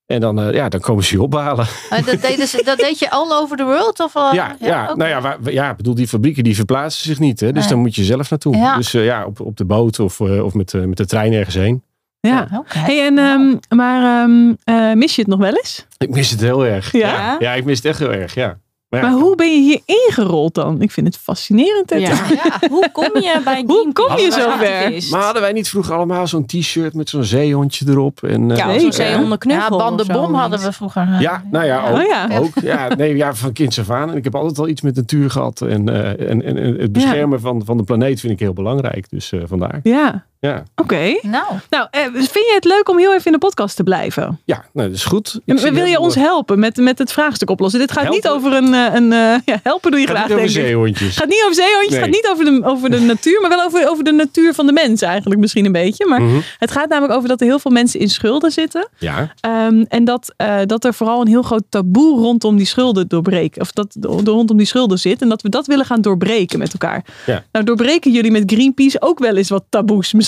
En 0.09 0.19
dan, 0.19 0.39
eh, 0.41 0.53
ja, 0.53 0.69
dan 0.69 0.79
komen 0.79 1.03
ze 1.03 1.15
je 1.15 1.21
ophalen. 1.21 1.65
Maar 1.89 2.03
dat, 2.05 2.21
deden 2.21 2.47
ze- 2.47 2.61
dat 2.65 2.77
deed 2.77 2.99
je 2.99 3.09
all 3.09 3.31
over 3.31 3.57
the 3.57 3.63
world? 3.63 3.99
Of, 3.99 4.13
wel? 4.13 4.33
Ja, 4.33 4.55
ja, 4.59 4.93
nou 4.95 5.09
ja, 5.09 5.21
waar, 5.21 5.37
ja, 5.51 5.69
ik 5.69 5.77
bedoel, 5.77 5.95
die 5.95 6.07
fabrieken 6.07 6.43
die 6.43 6.55
verplaatsen 6.55 7.03
zich 7.05 7.19
niet. 7.19 7.39
Hè? 7.39 7.51
Dus 7.51 7.61
Nee. 7.61 7.71
dan 7.71 7.79
moet 7.81 7.95
je 7.95 8.03
zelf 8.03 8.29
naartoe. 8.29 8.55
Ja. 8.55 8.75
Dus 8.75 8.93
eh, 8.93 9.05
ja, 9.05 9.25
op, 9.25 9.39
op 9.39 9.57
de 9.57 9.65
boot 9.65 9.99
of, 9.99 10.19
eh, 10.19 10.43
of 10.45 10.53
met, 10.53 10.73
eh, 10.73 10.81
met 10.81 10.97
de 10.97 11.05
trein 11.05 11.33
ergens 11.33 11.55
heen. 11.55 11.83
Ja. 12.19 12.47
Oké. 12.53 12.77
Hey, 12.79 13.05
en, 13.05 13.17
ehm, 13.17 13.55
maar 13.75 14.23
ehm, 14.23 14.53
eh, 14.63 14.93
mis 14.93 15.15
je 15.15 15.21
het 15.21 15.29
nog 15.29 15.39
wel 15.39 15.53
eens? 15.53 15.85
Ik 15.97 16.09
mis 16.09 16.31
het 16.31 16.41
heel 16.41 16.65
erg. 16.65 16.91
Ja? 16.91 16.99
Ja, 17.09 17.35
ja 17.39 17.53
ik 17.53 17.65
mis 17.65 17.77
het 17.77 17.85
echt 17.85 17.99
heel 17.99 18.11
erg, 18.13 18.33
ja. 18.33 18.57
Maar, 18.89 19.01
ja, 19.03 19.09
Maar 19.09 19.19
hoe 19.19 19.35
ben 19.35 19.47
je 19.53 19.59
hier 19.59 19.79
ingerold 19.85 20.53
dan? 20.53 20.81
Ik 20.81 20.91
vind 20.91 21.07
het 21.07 21.17
fascinerend. 21.17 21.89
het- 21.89 21.99
Ja. 22.01 22.09
Ja. 22.43 22.67
Hoe 22.69 22.89
kom 22.91 23.09
je 23.13 23.41
bij 23.43 23.63
Hoe 23.67 23.93
kom 23.93 24.17
je 24.17 24.31
zover? 24.31 24.51
activist? 24.51 25.11
maar 25.11 25.21
hadden 25.21 25.41
wij 25.41 25.51
niet 25.51 25.69
vroeger 25.69 25.95
allemaal 25.95 26.27
zo'n 26.27 26.45
t-shirt 26.45 26.93
met 26.93 27.09
zo'n 27.09 27.23
zeehondje 27.23 27.85
erop? 27.89 28.23
En, 28.23 28.51
eh, 28.51 28.57
Ja, 28.57 28.67
Nee, 28.67 28.79
zo'n 28.79 28.93
zeehondenknuffel. 28.93 29.77
Ja, 29.77 29.83
bandenbom 29.83 30.25
zo. 30.29 30.33
hadden 30.33 30.59
we 30.59 30.71
vroeger. 30.71 31.07
ja, 31.19 31.43
nou 31.51 31.65
ja, 31.65 31.89
ook. 31.89 31.97
Oh 31.97 32.05
ja. 32.07 32.27
ook 32.39 32.59
ja, 32.61 32.87
nee, 32.95 33.15
ja, 33.15 33.33
van 33.35 33.53
kinds 33.53 33.79
af 33.79 33.89
aan. 33.89 34.09
En 34.11 34.17
ik 34.17 34.23
heb 34.23 34.35
altijd 34.35 34.59
al 34.59 34.67
iets 34.67 34.81
met 34.81 34.95
natuur 34.95 35.29
gehad. 35.29 35.61
En, 35.61 35.89
eh, 35.89 36.29
en, 36.29 36.43
en, 36.43 36.57
en 36.57 36.75
het 36.79 36.91
beschermen 36.91 37.39
van, 37.39 37.61
van 37.65 37.77
de 37.77 37.83
planeet 37.83 38.19
vind 38.19 38.33
ik 38.33 38.39
heel 38.39 38.53
belangrijk. 38.53 39.09
Dus 39.09 39.31
eh, 39.31 39.39
vandaar. 39.45 39.79
Ja, 39.83 40.25
Ja, 40.41 40.63
oké. 40.75 41.19
Nou, 41.21 41.45
Nou, 41.69 41.87
eh, 41.91 42.01
vind 42.13 42.33
je 42.33 42.51
het 42.55 42.63
leuk 42.65 42.89
om 42.89 42.97
heel 42.97 43.13
even 43.13 43.25
in 43.25 43.31
de 43.31 43.37
podcast 43.37 43.75
te 43.75 43.83
blijven? 43.83 44.39
ja 44.45 44.65
nou, 44.73 44.87
dat 44.87 44.97
is 44.97 45.05
goed. 45.05 45.39
Ik 45.45 45.59
wil 45.59 45.85
je 45.85 45.99
ons 45.99 46.15
helpen 46.15 46.59
met, 46.59 46.77
met 46.77 46.97
het 46.97 47.11
vraagstuk 47.11 47.49
oplossen? 47.49 47.79
Dit 47.79 47.91
gaat 47.91 48.09
niet 48.09 48.27
over 48.27 48.53
een... 48.53 48.73
eh, 48.73 48.93
een 48.93 49.11
eh, 49.13 49.35
ja, 49.53 49.59
helpen 49.63 49.91
doe 49.91 49.99
je 49.99 50.07
Het 50.07 50.15
gaat 50.17 50.25
graag, 50.25 50.37
niet 50.39 50.47
over 50.49 50.61
zeehondjes. 50.61 51.07
Het 51.07 51.17
gaat 51.17 51.27
niet 51.27 51.41
over 51.43 51.55
zeehondjes, 51.55 51.81
het 51.83 51.91
Nee. 51.91 51.99
gaat 52.01 52.09
niet 52.23 52.27
over 52.31 52.45
de, 52.45 52.67
over 52.67 52.89
de 52.89 52.99
natuur, 52.99 53.41
maar 53.41 53.49
wel 53.49 53.63
over, 53.63 53.89
over 53.89 54.03
de 54.03 54.11
natuur 54.11 54.53
van 54.53 54.65
de 54.65 54.71
mens 54.73 55.01
eigenlijk 55.01 55.39
misschien 55.41 55.65
een 55.65 55.71
beetje. 55.71 56.05
Maar 56.07 56.21
Mhm. 56.21 56.39
het 56.57 56.71
gaat 56.71 56.89
namelijk 56.89 57.13
over 57.13 57.29
dat 57.29 57.41
er 57.41 57.47
heel 57.47 57.59
veel 57.59 57.71
mensen 57.71 57.99
in 57.99 58.09
schulden 58.09 58.51
zitten. 58.51 58.87
Ja, 58.97 59.33
Ehm, 59.41 59.83
en 59.87 60.03
dat, 60.03 60.33
eh, 60.37 60.57
dat 60.65 60.85
er 60.85 60.93
vooral 60.93 61.21
een 61.21 61.27
heel 61.27 61.41
groot 61.41 61.63
taboe 61.69 62.19
rondom 62.19 62.57
die 62.57 62.65
schulden 62.65 63.07
doorbreken. 63.07 63.61
Of 63.61 63.71
dat 63.71 63.95
er 64.01 64.09
rondom 64.09 64.57
die 64.57 64.65
schulden 64.65 64.99
zit. 64.99 65.21
En 65.21 65.29
dat 65.29 65.41
we 65.41 65.49
dat 65.49 65.67
willen 65.67 65.85
gaan 65.85 66.01
doorbreken 66.01 66.59
met 66.59 66.71
elkaar. 66.73 67.05
Ja. 67.25 67.43
Nou, 67.51 67.65
doorbreken 67.65 68.11
jullie 68.11 68.31
met 68.31 68.43
Greenpeace 68.45 69.01
ook 69.01 69.19
wel 69.19 69.35
eens 69.35 69.49
wat 69.49 69.63
taboes 69.69 70.13
misschien? 70.13 70.27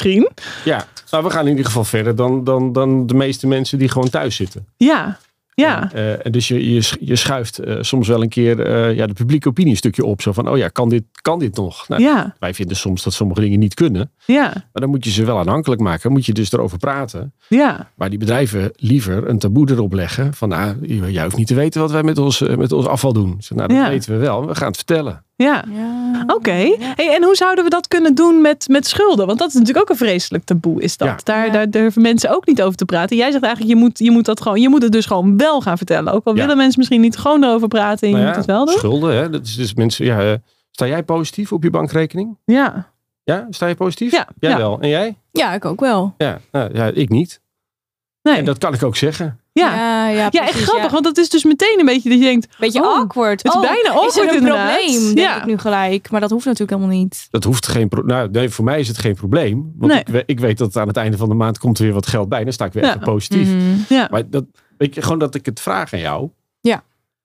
Ja. 0.66 0.86
Nou, 1.12 1.24
we 1.24 1.30
gaan 1.30 1.44
in 1.44 1.50
ieder 1.50 1.66
geval 1.66 1.84
verder 1.84 2.16
dan, 2.16 2.44
dan, 2.44 2.74
dan 2.74 3.08
de 3.08 3.14
meeste 3.14 3.48
mensen 3.48 3.78
die 3.80 3.90
gewoon 3.90 4.10
thuis 4.10 4.36
zitten. 4.36 4.66
Ja, 4.78 5.18
ja. 5.54 5.92
Eh, 5.94 6.26
en 6.26 6.32
dus 6.32 6.48
je, 6.48 6.74
je, 6.74 6.92
je 7.00 7.16
schuift 7.16 7.60
eh, 7.60 7.78
soms 7.82 8.08
wel 8.08 8.22
een 8.22 8.30
keer 8.30 8.60
eh, 8.66 8.96
ja, 8.96 9.08
de 9.08 9.14
publieke 9.14 9.48
opinie 9.48 9.72
een 9.72 9.78
stukje 9.78 10.06
op. 10.06 10.22
Zo 10.22 10.32
van, 10.32 10.50
oh 10.50 10.58
ja, 10.58 10.68
kan 10.68 10.90
dit, 10.90 11.04
kan 11.22 11.40
dit 11.40 11.56
nog? 11.56 11.88
Nou, 11.88 12.02
Ja, 12.02 12.36
Wij 12.40 12.54
vinden 12.54 12.78
soms 12.78 13.04
dat 13.04 13.14
sommige 13.14 13.42
dingen 13.42 13.60
niet 13.60 13.74
kunnen. 13.74 14.12
ja, 14.26 14.44
Maar 14.54 14.70
dan 14.82 14.90
moet 14.90 15.06
je 15.06 15.12
ze 15.12 15.26
wel 15.26 15.38
aanhankelijk 15.40 15.82
maken. 15.82 16.02
Dan 16.02 16.12
moet 16.12 16.26
je 16.26 16.34
dus 16.34 16.52
erover 16.52 16.78
praten. 16.78 17.34
ja. 17.48 17.92
Maar 17.96 18.10
die 18.10 18.20
bedrijven 18.20 18.72
liever 18.76 19.30
een 19.30 19.40
taboe 19.40 19.70
erop 19.72 19.94
leggen. 19.94 20.34
Van, 20.34 20.50
nou, 20.50 20.86
jij 21.12 21.24
hoeft 21.24 21.38
niet 21.38 21.48
te 21.48 21.56
weten 21.56 21.82
wat 21.82 21.92
wij 21.92 22.04
met 22.04 22.18
ons, 22.18 22.42
eh, 22.42 22.56
met 22.58 22.72
ons 22.72 22.86
afval 22.86 23.14
doen. 23.14 23.40
Nou, 23.50 23.68
dat 23.68 23.78
Ja. 23.78 23.90
weten 23.90 24.12
we 24.12 24.18
wel. 24.18 24.48
We 24.48 24.56
gaan 24.56 24.68
het 24.68 24.76
vertellen. 24.78 25.24
Ja. 25.36 25.64
Ja. 25.72 26.24
Oké. 26.28 26.76
Hey, 26.80 27.16
en 27.16 27.24
hoe 27.24 27.36
zouden 27.36 27.64
we 27.64 27.70
dat 27.70 27.88
kunnen 27.88 28.16
doen 28.16 28.42
met, 28.42 28.68
met 28.68 28.88
schulden? 28.88 29.26
Want 29.28 29.40
dat 29.40 29.48
is 29.48 29.54
natuurlijk 29.54 29.80
ook 29.82 29.90
een 29.90 30.06
vreselijk 30.06 30.44
taboe, 30.44 30.82
is 30.82 30.98
dat. 30.98 31.08
Ja. 31.08 31.18
Daar, 31.24 31.46
Ja. 31.46 31.52
daar 31.52 31.70
durven 31.70 32.02
mensen 32.02 32.30
ook 32.36 32.46
niet 32.46 32.62
over 32.62 32.78
te 32.78 32.86
praten. 32.86 33.18
Jij 33.18 33.32
zegt 33.32 33.44
eigenlijk, 33.44 33.74
je 33.76 33.80
moet, 33.82 34.00
je 34.00 34.12
moet, 34.12 34.26
dat 34.26 34.42
gewoon, 34.42 34.62
je 34.62 34.70
moet 34.70 34.82
het 34.82 34.92
dus 34.92 35.06
gewoon 35.06 35.38
wel 35.38 35.62
gaan 35.62 35.78
vertellen. 35.78 36.14
Ook 36.14 36.26
al 36.26 36.36
Ja. 36.36 36.42
willen 36.42 36.58
mensen 36.58 36.80
misschien 36.80 37.02
niet 37.02 37.18
gewoon 37.18 37.44
erover 37.44 37.68
praten. 37.68 38.08
En 38.08 38.08
je 38.10 38.14
Nou 38.14 38.26
moet 38.26 38.34
ja, 38.36 38.42
het 38.42 38.50
wel 38.52 38.66
doen. 38.66 38.76
Schulden, 38.78 39.16
hè? 39.16 39.30
Dat 39.30 39.44
is 39.46 39.56
dus 39.56 39.74
mensen, 39.74 40.06
ja, 40.06 40.20
eh, 40.22 40.34
sta 40.72 40.88
jij 40.88 41.04
positief 41.04 41.52
op 41.52 41.64
je 41.64 41.70
bankrekening? 41.70 42.38
Ja. 42.46 42.90
Ja, 43.24 43.48
sta 43.50 43.68
je 43.68 43.76
positief? 43.76 44.12
Ja, 44.12 44.28
Jij 44.40 44.50
ja. 44.52 44.58
wel. 44.58 44.80
En 44.80 44.90
jij? 44.90 45.16
Ja, 45.32 45.54
ik 45.54 45.66
ook 45.66 45.80
wel. 45.80 46.14
Ja, 46.18 46.40
nou, 46.52 46.70
ja 46.74 46.86
ik 46.86 47.10
niet. 47.10 47.42
Nee. 48.22 48.36
En 48.38 48.46
dat 48.46 48.58
kan 48.58 48.74
ik 48.74 48.84
ook 48.84 48.96
zeggen. 48.96 49.40
Ja. 49.54 49.76
ja, 49.76 50.08
ja, 50.08 50.18
Ja, 50.18 50.30
echt 50.30 50.50
precies, 50.50 50.64
grappig, 50.64 50.86
ja. 50.86 50.92
want 50.92 51.04
dat 51.04 51.18
is 51.18 51.30
dus 51.30 51.44
meteen 51.44 51.80
een 51.80 51.86
beetje 51.86 52.10
dat 52.10 52.18
je 52.20 52.24
denkt, 52.26 52.48
Beetje 52.60 52.82
Oh, 52.84 52.98
awkward. 52.98 53.44
het 53.44 53.46
is 53.52 53.54
Oh, 53.54 53.62
bijna 53.62 53.78
Is 53.80 53.86
er 53.88 53.92
awkward 53.94 54.30
een 54.30 54.36
inderdaad. 54.38 54.76
probleem, 54.78 55.04
denk 55.16 55.18
Ja. 55.18 55.38
ik 55.40 55.46
nu 55.46 55.58
gelijk. 55.58 56.12
Maar 56.12 56.22
dat 56.22 56.30
hoeft 56.30 56.46
natuurlijk 56.46 56.78
helemaal 56.78 56.98
niet. 57.00 57.28
Dat 57.30 57.44
hoeft 57.44 57.68
geen 57.68 57.88
pro- 57.88 58.02
nou, 58.02 58.30
nee, 58.32 58.50
voor 58.50 58.66
mij 58.66 58.80
is 58.80 58.88
het 58.88 58.98
geen 58.98 59.16
probleem. 59.16 59.74
Want 59.78 59.92
Nee. 59.92 60.20
ik, 60.22 60.24
ik 60.26 60.40
weet 60.40 60.58
dat 60.58 60.76
aan 60.78 60.88
het 60.88 60.98
einde 60.98 61.18
van 61.18 61.30
de 61.30 61.36
maand 61.36 61.58
komt 61.58 61.78
er 61.78 61.84
weer 61.84 61.94
wat 61.94 62.08
geld 62.08 62.30
bij. 62.30 62.44
Dan 62.44 62.54
sta 62.54 62.66
ik 62.66 62.74
weer 62.74 62.84
Ja. 62.84 62.90
even 62.90 63.02
positief. 63.02 63.48
Mhm. 63.48 63.64
ja. 63.90 64.08
Maar 64.12 64.30
dat, 64.30 64.44
weet 64.78 64.96
je, 64.96 65.02
gewoon 65.02 65.20
dat 65.20 65.36
ik 65.36 65.46
het 65.46 65.60
vraag 65.60 65.94
aan 65.94 66.00
jou. 66.00 66.30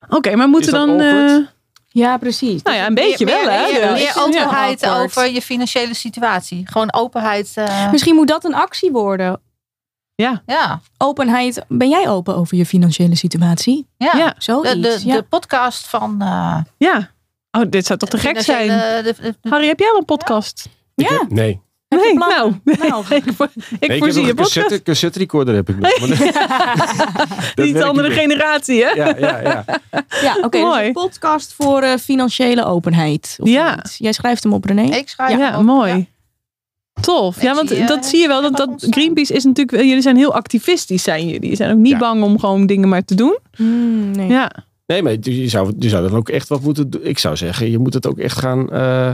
Oké, 0.09 0.37
maar 0.37 0.49
moeten 0.49 0.73
Is 0.73 0.79
dan... 0.79 1.01
eh, 1.01 1.37
Ja, 1.89 2.19
meer, 2.21 2.61
nou 2.62 2.77
ja, 2.77 2.87
een 2.87 2.95
beetje 2.95 3.25
meer, 3.25 3.45
wel, 3.45 3.55
hè? 3.55 3.73
Meer, 3.73 3.81
Dus- 3.81 3.91
meer 3.91 4.12
Ja. 4.15 4.23
openheid 4.23 4.81
Ja. 4.81 5.01
over 5.03 5.31
je 5.31 5.43
financiële 5.43 5.95
situatie. 5.95 6.62
Gewoon 6.71 6.93
openheid. 6.95 7.53
eh, 7.55 7.91
Misschien 7.91 8.15
moet 8.15 8.29
dat 8.29 8.45
een 8.45 8.55
actie 8.55 8.91
worden. 8.91 9.41
Ja, 10.16 10.42
ja, 10.46 10.81
Openheid. 10.98 11.64
Ben 11.68 11.88
jij 11.88 12.09
open 12.09 12.37
over 12.37 12.57
je 12.57 12.66
financiële 12.66 13.16
situatie? 13.16 13.87
ja. 13.98 14.12
ja, 14.16 14.35
Zoiets. 14.38 14.72
De, 14.74 14.81
de, 14.81 15.00
ja. 15.05 15.14
de 15.14 15.22
podcast 15.22 15.87
van. 15.87 16.22
eh, 16.22 16.57
ja. 16.76 17.11
Oh, 17.50 17.62
dit 17.68 17.87
zou 17.87 17.98
toch 17.98 18.09
te 18.09 18.18
gek 18.18 18.40
zijn? 18.40 18.68
de- 18.68 19.00
de- 19.20 19.35
de- 19.42 19.48
Harry, 19.48 19.66
heb 19.66 19.79
jij 19.79 19.90
al 19.90 19.96
een 19.98 20.05
podcast? 20.05 20.68
Ik 20.94 21.09
Ja. 21.09 21.18
heb- 21.18 21.31
nee. 21.31 21.64
Nee, 21.88 22.14
nou, 22.14 22.61
Nou. 22.64 23.05
ik, 23.14 23.22
voor- 23.37 23.48
ik 23.55 23.62
nee 23.70 23.79
ik 23.81 23.90
heb 23.90 23.98
voorzie 23.98 24.22
je 24.22 24.29
een 24.29 24.35
podcast. 24.35 24.55
cassette, 24.55 24.83
cassette 24.83 25.18
recorder 25.18 25.55
heb 25.55 25.68
ik 25.68 25.79
nog. 25.79 25.98
Maar 26.00 26.09
dat- 26.18 27.37
dat 27.55 27.66
Niet 27.66 27.83
andere 27.83 28.09
niet 28.09 28.18
generatie, 28.18 28.85
hè? 28.85 28.90
Ja, 28.90 29.14
ja, 29.18 29.40
ja. 29.40 29.64
Ja, 30.22 30.37
oké. 30.37 30.48
dus 30.48 30.61
Mooi. 30.61 30.87
een 30.87 30.92
podcast 30.92 31.52
voor 31.52 31.83
eh, 31.83 31.96
financiële 31.98 32.64
openheid. 32.64 33.37
Of 33.40 33.48
Ja. 33.48 33.85
Jij 33.98 34.12
schrijft 34.12 34.42
hem 34.42 34.52
op, 34.52 34.64
René? 34.64 34.83
ik 34.83 35.09
schrijf 35.09 35.31
Ja, 35.38 35.50
hem 35.50 35.55
op. 35.59 35.62
mooi. 35.64 36.09
Tof. 37.01 37.43
Ja, 37.43 37.55
want 37.55 37.71
eh, 37.71 37.87
dat 37.87 38.07
zie 38.07 38.21
je 38.21 38.29
wel. 38.29 38.43
Dat, 38.43 38.57
dat. 38.57 38.87
Greenpeace 38.91 39.35
is 39.35 39.45
natuurlijk... 39.45 39.85
Jullie 39.85 40.01
zijn 40.03 40.17
heel 40.17 40.35
activistisch, 40.35 41.03
zijn 41.03 41.25
jullie. 41.25 41.41
Jullie 41.41 41.57
zijn 41.57 41.73
ook 41.73 41.79
niet 41.79 41.93
Ja. 41.93 41.99
bang 41.99 42.23
om 42.23 42.39
gewoon 42.39 42.67
dingen 42.67 42.89
maar 42.89 43.05
te 43.05 43.15
doen. 43.15 43.39
Hmm, 43.57 44.11
nee. 44.11 44.29
Ja. 44.29 44.53
Nee, 44.87 45.03
maar 45.03 45.17
je 45.21 45.49
zou, 45.49 45.73
je 45.79 45.89
zou 45.89 46.09
dan 46.09 46.17
ook 46.19 46.29
echt 46.29 46.49
wat 46.49 46.61
moeten 46.61 46.91
doen. 46.91 47.05
Ik 47.05 47.19
zou 47.19 47.37
zeggen, 47.37 47.71
je 47.71 47.79
moet 47.79 47.95
het 47.95 48.07
ook 48.07 48.19
echt 48.19 48.39
gaan 48.39 48.71
eh, 48.73 49.13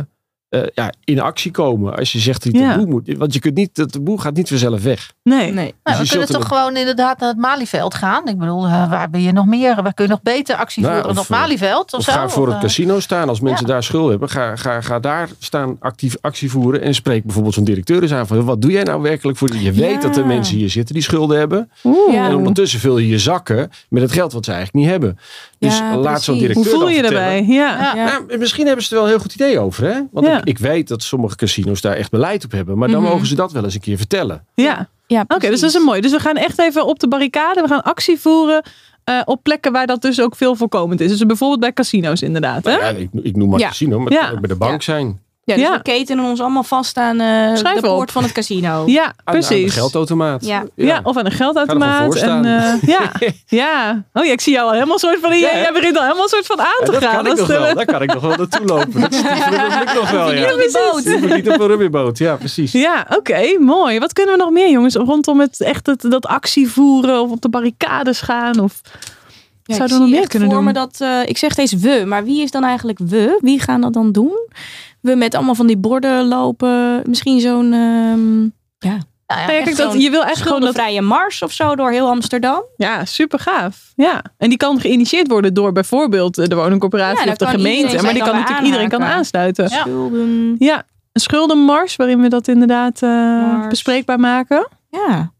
eh, 0.53 0.63
ja, 0.75 0.93
in 1.05 1.21
actie 1.21 1.51
komen. 1.51 1.97
Als 1.97 2.13
je 2.13 2.19
zegt 2.19 2.45
dat 2.45 2.53
je 2.53 2.59
Ja. 2.59 2.71
taboe 2.73 2.87
moet. 2.87 3.15
Want 3.19 3.33
je 3.35 3.41
kunt 3.41 3.55
niet, 3.55 3.75
dat 3.75 3.93
taboe 3.93 4.21
gaat 4.21 4.35
niet 4.35 4.49
vanzelf 4.49 4.83
weg. 4.83 5.13
Nee. 5.23 5.53
Nee. 5.53 5.53
Nou, 5.53 5.73
Dus 5.83 5.97
we 5.99 6.03
je 6.03 6.11
kunnen 6.11 6.29
toch 6.29 6.49
gewoon 6.59 6.77
inderdaad 6.77 7.19
naar 7.19 7.29
het 7.29 7.39
Malieveld 7.39 7.95
gaan. 7.95 8.29
Ik 8.29 8.39
bedoel, 8.39 8.67
eh, 8.67 8.91
waar 8.91 9.11
ben 9.11 9.23
je 9.23 9.33
nog 9.33 9.47
meer? 9.47 9.83
Waar 9.83 9.95
kun 9.95 10.05
je 10.05 10.11
nog 10.11 10.23
beter 10.23 10.57
actie 10.57 10.83
Nou, 10.83 10.95
voeren 10.95 11.15
dan 11.15 11.23
op 11.25 11.29
Malieveld? 11.31 11.93
Of, 11.93 11.99
Of 11.99 12.05
zo? 12.05 12.13
ga 12.13 12.29
voor 12.29 12.43
Of, 12.43 12.47
het 12.47 12.55
eh, 12.57 12.61
casino 12.69 13.01
staan. 13.01 13.29
Als 13.29 13.41
mensen 13.41 13.67
ja. 13.67 13.73
daar 13.73 13.83
schulden 13.83 14.11
hebben, 14.11 14.29
ga, 14.29 14.57
ga, 14.57 14.81
ga 14.81 14.99
daar 15.01 15.29
staan 15.39 15.77
actief 15.81 16.17
actie 16.21 16.51
voeren. 16.51 16.83
En 16.83 16.95
spreek 16.95 17.25
bijvoorbeeld 17.25 17.55
zo'n 17.55 17.65
directeur 17.65 18.03
eens 18.03 18.13
aan. 18.13 18.27
Van, 18.27 18.45
wat 18.45 18.63
doe 18.63 18.71
jij 18.71 18.83
nou 18.83 19.03
werkelijk 19.03 19.39
voor? 19.39 19.57
Je 19.57 19.73
weet 19.73 19.91
Ja. 19.95 20.01
dat 20.01 20.17
er 20.17 20.27
mensen 20.27 20.57
hier 20.57 20.71
zitten 20.71 20.95
die 20.95 21.03
schulden 21.05 21.39
hebben. 21.39 21.71
Oeh. 21.85 22.15
En 22.17 22.35
ondertussen 22.37 22.81
vul 22.81 22.99
je 22.99 23.09
je 23.09 23.19
zakken 23.19 23.71
met 23.89 24.03
het 24.03 24.13
geld 24.13 24.33
wat 24.33 24.45
ze 24.45 24.53
eigenlijk 24.53 24.85
niet 24.85 24.93
hebben. 24.93 25.19
Dus 25.63 25.79
Ja, 25.79 25.97
laat 25.97 26.23
zo'n 26.23 26.39
directeur 26.39 26.65
Hoe 26.65 26.73
voel 26.81 26.89
je 26.89 27.03
daarbij? 27.03 27.45
Ja. 27.49 27.95
Nou, 27.95 28.39
misschien 28.39 28.67
hebben 28.67 28.85
ze 28.85 28.91
er 28.91 28.95
wel 28.97 29.05
een 29.05 29.11
heel 29.11 29.21
goed 29.23 29.35
idee 29.35 29.59
over. 29.59 29.85
Hè? 29.85 30.01
Want 30.13 30.27
Ja. 30.27 30.39
ik, 30.39 30.45
ik 30.45 30.59
weet 30.59 30.89
dat 30.89 31.03
sommige 31.03 31.37
casinos 31.37 31.81
daar 31.81 31.95
echt 31.97 32.11
beleid 32.11 32.45
op 32.45 32.53
hebben. 32.53 32.79
Maar 32.79 32.89
dan 32.91 33.03
Mhm. 33.03 33.11
mogen 33.13 33.27
ze 33.27 33.35
dat 33.35 33.53
wel 33.53 33.65
eens 33.65 33.75
een 33.75 33.81
keer 33.81 33.97
vertellen. 33.97 34.45
ja. 34.55 34.89
Ja, 35.07 35.25
Oké, 35.29 35.49
dus 35.51 35.61
dat 35.61 35.71
is 35.75 35.85
mooi. 35.85 36.01
Dus 36.01 36.11
we 36.11 36.19
gaan 36.19 36.37
echt 36.37 36.59
even 36.59 36.87
op 36.87 36.99
de 36.99 37.09
barricade. 37.09 37.61
We 37.63 37.69
gaan 37.69 37.83
actie 37.83 38.19
voeren 38.21 38.63
eh, 39.05 39.21
op 39.25 39.43
plekken 39.43 39.73
waar 39.73 39.87
dat 39.87 40.03
dus 40.03 40.21
ook 40.21 40.37
veel 40.37 40.55
voorkomend 40.57 41.01
is. 41.01 41.11
Dus 41.11 41.27
bijvoorbeeld 41.27 41.61
bij 41.61 41.73
casino's 41.73 42.23
inderdaad. 42.23 42.65
Hè? 42.65 42.71
Nou 42.71 42.83
ja, 42.83 42.89
ik, 42.91 43.09
ik 43.23 43.37
noem 43.37 43.49
maar 43.51 43.59
Ja. 43.59 43.67
casino, 43.69 43.99
maar 43.99 44.13
het 44.13 44.21
kan 44.21 44.31
ook 44.31 44.41
bij 44.41 44.49
de 44.49 44.57
bank 44.57 44.83
zijn. 44.83 45.21
Ja, 45.45 45.55
dus 45.55 45.65
Ja. 45.65 45.73
we 45.77 45.83
ketenen 45.83 46.25
ons 46.25 46.41
allemaal 46.41 46.63
vast 46.63 46.97
aan 46.97 47.21
eh, 47.21 47.55
Schrijf 47.57 47.81
de 47.81 47.89
op. 47.89 47.95
poort 47.97 48.13
van 48.13 48.23
het 48.23 48.33
casino. 48.33 48.83
Ja, 48.87 49.05
Aan- 49.05 49.13
Aan 49.25 49.41
de 49.41 49.47
precies. 49.47 49.75
geldautomaat. 49.75 50.45
Ja. 50.45 50.65
Ja. 50.77 51.01
of 51.03 51.17
aan 51.17 51.25
een 51.27 51.33
geldautomaat. 51.33 52.15
En, 52.17 52.45
eh, 52.45 52.83
ja, 52.95 53.11
ja. 53.47 54.03
Oh 54.13 54.25
ja, 54.25 54.33
ik 54.33 54.41
zie 54.41 54.53
jou 54.53 54.67
al 54.67 54.73
helemaal 54.73 54.99
soort 54.99 55.19
van. 55.21 55.31
Ja, 55.31 55.37
jij, 55.39 55.71
begint 55.73 55.97
al 55.97 56.03
helemaal 56.03 56.29
soort 56.29 56.47
van 56.47 56.61
aan 56.61 56.67
Ja, 56.81 56.85
te 56.87 56.91
dat 56.93 57.03
gaan. 57.05 57.13
kan 57.13 57.21
ik 57.27 57.37
Dat 57.37 57.49
nog 57.49 57.59
wel. 57.59 57.75
Daar 57.75 57.85
kan 57.85 58.03
ik 58.03 58.13
nog 58.15 58.23
wel 58.23 58.37
naartoe 58.37 58.67
lopen. 58.67 59.01
Dat, 59.01 59.13
is, 59.13 59.23
dat 59.23 59.79
lukt 59.79 59.95
nog 59.95 60.11
wel, 60.11 60.27
Niet 60.31 60.39
ja. 60.39 60.91
op 61.25 61.31
niet 61.37 61.47
een 61.47 61.67
rubberboot. 61.67 62.19
Ja, 62.19 62.37
precies. 62.37 62.73
Ja, 62.73 63.07
oké, 63.17 63.59
mooi. 63.59 63.99
Wat 63.99 64.13
kunnen 64.13 64.35
we 64.37 64.41
nog 64.41 64.51
meer, 64.51 64.71
jongens, 64.71 64.95
rondom 64.95 65.41
het 65.41 65.61
echt 65.61 65.87
het, 65.87 66.01
dat 66.11 66.27
actie 66.27 66.69
voeren 66.71 67.21
of 67.21 67.31
op 67.31 67.41
de 67.41 67.49
barricades 67.49 68.21
gaan? 68.21 68.61
Of 68.61 68.81
Ja, 69.65 69.75
zouden 69.77 69.97
we 69.97 70.03
nog 70.03 70.13
meer 70.13 70.29
kunnen 70.29 70.49
doen? 70.49 70.73
dat, 70.73 70.97
eh, 70.99 71.21
ik 71.27 71.39
zeg 71.39 71.53
steeds 71.53 71.73
we, 71.73 72.03
maar 72.07 72.25
wie 72.25 72.43
is 72.43 72.51
dan 72.51 72.65
eigenlijk 72.65 72.99
we? 72.99 73.39
Wie 73.41 73.61
gaan 73.61 73.81
dat 73.81 73.93
dan 73.93 74.13
doen? 74.13 74.39
We 75.03 75.15
met 75.15 75.35
allemaal 75.35 75.55
van 75.55 75.67
die 75.67 75.77
borden 75.77 76.29
lopen. 76.29 77.03
Misschien 77.09 77.41
zo'n 77.41 77.73
ehm 77.73 78.43
ja, 78.79 78.99
nou 79.27 79.41
ja, 79.41 79.53
Ja, 79.53 79.59
echt 79.59 79.65
kijk, 79.65 79.77
dat, 79.77 80.03
je 80.03 80.11
wil 80.11 80.25
echt 80.25 80.43
gewoon 80.43 80.61
dat. 80.61 80.69
schuldenvrije 80.71 81.01
mars 81.01 81.43
of 81.43 81.53
zo 81.53 81.75
door 81.77 81.91
heel 81.91 82.09
Amsterdam. 82.09 82.63
Ja, 82.77 83.05
super 83.05 83.39
gaaf. 83.39 83.93
Ja. 83.97 84.23
En 84.39 84.49
die 84.49 84.59
kan 84.59 84.81
geïnitieerd 84.81 85.29
worden 85.29 85.55
door 85.55 85.73
bijvoorbeeld 85.73 86.35
de 86.35 86.55
woningcorporatie 86.55 87.25
Ja, 87.25 87.31
of 87.31 87.37
de 87.37 87.47
gemeente. 87.47 88.03
Maar 88.03 88.13
die 88.13 88.23
kan 88.23 88.35
natuurlijk 88.35 88.67
iedereen 88.67 88.89
kan 88.89 89.03
aansluiten. 89.03 89.69
Ja. 89.71 89.81
Schulden. 89.81 90.57
Ja, 90.59 90.85
een 91.13 91.21
schuldenmars 91.21 91.97
waarin 91.97 92.21
we 92.21 92.29
dat 92.29 92.49
inderdaad 92.49 93.03
eh, 93.03 93.69
bespreekbaar 93.69 94.21
maken. 94.21 94.69
Ja, 94.91 95.33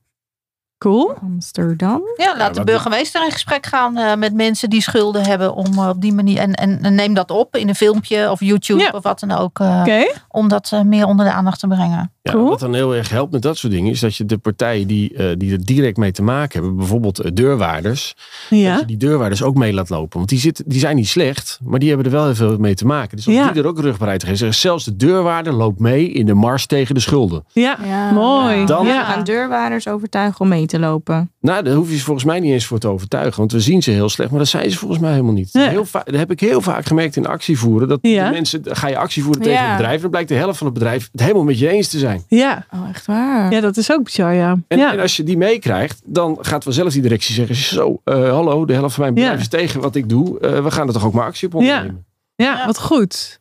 Cool. 0.83 1.15
Amsterdam. 1.23 2.01
Ja, 2.17 2.37
laat 2.37 2.55
de 2.55 2.65
burgemeester 2.65 3.25
in 3.25 3.31
gesprek 3.31 3.67
gaan 3.67 3.97
eh, 3.97 4.15
met 4.17 4.35
mensen 4.35 4.71
die 4.71 4.83
schulden 4.83 5.25
hebben. 5.25 5.55
Om 5.55 5.67
eh, 5.79 5.89
op 5.89 6.01
die 6.01 6.13
manier. 6.13 6.39
En, 6.39 6.53
en, 6.55 6.79
en 6.83 6.95
neem 6.95 7.15
dat 7.15 7.31
op 7.31 7.57
in 7.57 7.69
een 7.69 7.75
filmpje 7.75 8.31
of 8.31 8.41
YouTube 8.41 8.81
Ja. 8.83 8.91
of 8.95 9.03
wat 9.03 9.21
dan 9.21 9.33
ook. 9.33 9.59
eh, 9.61 9.79
Oké. 9.81 10.05
Om 10.29 10.49
dat 10.49 10.73
meer 10.85 11.07
onder 11.07 11.27
de 11.27 11.33
aandacht 11.33 11.59
te 11.61 11.67
brengen. 11.67 12.11
Ja, 12.23 12.33
Cool. 12.33 12.49
Wat 12.49 12.61
dan 12.61 12.75
heel 12.75 12.95
erg 12.95 13.09
helpt 13.11 13.33
met 13.33 13.43
dat 13.43 13.57
soort 13.57 13.73
dingen 13.73 13.91
is 13.91 14.01
dat 14.01 14.17
je 14.17 14.25
de 14.25 14.39
partijen 14.39 14.87
die, 14.87 15.15
eh, 15.15 15.27
die 15.39 15.53
er 15.53 15.65
direct 15.65 15.97
mee 15.97 16.13
te 16.13 16.23
maken 16.23 16.53
hebben, 16.61 16.77
bijvoorbeeld 16.77 17.37
deurwaarders, 17.37 18.15
dat 18.51 18.59
je 18.59 18.83
die 18.87 18.97
deurwaarders 18.97 19.43
ook 19.43 19.55
mee 19.55 19.73
laat 19.73 19.89
lopen. 19.89 20.17
Want 20.19 20.29
die, 20.29 20.39
zitten, 20.39 20.65
die 20.69 20.79
zijn 20.79 20.97
niet 20.97 21.09
slecht, 21.09 21.59
maar 21.63 21.79
die 21.79 21.89
hebben 21.89 22.07
er 22.07 22.13
wel 22.13 22.25
heel 22.25 22.35
veel 22.35 22.57
mee 22.59 22.75
te 22.75 22.87
maken. 22.87 23.17
Dus 23.17 23.27
als 23.27 23.35
Ja. 23.37 23.51
die 23.51 23.63
er 23.63 23.69
ook 23.69 23.79
rugbaarheid 23.81 24.21
tegen 24.21 24.37
zeggen, 24.37 24.57
zelfs 24.59 24.85
de 24.85 24.97
deurwaarder 24.97 25.53
loopt 25.53 25.79
mee 25.81 26.09
in 26.11 26.27
de 26.27 26.35
mars 26.35 26.67
tegen 26.67 26.95
de 26.95 27.01
schulden. 27.01 27.45
Ja. 27.53 27.77
Ja, 27.85 28.11
Mooi. 28.11 28.65
Dan- 28.65 28.87
gaan 28.87 29.25
deurwaarders 29.25 29.89
overtuigen 29.89 30.41
om 30.41 30.49
mee 30.49 30.67
te 30.67 30.72
lopen. 30.81 31.31
Nou, 31.41 31.65
daar 31.65 31.75
hoef 31.75 31.91
je 31.91 31.97
ze 31.97 32.05
volgens 32.05 32.25
mij 32.27 32.41
niet 32.41 32.53
eens 32.53 32.67
voor 32.67 32.79
te 32.79 32.89
overtuigen. 32.89 33.39
Want 33.39 33.53
we 33.53 33.61
zien 33.61 33.83
ze 33.83 33.91
heel 33.91 34.09
slecht, 34.09 34.31
maar 34.31 34.39
dat 34.39 34.49
zijn 34.49 34.71
ze 34.71 34.79
volgens 34.79 35.01
mij 35.01 35.11
helemaal 35.11 35.33
niet. 35.33 35.53
Nee. 35.53 35.69
Heel 35.69 35.85
va- 35.85 36.03
dat 36.05 36.15
heb 36.15 36.31
ik 36.31 36.41
heel 36.41 36.61
vaak 36.61 36.85
gemerkt 36.87 37.17
in 37.17 37.27
actievoeren. 37.27 37.89
Dat 37.89 37.99
Ja. 38.03 38.25
de 38.27 38.31
mensen, 38.35 38.61
ga 38.65 38.89
je 38.89 38.97
actie 38.99 39.23
voeren 39.23 39.43
tegen 39.43 39.59
Ja. 39.59 39.71
een 39.71 39.77
bedrijf, 39.77 40.01
dan 40.01 40.11
blijkt 40.11 40.29
de 40.29 40.35
helft 40.35 40.59
van 40.59 40.67
het 40.67 40.75
bedrijf 40.75 41.09
het 41.13 41.21
helemaal 41.21 41.45
met 41.45 41.59
je 41.59 41.69
eens 41.69 41.89
te 41.89 41.99
zijn. 41.99 42.25
Ja. 42.29 42.67
Oh, 42.75 42.89
echt 42.89 43.07
waar? 43.07 43.53
ja, 43.53 43.61
dat 43.61 43.77
is 43.77 43.93
ook 43.93 44.03
bizar, 44.05 44.35
ja. 44.35 44.57
En, 44.69 44.79
ja. 44.79 44.93
en 44.93 45.01
als 45.01 45.17
je 45.17 45.23
die 45.23 45.37
meekrijgt, 45.37 46.01
dan 46.05 46.39
gaat 46.41 46.63
vanzelf 46.65 46.93
die 46.93 47.03
directie 47.03 47.35
zeggen: 47.35 47.57
Zo, 47.57 48.01
eh, 48.05 48.31
hallo, 48.31 48.65
de 48.65 48.73
helft 48.73 48.95
van 48.95 49.03
mijn 49.03 49.15
bedrijf 49.15 49.35
Ja. 49.37 49.41
is 49.43 49.49
tegen 49.49 49.81
wat 49.81 49.95
ik 49.95 50.09
doe. 50.09 50.39
Eh, 50.41 50.63
we 50.65 50.71
gaan 50.71 50.87
er 50.87 50.93
toch 50.93 51.05
ook 51.07 51.13
maar 51.13 51.25
actie 51.27 51.49
op 51.49 51.55
ondernemen. 51.55 52.05
Ja, 52.35 52.59
Ja. 52.59 52.67
wat 52.67 52.79
goed. 52.81 53.41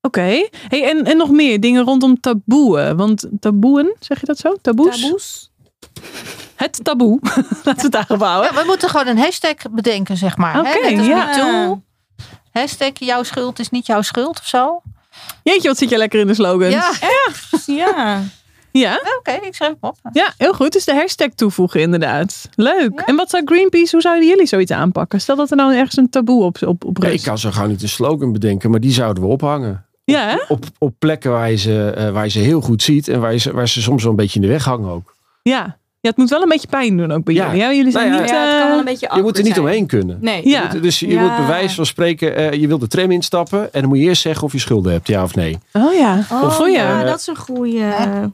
Oké. 0.00 0.20
Hey, 0.68 0.90
en, 0.90 1.04
en 1.04 1.16
nog 1.16 1.30
meer 1.30 1.60
dingen 1.60 1.84
rondom 1.84 2.20
taboeën. 2.20 2.96
Want 2.96 3.28
taboeën, 3.40 3.94
zeg 4.00 4.20
je 4.20 4.26
dat 4.26 4.38
zo? 4.38 4.54
Taboes? 4.62 5.00
Taboes? 5.00 5.50
Het 6.64 6.84
taboe. 6.84 7.18
Laten 7.64 7.90
we 7.90 7.96
het 7.98 8.08
daar 8.08 8.18
houden. 8.18 8.52
Ja, 8.54 8.60
we 8.60 8.66
moeten 8.66 8.88
gewoon 8.88 9.06
een 9.06 9.18
hashtag 9.18 9.54
bedenken, 9.70 10.16
zeg 10.16 10.36
maar. 10.36 10.58
Oké, 10.58 10.96
als 10.96 11.06
ja. 11.06 11.26
MeToo. 11.26 11.82
Hashtag 12.52 12.90
jouw 12.94 13.22
schuld 13.22 13.58
is 13.58 13.70
niet 13.70 13.86
jouw 13.86 14.02
schuld 14.02 14.38
of 14.40 14.46
zo. 14.46 14.82
Jeetje, 15.42 15.68
wat 15.68 15.78
zit 15.78 15.90
je 15.90 15.96
lekker 15.96 16.20
in 16.20 16.26
de 16.26 16.34
slogan. 16.34 16.70
Ja, 16.70 16.92
Ja. 17.66 18.22
Ja, 18.72 19.00
oké, 19.18 19.30
ik 19.32 19.54
schrijf 19.54 19.70
hem 19.80 19.90
op. 19.90 19.96
ja, 20.12 20.32
heel 20.38 20.52
goed. 20.52 20.72
Dus 20.72 20.84
de 20.84 20.94
hashtag 20.94 21.28
toevoegen 21.34 21.80
inderdaad. 21.80 22.48
Leuk. 22.54 22.92
Ja. 22.96 23.04
En 23.04 23.16
wat 23.16 23.30
zou 23.30 23.42
Greenpeace, 23.44 23.90
hoe 23.90 24.00
zouden 24.00 24.26
jullie 24.28 24.46
zoiets 24.46 24.70
aanpakken? 24.70 25.20
Stel 25.20 25.36
dat 25.36 25.50
er 25.50 25.56
nou 25.56 25.74
ergens 25.74 25.96
een 25.96 26.10
taboe 26.10 26.42
op, 26.44 26.62
op, 26.62 26.84
op 26.84 26.98
Ja, 26.98 27.04
ik 27.06 27.12
rust. 27.12 27.24
kan 27.24 27.38
zo 27.38 27.50
gauw 27.50 27.66
niet 27.66 27.82
een 27.82 27.88
slogan 27.88 28.32
bedenken, 28.32 28.70
maar 28.70 28.80
die 28.80 28.92
zouden 28.92 29.22
we 29.22 29.28
ophangen. 29.28 29.86
Ja, 30.04 30.28
hè? 30.28 30.36
Op, 30.48 30.64
op 30.78 30.94
plekken 30.98 31.30
waar 31.30 31.50
je, 31.50 31.56
ze, 31.56 31.90
eh, 31.90 32.10
waar 32.10 32.24
je 32.24 32.30
ze 32.30 32.38
heel 32.38 32.60
goed 32.60 32.82
ziet 32.82 33.08
en 33.08 33.20
waar, 33.20 33.32
je 33.32 33.38
ze, 33.38 33.52
waar 33.52 33.68
ze 33.68 33.82
soms 33.82 34.02
wel 34.02 34.10
een 34.10 34.16
beetje 34.16 34.40
in 34.40 34.46
de 34.46 34.52
weg 34.52 34.64
hangen 34.64 34.90
ook. 34.90 35.14
Ja. 35.42 35.78
Ja, 36.04 36.10
het 36.10 36.16
moet 36.18 36.30
wel 36.30 36.42
een 36.42 36.48
beetje 36.48 36.68
pijn 36.68 36.96
doen 36.96 37.12
ook 37.12 37.24
bij 37.24 37.34
Ja. 37.34 37.44
jullie. 37.46 37.60
Ja, 37.60 37.72
jullie 37.74 37.92
zijn 37.92 38.04
Nou 38.10 38.16
ja, 38.16 38.20
niet... 38.22 38.30
Ja, 38.30 38.40
het 38.46 38.50
kan 38.58 38.62
wel 38.62 38.72
eh, 38.72 38.78
een 38.78 38.84
beetje 38.84 39.10
Je 39.16 39.22
moet 39.22 39.38
er 39.38 39.44
niet 39.44 39.58
omheen 39.58 39.86
kunnen. 39.86 40.18
Nee. 40.20 40.48
Ja. 40.48 40.62
Je 40.62 40.68
moet- 40.72 40.82
dus 40.82 41.00
je 41.00 41.08
Ja. 41.08 41.20
moet 41.20 41.36
bij 41.36 41.46
wijze 41.46 41.74
van 41.74 41.86
spreken, 41.86 42.36
eh, 42.36 42.52
je 42.60 42.66
wilt 42.66 42.80
de 42.80 42.88
tram 42.88 43.10
instappen 43.10 43.72
en 43.72 43.80
dan 43.80 43.88
moet 43.88 43.98
je 43.98 44.04
eerst 44.04 44.22
zeggen 44.22 44.44
of 44.44 44.52
je 44.52 44.58
schulden 44.58 44.92
hebt, 44.92 45.06
ja 45.08 45.22
of 45.22 45.34
nee. 45.34 45.58
Oh 45.72 45.94
ja, 45.94 46.18
Oh, 46.32 46.42
goeie. 46.50 46.72
ja, 46.72 47.02
dat 47.04 47.18
is 47.18 47.26
een 47.26 47.36
goeie. 47.36 47.78
Ja, 47.78 48.32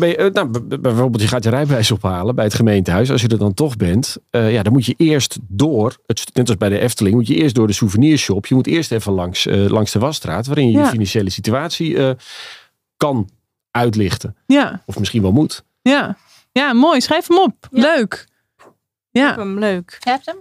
je, 0.00 0.16
eh, 0.16 0.32
nou, 0.32 0.60
bijvoorbeeld 0.80 1.22
je 1.22 1.28
gaat 1.28 1.44
je 1.44 1.50
rijbewijs 1.50 1.90
ophalen 1.90 2.34
bij 2.34 2.44
het 2.44 2.54
gemeentehuis. 2.54 3.10
Als 3.10 3.20
je 3.20 3.28
er 3.28 3.38
dan 3.38 3.54
toch 3.54 3.76
bent, 3.76 4.16
eh, 4.30 4.52
ja, 4.52 4.62
dan 4.62 4.72
moet 4.72 4.86
je 4.86 4.94
eerst 4.96 5.38
door, 5.48 5.96
het, 6.06 6.24
net 6.32 6.48
als 6.48 6.56
bij 6.56 6.68
de 6.68 6.78
Efteling, 6.78 7.14
moet 7.16 7.26
je 7.26 7.34
eerst 7.34 7.54
door 7.54 7.66
de 7.66 7.72
souvenirshop. 7.72 8.46
Je 8.46 8.54
moet 8.54 8.66
eerst 8.66 8.92
even 8.92 9.12
langs, 9.12 9.46
eh, 9.46 9.66
langs 9.66 9.92
de 9.92 9.98
wasstraat, 9.98 10.46
waarin 10.46 10.66
je 10.70 10.72
Ja. 10.78 10.82
je 10.84 10.90
financiële 10.90 11.30
situatie 11.30 11.96
eh, 11.96 12.10
kan 12.96 13.28
uitlichten. 13.70 14.36
Ja, 14.46 14.82
Of 14.86 14.98
misschien 14.98 15.22
wel 15.22 15.32
moet. 15.32 15.64
ja. 15.82 16.16
Ja, 16.58 16.72
mooi. 16.72 17.00
Schrijf 17.00 17.26
hem 17.28 17.38
op. 17.38 17.68
Ja. 17.70 17.80
Leuk. 17.94 18.26
Ja, 19.10 19.34
Hem, 19.34 19.58
leuk. 19.58 19.96
Je 20.00 20.10
hebt 20.10 20.26
hem? 20.26 20.36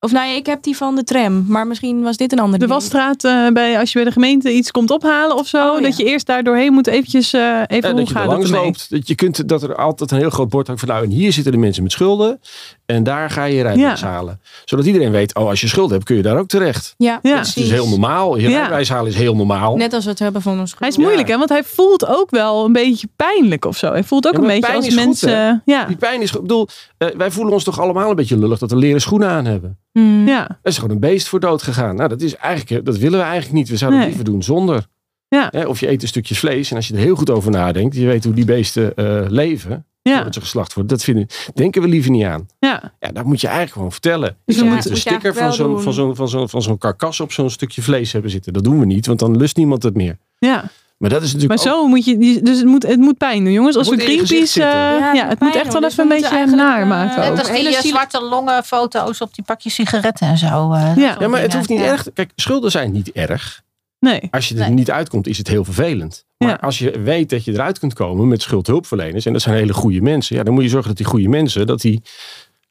Of 0.00 0.12
nou 0.12 0.28
ja, 0.28 0.34
ik 0.34 0.46
heb 0.46 0.62
die 0.62 0.76
van 0.76 0.94
de 0.96 1.04
tram. 1.04 1.44
Maar 1.48 1.66
misschien 1.66 2.02
was 2.02 2.16
dit 2.16 2.32
een 2.32 2.38
ander 2.38 2.58
de 2.58 2.66
wasstraat 2.66 3.24
eh, 3.24 3.48
bij 3.48 3.78
als 3.78 3.88
je 3.92 3.94
bij 3.98 4.04
de 4.04 4.12
gemeente 4.12 4.52
iets 4.52 4.70
komt 4.70 4.90
ophalen 4.90 5.36
of 5.36 5.46
zo. 5.46 5.70
Oh, 5.70 5.76
ja. 5.80 5.86
Dat 5.86 5.96
je 5.96 6.04
eerst 6.04 6.26
daar 6.26 6.42
doorheen 6.42 6.72
moet 6.72 6.86
eventjes 6.86 7.32
eh, 7.32 7.40
even 7.66 7.82
Eh, 7.82 7.90
hoe 7.90 7.98
dat 8.00 8.08
je 8.08 8.14
er 8.14 8.20
gaat 8.20 8.32
ermee. 8.44 8.60
loopt. 8.64 8.90
Dat 8.90 9.08
je 9.08 9.14
kunt 9.14 9.48
dat 9.48 9.62
er 9.62 9.74
altijd 9.76 10.10
een 10.10 10.18
heel 10.18 10.30
groot 10.30 10.48
bord 10.48 10.66
hangt 10.66 10.82
van 10.82 10.90
nou 10.90 11.04
en 11.04 11.10
hier 11.10 11.32
zitten 11.32 11.52
de 11.52 11.58
mensen 11.58 11.82
met 11.82 11.92
schulden. 11.92 12.40
En 12.86 13.02
daar 13.02 13.30
ga 13.30 13.44
je 13.44 13.56
je 13.56 13.62
rijbewijs 13.62 14.00
Ja. 14.00 14.06
halen. 14.06 14.40
Zodat 14.64 14.86
iedereen 14.86 15.10
weet, 15.10 15.34
oh 15.34 15.48
als 15.48 15.60
je 15.60 15.68
schulden 15.68 15.92
hebt 15.92 16.04
kun 16.04 16.16
je 16.16 16.22
daar 16.22 16.38
ook 16.38 16.48
terecht. 16.48 16.94
Ja, 16.96 17.18
Ja. 17.22 17.36
Het 17.38 17.56
is 17.56 17.70
heel 17.70 17.88
normaal. 17.88 18.36
Je 18.36 18.48
Ja. 18.48 18.56
rijbewijs 18.58 18.88
halen 18.88 19.10
is 19.10 19.16
heel 19.16 19.34
normaal. 19.36 19.76
Net 19.76 19.92
als 19.92 20.04
we 20.04 20.10
het 20.10 20.18
hebben 20.18 20.42
van 20.42 20.58
een 20.58 20.66
school. 20.66 20.78
Hij 20.80 20.88
is 20.88 20.96
moeilijk, 20.96 21.28
hè? 21.28 21.36
Want 21.38 21.48
hij 21.48 21.64
voelt 21.64 22.06
ook 22.06 22.30
wel 22.30 22.64
een 22.64 22.72
beetje 22.72 23.08
pijnlijk 23.16 23.64
of 23.64 23.76
zo. 23.76 23.90
Hij 23.90 24.04
voelt 24.04 24.26
ook 24.26 24.32
Ja, 24.32 24.38
een 24.38 24.46
beetje 24.46 24.60
pijn 24.60 24.76
als 24.76 24.86
goed, 24.86 24.94
mensen. 24.94 25.62
ja, 25.64 25.84
Die 25.84 25.96
pijn 25.96 26.22
is, 26.22 26.32
ik 26.32 26.40
bedoel, 26.40 26.68
eh, 26.98 27.08
wij 27.16 27.30
voelen 27.30 27.52
ons 27.52 27.64
toch 27.64 27.80
allemaal 27.80 28.10
een 28.10 28.16
beetje 28.16 28.38
lullig 28.38 28.58
dat 28.58 28.70
we 28.70 28.76
leren 28.76 29.00
schoenen 29.00 29.28
aan 29.28 29.44
hebben. 29.44 29.78
Hmm. 30.00 30.26
ja, 30.26 30.48
Er 30.48 30.70
is 30.70 30.74
gewoon 30.78 30.90
een 30.90 31.00
beest 31.00 31.28
voor 31.28 31.40
dood 31.40 31.62
gegaan. 31.62 31.96
Nou, 31.96 32.08
dat 32.08 32.20
is 32.20 32.36
eigenlijk, 32.36 32.84
dat 32.84 32.96
willen 32.98 33.18
we 33.18 33.24
eigenlijk 33.24 33.54
niet. 33.54 33.68
We 33.68 33.76
zouden 33.76 34.00
het 34.00 34.08
liever 34.08 34.26
doen 34.26 34.42
zonder. 34.42 34.86
Ja. 35.28 35.48
Hè, 35.50 35.64
of 35.66 35.80
je 35.80 35.90
eet 35.90 36.02
een 36.02 36.08
stukje 36.08 36.34
vlees 36.34 36.70
en 36.70 36.76
als 36.76 36.88
je 36.88 36.94
er 36.94 37.00
heel 37.00 37.14
goed 37.16 37.30
over 37.30 37.50
nadenkt, 37.50 37.96
je 37.96 38.06
weet 38.06 38.24
hoe 38.24 38.34
die 38.34 38.44
beesten 38.44 38.94
eh, 38.96 39.24
leven, 39.28 39.86
ja, 40.02 40.14
voordat 40.14 40.34
ze 40.34 40.40
geslacht 40.40 40.74
worden. 40.74 40.96
Dat 40.96 41.04
vinden, 41.04 41.26
denken 41.54 41.82
we 41.82 41.88
liever 41.88 42.10
niet 42.10 42.24
aan. 42.24 42.46
ja. 42.58 42.94
Ja, 43.00 43.08
dat 43.12 43.24
moet 43.24 43.40
je 43.40 43.46
eigenlijk 43.46 43.76
gewoon 43.76 43.92
vertellen. 43.92 44.36
Dus 44.44 44.62
niet 44.62 44.90
een 44.90 44.96
sticker 44.96 45.34
van 45.34 45.52
zo'n, 45.52 45.80
van, 45.82 45.92
zo'n, 45.92 46.16
van, 46.16 46.28
zo'n, 46.28 46.48
van 46.48 46.62
zo'n 46.62 46.78
karkas 46.78 47.20
op 47.20 47.32
zo'n 47.32 47.50
stukje 47.50 47.82
vlees 47.82 48.12
hebben 48.12 48.30
zitten. 48.30 48.52
Dat 48.52 48.64
doen 48.64 48.78
we 48.78 48.86
niet, 48.86 49.06
want 49.06 49.18
dan 49.18 49.36
lust 49.36 49.56
niemand 49.56 49.82
het 49.82 49.94
meer. 49.94 50.18
ja. 50.38 50.64
Maar 50.98 51.10
dat 51.10 51.22
is 51.22 51.32
Maar 51.32 51.42
natuurlijk 51.42 51.68
ook- 51.68 51.74
zo 51.74 51.86
moet 51.88 52.04
je. 52.04 52.18
die- 52.18 52.42
Dus 52.42 52.56
het 52.56 52.66
moet, 52.66 52.82
het 52.86 52.98
moet 52.98 53.16
pijn 53.18 53.44
doen, 53.44 53.52
jongens. 53.52 53.76
Als 53.76 53.88
Het 53.90 53.96
we 53.98 54.04
Greenpeace. 54.04 54.62
eh, 54.62 54.68
Ja, 54.68 55.12
ja, 55.12 55.28
het 55.28 55.40
moet 55.40 55.54
echt 55.54 55.72
wel 55.72 55.80
Dus 55.80 55.90
even 55.92 56.02
een 56.04 56.08
moeten 56.10 56.30
beetje 56.40 56.56
naar 56.56 56.86
maken. 56.86 57.20
Net 57.30 57.38
als 57.38 57.48
hele 57.50 57.68
eh, 57.68 57.74
zielig- 57.74 57.96
zwarte 57.96 58.22
longen 58.22 58.64
foto's 58.64 59.20
op 59.20 59.34
die 59.34 59.44
pakjes 59.44 59.74
sigaretten 59.74 60.26
en 60.28 60.38
zo. 60.38 60.72
eh, 60.72 60.96
Ja. 60.96 61.16
Ja, 61.20 61.28
maar 61.28 61.40
het 61.40 61.54
hoeft 61.54 61.68
niet 61.68 61.78
Ja. 61.78 61.84
erg. 61.84 62.06
Kijk, 62.14 62.30
schulden 62.36 62.70
zijn 62.70 62.92
niet 62.92 63.12
erg. 63.12 63.62
Nee. 64.00 64.28
Als 64.30 64.48
je 64.48 64.54
er 64.54 64.60
Nee. 64.60 64.70
niet 64.70 64.90
uitkomt, 64.90 65.26
is 65.26 65.38
het 65.38 65.48
heel 65.48 65.64
vervelend. 65.64 66.24
Maar 66.38 66.48
Ja. 66.48 66.58
als 66.60 66.78
je 66.78 67.00
weet 67.00 67.30
dat 67.30 67.44
je 67.44 67.52
eruit 67.52 67.78
kunt 67.78 67.92
komen 67.94 68.28
met 68.28 68.42
schuldhulpverleners, 68.42 69.26
en 69.26 69.32
dat 69.32 69.42
zijn 69.42 69.56
hele 69.56 69.72
goede 69.72 70.00
mensen, 70.00 70.36
ja, 70.36 70.42
dan 70.42 70.54
moet 70.54 70.62
je 70.62 70.68
zorgen 70.68 70.88
dat 70.88 70.96
die 70.96 71.06
goede 71.06 71.28
mensen, 71.28 71.66
dat 71.66 71.80
die 71.80 72.02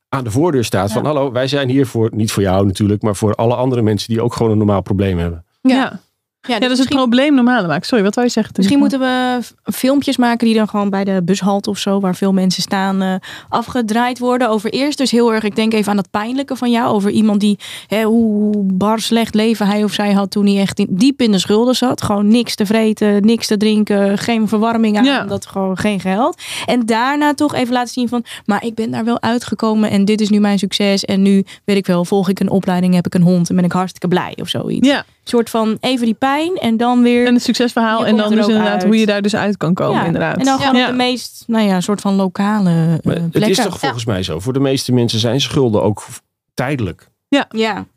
aan 0.10 0.24
de 0.24 0.32
voordeur 0.32 0.64
staat 0.64 0.92
van 0.92 1.06
hallo, 1.06 1.32
wij 1.32 1.48
zijn 1.48 1.70
hier 1.70 1.88
voor, 1.88 2.10
niet 2.14 2.32
voor 2.32 2.44
jou 2.44 2.66
natuurlijk, 2.66 3.02
maar 3.02 3.16
voor 3.16 3.36
alle 3.36 3.56
andere 3.56 3.82
mensen 3.82 4.10
die 4.10 4.22
ook 4.22 4.34
gewoon 4.34 4.52
een 4.52 4.58
normaal 4.58 4.82
probleem 4.82 5.18
hebben. 5.18 5.46
Ja. 5.62 6.00
Ja. 6.48 6.60
Dus 6.60 6.68
dat 6.68 6.72
is 6.72 6.80
het 6.80 6.88
probleem 6.90 7.36
normaal 7.36 7.66
maken. 7.66 7.86
Sorry, 7.86 8.04
wat 8.04 8.16
wou 8.16 8.28
je 8.28 8.34
zeggen? 8.34 8.54
misschien 8.58 8.80
moeten 8.80 9.00
we 9.00 9.40
filmpjes 9.64 10.18
maken 10.18 10.46
die 10.48 10.56
dan 10.56 10.68
gewoon 10.68 10.90
bij 10.90 11.04
de 11.04 11.22
bushalte 11.24 11.70
of 11.70 11.78
zo, 11.78 12.00
waar 12.00 12.16
veel 12.16 12.34
mensen 12.34 12.62
staan, 12.62 13.02
eh, 13.02 13.14
afgedraaid 13.50 14.20
worden. 14.20 14.50
Over 14.50 14.70
eerst 14.70 14.98
dus 14.98 15.12
heel 15.12 15.34
erg, 15.34 15.44
ik 15.44 15.56
denk 15.56 15.74
even 15.74 15.90
aan 15.90 15.96
dat 15.96 16.12
pijnlijke 16.12 16.56
van 16.56 16.72
jou. 16.72 16.94
Over 16.94 17.10
iemand 17.12 17.40
die, 17.40 17.60
hè, 17.88 18.04
hoe 18.04 18.58
bar 18.64 19.00
slecht 19.00 19.34
leven 19.36 19.68
hij 19.68 19.84
of 19.84 19.94
zij 19.94 20.12
had 20.14 20.32
toen 20.32 20.46
hij 20.46 20.58
echt 20.60 20.80
in- 20.80 20.88
diep 20.90 21.22
in 21.22 21.32
de 21.32 21.40
schulden 21.40 21.76
zat. 21.76 22.02
Gewoon 22.02 22.28
niks 22.28 22.56
te 22.56 22.66
vreten, 22.66 23.26
niks 23.26 23.48
te 23.48 23.58
drinken, 23.58 24.18
geen 24.18 24.48
verwarming 24.48 24.98
aan, 24.98 25.04
Ja. 25.04 25.24
dat 25.24 25.46
gewoon 25.46 25.78
geen 25.78 26.00
geld. 26.00 26.42
En 26.66 26.86
daarna 26.86 27.34
toch 27.34 27.54
even 27.56 27.74
laten 27.74 27.94
zien 27.94 28.08
van, 28.10 28.24
maar 28.46 28.64
ik 28.66 28.76
ben 28.76 28.92
daar 28.92 29.06
wel 29.06 29.22
uitgekomen 29.22 29.90
en 29.90 30.06
dit 30.06 30.22
is 30.22 30.30
nu 30.30 30.40
mijn 30.40 30.60
succes. 30.60 31.06
En 31.06 31.22
nu, 31.22 31.46
weet 31.66 31.78
ik 31.78 31.88
wel, 31.88 32.06
volg 32.06 32.30
ik 32.30 32.40
een 32.40 32.50
opleiding, 32.50 32.94
heb 32.94 33.06
ik 33.06 33.14
een 33.16 33.22
hond 33.22 33.50
en 33.50 33.56
ben 33.56 33.66
ik 33.66 33.72
hartstikke 33.72 34.08
blij 34.08 34.38
of 34.42 34.48
zoiets. 34.50 34.88
Ja, 34.88 35.06
soort 35.30 35.50
van 35.50 35.78
even 35.80 36.06
die 36.06 36.14
pijn 36.16 36.56
en 36.56 36.78
dan 36.78 37.02
weer... 37.02 37.28
en 37.28 37.34
het 37.34 37.44
succesverhaal. 37.44 38.06
En 38.06 38.18
dan 38.18 38.30
dus 38.36 38.48
inderdaad 38.48 38.74
uit. 38.74 38.84
hoe 38.84 38.98
je 38.98 39.06
daar 39.06 39.22
dus 39.22 39.36
uit 39.36 39.58
kan 39.58 39.74
komen. 39.74 39.96
Ja, 40.00 40.06
Inderdaad. 40.06 40.38
En 40.38 40.46
dan 40.46 40.60
gewoon 40.60 40.76
Ja. 40.76 40.84
op 40.86 40.90
de 40.92 40.96
meest, 40.98 41.44
nou 41.48 41.68
ja, 41.68 41.82
soort 41.82 42.02
van 42.02 42.14
lokale 42.16 42.70
eh, 42.70 42.76
Maar 43.04 43.16
het 43.16 43.32
plekken. 43.32 43.52
is 43.52 43.58
toch 43.58 43.80
volgens 43.80 44.06
mij 44.06 44.24
zo. 44.24 44.40
Voor 44.40 44.54
de 44.54 44.60
meeste 44.60 44.92
mensen 44.94 45.20
zijn 45.20 45.42
schulden 45.42 45.84
ook 45.84 46.06
tijdelijk. 46.54 47.10
Ja, 47.28 47.46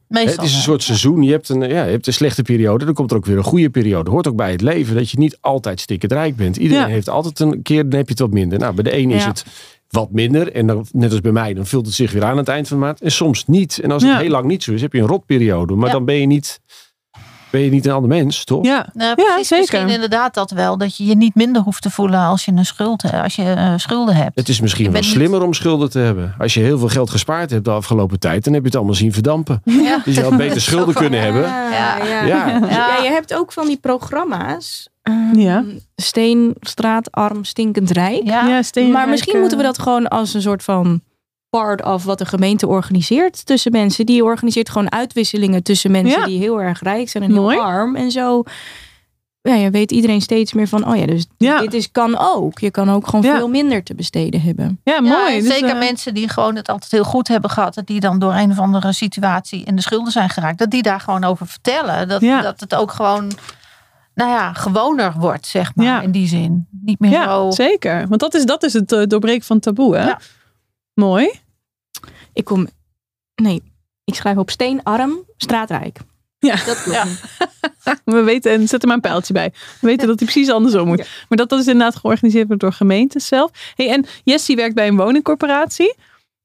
Hè, 0.08 0.14
Meestal 0.20 0.34
Het 0.42 0.44
is 0.50 0.54
een 0.56 0.62
soort 0.62 0.82
seizoen. 0.82 1.22
Je 1.22 1.30
hebt, 1.30 1.48
een, 1.48 1.60
ja, 1.60 1.84
je 1.84 1.90
hebt 1.90 2.06
een 2.06 2.12
slechte 2.12 2.42
periode. 2.42 2.84
Dan 2.84 2.94
komt 2.94 3.10
er 3.10 3.16
ook 3.16 3.26
weer 3.26 3.36
een 3.36 3.42
goede 3.42 3.70
periode. 3.70 4.10
Hoort 4.10 4.28
ook 4.28 4.36
bij 4.36 4.50
het 4.50 4.60
leven 4.60 4.94
dat 4.94 5.10
je 5.10 5.18
niet 5.18 5.38
altijd 5.40 5.80
stikkend 5.80 6.12
rijk 6.12 6.36
bent. 6.36 6.56
Iedereen 6.56 6.82
Ja. 6.86 6.88
heeft 6.92 7.08
altijd 7.08 7.40
een 7.40 7.62
keer, 7.62 7.82
dan 7.88 7.98
heb 7.98 8.04
je 8.06 8.10
het 8.12 8.18
wat 8.20 8.30
minder. 8.30 8.58
Nou, 8.58 8.74
bij 8.74 8.84
de 8.84 8.90
ene 8.90 9.14
is 9.14 9.22
Ja. 9.22 9.28
het 9.28 9.44
wat 9.88 10.10
minder. 10.12 10.52
En 10.52 10.66
dan, 10.66 10.86
net 10.92 11.10
als 11.10 11.20
bij 11.20 11.32
mij, 11.32 11.54
dan 11.54 11.66
vult 11.66 11.86
het 11.86 11.94
zich 11.94 12.12
weer 12.12 12.24
aan 12.24 12.30
aan 12.30 12.36
het 12.36 12.48
eind 12.48 12.68
van 12.68 12.76
de 12.78 12.84
maand. 12.84 13.00
En 13.00 13.12
soms 13.12 13.46
niet. 13.46 13.78
En 13.78 13.90
als 13.90 14.02
het 14.02 14.12
Ja. 14.12 14.18
heel 14.18 14.30
lang 14.30 14.44
niet 14.46 14.62
zo 14.62 14.72
is, 14.72 14.80
heb 14.80 14.92
je 14.92 15.00
een 15.00 15.06
rotperiode. 15.06 15.74
Maar 15.74 15.86
Ja. 15.86 15.92
dan 15.92 16.04
ben 16.04 16.14
je, 16.14 16.26
niet, 16.26 16.60
ben 17.50 17.60
je 17.60 17.70
niet 17.70 17.86
een 17.86 17.92
ander 17.92 18.08
mens, 18.08 18.44
toch? 18.44 18.64
Ja, 18.64 18.86
Nou, 18.92 19.08
Ja, 19.08 19.14
precies, 19.14 19.48
zeker. 19.48 19.58
Misschien 19.78 19.88
inderdaad 19.88 20.34
dat 20.34 20.50
wel. 20.50 20.78
Dat 20.78 20.96
je 20.96 21.04
je 21.06 21.16
niet 21.16 21.34
minder 21.34 21.62
hoeft 21.62 21.82
te 21.82 21.90
voelen 21.90 22.20
als 22.20 22.44
je, 22.44 22.52
een 22.52 22.64
schuld, 22.66 23.02
eh, 23.04 23.22
als 23.22 23.36
je 23.36 23.42
eh, 23.42 23.72
schulden 23.76 24.14
hebt. 24.16 24.38
Het 24.38 24.48
is 24.48 24.60
misschien 24.60 24.84
Je 24.84 24.90
wel 24.90 25.00
niet- 25.00 25.10
slimmer 25.10 25.42
om 25.42 25.54
schulden 25.54 25.90
te 25.90 25.98
hebben. 25.98 26.34
Als 26.38 26.54
je 26.54 26.60
heel 26.60 26.78
veel 26.78 26.88
geld 26.88 27.10
gespaard 27.10 27.50
hebt 27.50 27.64
de 27.64 27.70
afgelopen 27.70 28.18
tijd, 28.20 28.44
dan 28.44 28.52
heb 28.52 28.62
je 28.62 28.68
het 28.68 28.76
allemaal 28.76 28.94
zien 28.94 29.12
verdampen. 29.12 29.60
Ja. 29.64 30.00
Dus 30.04 30.14
je 30.14 30.22
had 30.22 30.36
beter 30.36 30.60
schulden 30.68 30.94
kunnen 30.94 31.20
hebben. 31.20 31.42
Ja, 31.42 31.70
Ja. 31.70 32.04
ja. 32.06 32.24
Ja. 32.26 32.60
Ja, 32.70 33.02
je 33.02 33.08
hebt 33.10 33.34
ook 33.34 33.52
van 33.52 33.66
die 33.66 33.78
programma's. 33.78 34.88
ehm, 35.02 35.38
Ja. 35.38 35.64
Steen, 35.96 36.54
straatarm, 36.60 37.44
stinkend 37.44 37.90
rijk. 37.90 38.22
Ja. 38.24 38.60
Maar 38.92 39.08
misschien 39.08 39.34
eh, 39.34 39.40
moeten 39.40 39.58
we 39.58 39.64
dat 39.64 39.78
gewoon 39.78 40.08
als 40.08 40.34
een 40.34 40.42
soort 40.42 40.62
van 40.62 41.00
part 41.50 41.84
of 41.84 42.04
wat 42.04 42.18
de 42.18 42.26
gemeente 42.26 42.66
organiseert 42.66 43.46
tussen 43.46 43.72
mensen. 43.72 44.06
Die 44.06 44.24
organiseert 44.24 44.70
gewoon 44.70 44.92
uitwisselingen 44.92 45.62
tussen 45.62 45.90
mensen 45.90 46.20
Ja. 46.20 46.26
die 46.26 46.38
heel 46.38 46.60
erg 46.62 46.82
rijk 46.82 47.08
zijn 47.08 47.24
en 47.24 47.30
heel 47.32 47.52
arm. 47.52 47.96
En 47.96 48.10
zo 48.10 48.42
ja, 49.42 49.54
je 49.54 49.70
weet 49.70 49.92
iedereen 49.92 50.20
steeds 50.20 50.52
meer 50.52 50.68
van, 50.68 50.86
oh 50.88 50.96
ja, 50.96 51.06
dus 51.06 51.26
Ja. 51.38 51.60
dit 51.60 51.74
is, 51.74 51.90
kan 51.92 52.18
ook. 52.18 52.58
Je 52.58 52.70
kan 52.70 52.90
ook 52.90 53.06
gewoon 53.06 53.24
Ja. 53.24 53.36
veel 53.36 53.48
minder 53.48 53.82
te 53.82 53.94
besteden 53.94 54.40
hebben. 54.40 54.80
Ja, 54.84 55.00
mooi. 55.00 55.40
Dus, 55.40 55.48
zeker 55.52 55.70
eh, 55.70 55.78
mensen 55.78 56.14
die 56.14 56.28
gewoon 56.28 56.56
het 56.56 56.68
altijd 56.68 56.92
heel 56.92 57.04
goed 57.04 57.28
hebben 57.28 57.50
gehad. 57.50 57.76
en 57.76 57.84
Die 57.84 58.00
dan 58.00 58.18
door 58.18 58.34
een 58.34 58.50
of 58.50 58.58
andere 58.58 58.92
situatie 58.92 59.64
in 59.64 59.76
de 59.76 59.82
schulden 59.82 60.12
zijn 60.12 60.28
geraakt. 60.28 60.58
Dat 60.58 60.70
die 60.70 60.82
daar 60.82 61.00
gewoon 61.00 61.24
over 61.24 61.46
vertellen. 61.46 62.08
Dat, 62.08 62.20
Ja. 62.20 62.40
dat 62.42 62.60
het 62.60 62.74
ook 62.74 62.92
gewoon, 62.92 63.32
nou 64.14 64.30
ja, 64.30 64.52
gewoner 64.52 65.12
wordt, 65.18 65.46
zeg 65.46 65.74
maar. 65.74 65.86
Ja. 65.86 66.00
In 66.00 66.10
die 66.10 66.28
zin. 66.28 66.66
Niet 66.82 66.98
meer 67.00 67.10
Ja, 67.10 67.24
zo. 67.24 67.50
zeker. 67.50 68.08
Want 68.08 68.20
dat 68.20 68.34
is, 68.34 68.44
dat 68.44 68.62
is 68.62 68.72
het 68.72 68.92
eh, 68.92 69.02
doorbreken 69.06 69.44
van 69.46 69.58
taboe, 69.60 69.96
hè? 69.96 70.12
Mooi. 70.98 71.30
Ik 72.32 72.44
kom, 72.44 72.68
nee, 73.34 73.62
ik 74.04 74.14
schrijf 74.14 74.36
op 74.36 74.50
steenarm, 74.50 75.24
straatrijk. 75.36 75.98
Ja. 76.38 76.56
Dat 76.64 76.82
klopt 76.82 76.96
Ja. 76.96 77.06
We 78.14 78.22
weten, 78.22 78.52
en 78.52 78.68
zet 78.68 78.80
er 78.80 78.86
maar 78.86 78.96
een 78.96 79.02
pijltje 79.02 79.32
bij. 79.32 79.52
We 79.80 79.86
weten 79.86 80.06
dat 80.06 80.18
hij 80.18 80.28
precies 80.28 80.50
andersom 80.50 80.86
moet. 80.86 80.98
Ja. 80.98 81.04
Maar 81.28 81.38
dat, 81.38 81.48
dat 81.48 81.60
is 81.60 81.66
inderdaad 81.66 81.96
georganiseerd 81.96 82.46
wordt 82.46 82.62
door 82.62 82.72
gemeentes 82.72 83.26
zelf. 83.26 83.50
Hey, 83.74 83.90
en 83.90 84.06
Jessie 84.24 84.56
werkt 84.56 84.74
bij 84.74 84.88
een 84.88 84.96
woningcorporatie. 84.96 85.94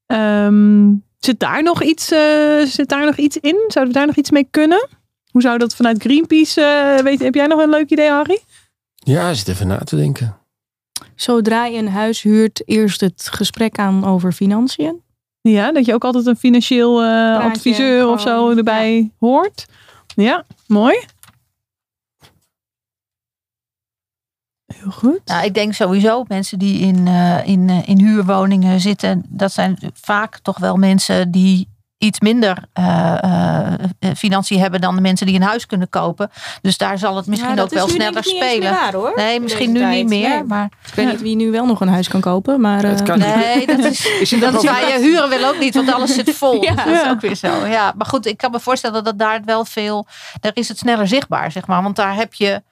Ehm, 0.06 0.92
zit, 1.18 1.40
daar 1.40 1.62
nog 1.62 1.82
iets, 1.82 2.10
eh, 2.10 2.60
zit 2.64 2.88
daar 2.88 3.04
nog 3.04 3.16
iets 3.16 3.36
in? 3.36 3.64
Zouden 3.68 3.92
we 3.92 3.98
daar 3.98 4.06
nog 4.06 4.16
iets 4.16 4.30
mee 4.30 4.48
kunnen? 4.50 4.88
Hoe 5.30 5.42
zou 5.42 5.58
dat 5.58 5.74
vanuit 5.74 6.02
Greenpeace, 6.02 6.62
eh 6.62 7.02
weet, 7.04 7.20
heb 7.20 7.34
jij 7.34 7.46
nog 7.46 7.60
een 7.60 7.70
leuk 7.70 7.90
idee, 7.90 8.10
Harry? 8.10 8.40
Ja, 8.94 9.34
zit 9.34 9.48
even 9.48 9.66
na 9.66 9.78
te 9.78 9.96
denken. 9.96 10.38
Zodra 11.14 11.64
je 11.64 11.78
een 11.78 11.88
huis 11.88 12.22
huurt, 12.22 12.68
eerst 12.68 13.00
het 13.00 13.28
gesprek 13.32 13.78
aan 13.78 14.04
over 14.04 14.32
financiën. 14.32 15.02
Ja, 15.40 15.72
dat 15.72 15.84
je 15.86 15.94
ook 15.94 16.04
altijd 16.04 16.26
een 16.26 16.36
financieel 16.36 17.02
eh, 17.02 17.38
adviseur 17.38 18.08
of 18.08 18.20
zo 18.20 18.50
erbij 18.50 19.10
hoort. 19.18 19.66
Ja, 20.14 20.44
mooi. 20.66 20.96
Heel 24.74 24.90
goed. 24.90 25.20
Nou, 25.24 25.44
ik 25.44 25.54
denk 25.54 25.74
sowieso 25.74 26.24
mensen 26.28 26.58
die 26.58 26.78
in, 26.78 27.06
eh, 27.06 27.46
in, 27.46 27.68
eh, 27.68 27.88
in 27.88 28.00
huurwoningen 28.00 28.80
zitten. 28.80 29.24
Dat 29.28 29.52
zijn 29.52 29.78
vaak 29.94 30.38
toch 30.38 30.58
wel 30.58 30.76
mensen 30.76 31.30
die 31.30 31.68
iets 32.04 32.20
minder 32.20 32.56
eh, 32.72 33.22
eh, 33.22 33.72
eh, 33.98 34.10
financiën 34.16 34.60
hebben 34.60 34.80
dan 34.80 34.94
de 34.94 35.00
mensen 35.00 35.26
die 35.26 35.34
een 35.36 35.42
huis 35.42 35.66
kunnen 35.66 35.88
kopen. 35.88 36.30
Dus 36.62 36.76
daar 36.78 36.98
zal 36.98 37.16
het 37.16 37.26
misschien 37.26 37.54
Ja, 37.56 37.62
ook 37.62 37.70
wel 37.70 37.88
sneller 37.88 38.22
niet 38.24 38.36
spelen. 38.36 38.70
waar, 38.72 38.92
hoor. 38.92 39.12
Nee, 39.16 39.40
misschien 39.40 39.72
nu 39.72 39.84
niet 39.84 40.08
meer. 40.08 40.28
Nee. 40.28 40.42
Maar 40.44 40.68
Ik 40.86 40.94
weet 40.94 41.06
niet 41.06 41.20
wie 41.22 41.36
nu 41.36 41.50
wel 41.50 41.66
nog 41.66 41.80
een 41.80 41.88
huis 41.88 42.08
kan 42.08 42.20
kopen, 42.20 42.60
maar... 42.60 42.82
Het 42.82 43.00
eh, 43.00 43.06
kan 43.06 43.18
niet. 43.18 43.34
nee, 43.34 43.66
dat 43.66 43.78
is, 43.78 44.06
Is 44.20 44.30
het 44.30 44.40
dat 44.40 44.54
is 44.64 44.70
waar 44.70 44.88
je 44.88 44.98
huren 44.98 45.28
wil 45.28 45.48
ook 45.48 45.58
niet, 45.58 45.74
want 45.74 45.92
alles 45.92 46.14
zit 46.14 46.30
vol. 46.36 46.62
Ja. 46.64 46.74
Dat 46.74 46.86
is 46.86 46.92
Ja. 47.02 47.10
ook 47.10 47.20
weer 47.20 47.34
zo. 47.34 47.66
Ja, 47.66 47.92
maar 47.96 48.06
goed, 48.06 48.26
ik 48.26 48.36
kan 48.36 48.50
me 48.50 48.60
voorstellen 48.60 49.04
dat 49.04 49.18
daar 49.18 49.32
het 49.34 49.44
wel 49.44 49.64
veel, 49.64 50.06
daar 50.40 50.52
is 50.54 50.68
het 50.68 50.78
sneller 50.78 51.08
zichtbaar, 51.08 51.52
zeg 51.52 51.66
maar. 51.66 51.82
Want 51.82 51.96
daar 51.96 52.14
heb 52.14 52.34
je 52.34 52.62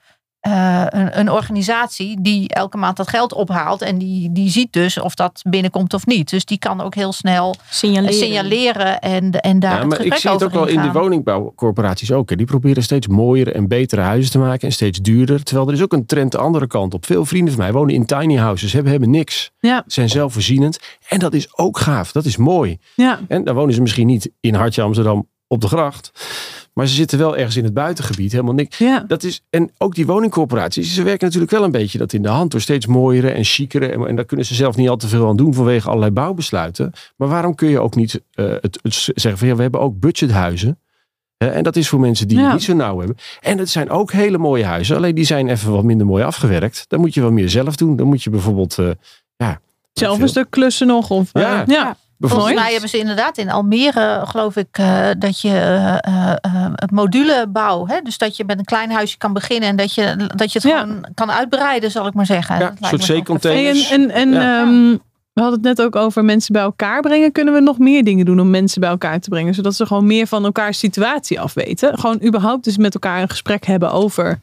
eh, 0.42 0.84
een, 0.88 1.18
een 1.18 1.30
organisatie 1.30 2.20
die 2.20 2.48
elke 2.48 2.76
maand 2.76 2.96
dat 2.96 3.08
geld 3.08 3.34
ophaalt. 3.34 3.82
En 3.82 3.98
die, 3.98 4.32
die 4.32 4.50
ziet 4.50 4.72
dus 4.72 5.00
of 5.00 5.14
dat 5.14 5.42
binnenkomt 5.48 5.94
of 5.94 6.06
niet. 6.06 6.30
Dus 6.30 6.44
die 6.44 6.58
kan 6.58 6.80
ook 6.80 6.94
heel 6.94 7.12
snel 7.12 7.54
Signaleren. 7.70 8.14
signaleren 8.14 9.00
en, 9.00 9.30
en 9.30 9.58
daar 9.58 9.72
Ja, 9.72 9.78
het 9.78 9.88
maar 9.88 10.00
ik 10.04 10.14
zie 10.14 10.30
het 10.30 10.44
ook 10.44 10.52
wel 10.52 10.66
in 10.66 10.82
de 10.82 10.92
woningbouwcorporaties 10.92 12.12
ook. 12.12 12.30
Hè. 12.30 12.36
Die 12.36 12.46
proberen 12.46 12.82
steeds 12.82 13.06
mooiere 13.06 13.52
en 13.52 13.68
betere 13.68 14.00
huizen 14.00 14.30
te 14.32 14.38
maken 14.38 14.66
en 14.66 14.72
steeds 14.72 14.98
duurder. 14.98 15.42
Terwijl 15.42 15.68
er 15.68 15.74
is 15.74 15.82
ook 15.82 15.92
een 15.92 16.06
trend 16.06 16.32
de 16.32 16.38
andere 16.38 16.66
kant 16.66 16.94
op. 16.94 17.06
Veel 17.06 17.24
vrienden 17.24 17.54
van 17.54 17.62
mij 17.62 17.72
wonen 17.72 17.94
in 17.94 18.06
tiny 18.06 18.36
houses, 18.36 18.72
hebben, 18.72 18.90
hebben 18.90 19.10
niks. 19.10 19.50
Ja, 19.58 19.82
Zijn 19.86 20.08
zelfvoorzienend. 20.08 20.78
En 21.08 21.18
dat 21.18 21.34
is 21.34 21.56
ook 21.58 21.78
gaaf. 21.78 22.12
Dat 22.12 22.24
is 22.24 22.36
mooi. 22.36 22.78
ja. 22.94 23.20
En 23.28 23.44
dan 23.44 23.54
wonen 23.54 23.74
ze 23.74 23.80
misschien 23.80 24.06
niet 24.06 24.30
in 24.40 24.54
Hartje 24.54 24.82
Amsterdam 24.82 25.28
op 25.46 25.60
de 25.60 25.68
gracht. 25.68 26.10
Maar 26.72 26.86
ze 26.88 26.94
zitten 26.94 27.18
wel 27.18 27.36
ergens 27.36 27.56
in 27.56 27.64
het 27.64 27.74
buitengebied. 27.74 28.32
Helemaal 28.32 28.54
niks. 28.54 28.78
ja. 28.78 29.04
Dat 29.06 29.22
is, 29.22 29.42
en 29.50 29.70
ook 29.78 29.94
die 29.94 30.06
woningcorporaties, 30.06 30.94
ze 30.94 31.02
werken 31.02 31.24
natuurlijk 31.26 31.52
wel 31.52 31.64
een 31.64 31.70
beetje 31.70 31.98
dat 31.98 32.12
in 32.12 32.22
de 32.22 32.28
hand 32.28 32.50
door 32.50 32.60
steeds 32.60 32.86
mooiere 32.86 33.30
en 33.30 33.44
chicere. 33.44 33.86
En, 33.86 34.06
en 34.06 34.16
daar 34.16 34.24
kunnen 34.24 34.46
ze 34.46 34.54
zelf 34.54 34.76
niet 34.76 34.88
al 34.88 34.96
te 34.96 35.08
veel 35.08 35.28
aan 35.28 35.36
doen 35.36 35.54
vanwege 35.54 35.88
allerlei 35.88 36.10
bouwbesluiten. 36.12 36.92
Maar 37.16 37.28
waarom 37.28 37.54
kun 37.54 37.68
je 37.68 37.80
ook 37.80 37.94
niet 37.94 38.20
eh, 38.34 38.46
het, 38.60 38.78
het 38.82 38.94
zeggen 39.14 39.38
van 39.38 39.48
ja, 39.48 39.54
we 39.56 39.62
hebben 39.62 39.80
ook 39.80 40.00
budgethuizen. 40.00 40.78
En 41.36 41.62
dat 41.62 41.76
is 41.76 41.88
voor 41.88 42.00
mensen 42.00 42.28
die 42.28 42.38
Ja. 42.38 42.44
het 42.44 42.52
niet 42.52 42.62
zo 42.62 42.74
nauw 42.74 42.98
hebben. 42.98 43.16
En 43.40 43.58
het 43.58 43.70
zijn 43.70 43.90
ook 43.90 44.12
hele 44.12 44.38
mooie 44.38 44.64
huizen, 44.64 44.96
alleen 44.96 45.14
die 45.14 45.24
zijn 45.24 45.48
even 45.48 45.72
wat 45.72 45.84
minder 45.84 46.06
mooi 46.06 46.24
afgewerkt. 46.24 46.84
Dan 46.88 47.00
moet 47.00 47.14
je 47.14 47.20
wel 47.20 47.32
meer 47.32 47.48
zelf 47.50 47.76
doen. 47.76 47.96
Dan 47.96 48.06
moet 48.06 48.22
je 48.22 48.30
bijvoorbeeld, 48.30 48.78
eh, 48.78 48.90
ja. 49.36 49.60
Zelf 49.92 50.20
een 50.20 50.28
stuk 50.28 50.46
klussen 50.50 50.86
nog. 50.86 51.10
Of, 51.10 51.30
eh, 51.32 51.42
Ja. 51.42 51.64
ja. 51.66 51.96
Volgens 52.30 52.54
mij 52.54 52.70
hebben 52.72 52.88
ze 52.90 52.98
inderdaad 52.98 53.38
in 53.38 53.50
Almere, 53.50 54.22
geloof 54.24 54.56
ik, 54.56 54.68
eh, 54.78 55.08
dat 55.18 55.40
je 55.40 55.48
eh, 55.48 56.28
eh, 56.30 56.70
het 56.74 56.90
modulebouw, 56.90 57.86
hè? 57.86 58.00
dus 58.02 58.18
dat 58.18 58.36
je 58.36 58.44
met 58.44 58.58
een 58.58 58.64
klein 58.64 58.90
huisje 58.90 59.18
kan 59.18 59.32
beginnen 59.32 59.68
en 59.68 59.76
dat 59.76 59.94
je, 59.94 60.16
dat 60.36 60.52
je 60.52 60.58
het 60.58 60.68
Ja. 60.68 60.80
gewoon 60.80 61.06
kan 61.14 61.30
uitbreiden, 61.30 61.90
zal 61.90 62.06
ik 62.06 62.14
maar 62.14 62.26
zeggen. 62.26 62.58
Ja, 62.58 62.68
een 62.68 62.76
soort 62.80 62.90
me 62.90 62.96
wel 62.96 63.06
zeecontainer. 63.06 63.72
Hey, 63.74 63.86
en 63.90 64.10
en, 64.10 64.10
en 64.10 64.32
Ja. 64.32 64.60
ehm, 64.60 64.96
we 65.32 65.40
hadden 65.40 65.58
het 65.58 65.76
net 65.78 65.86
ook 65.86 65.96
over 65.96 66.24
mensen 66.24 66.52
bij 66.52 66.62
elkaar 66.62 67.00
brengen. 67.00 67.32
Kunnen 67.32 67.54
we 67.54 67.60
nog 67.60 67.78
meer 67.78 68.04
dingen 68.04 68.24
doen 68.24 68.40
om 68.40 68.50
mensen 68.50 68.80
bij 68.80 68.90
elkaar 68.90 69.20
te 69.20 69.28
brengen? 69.28 69.54
Zodat 69.54 69.74
ze 69.74 69.86
gewoon 69.86 70.06
meer 70.06 70.26
van 70.26 70.44
elkaars 70.44 70.78
situatie 70.78 71.40
afweten. 71.40 71.98
Gewoon 71.98 72.22
überhaupt 72.24 72.64
dus 72.64 72.76
met 72.76 72.94
elkaar 72.94 73.22
een 73.22 73.28
gesprek 73.28 73.66
hebben 73.66 73.92
over. 73.92 74.38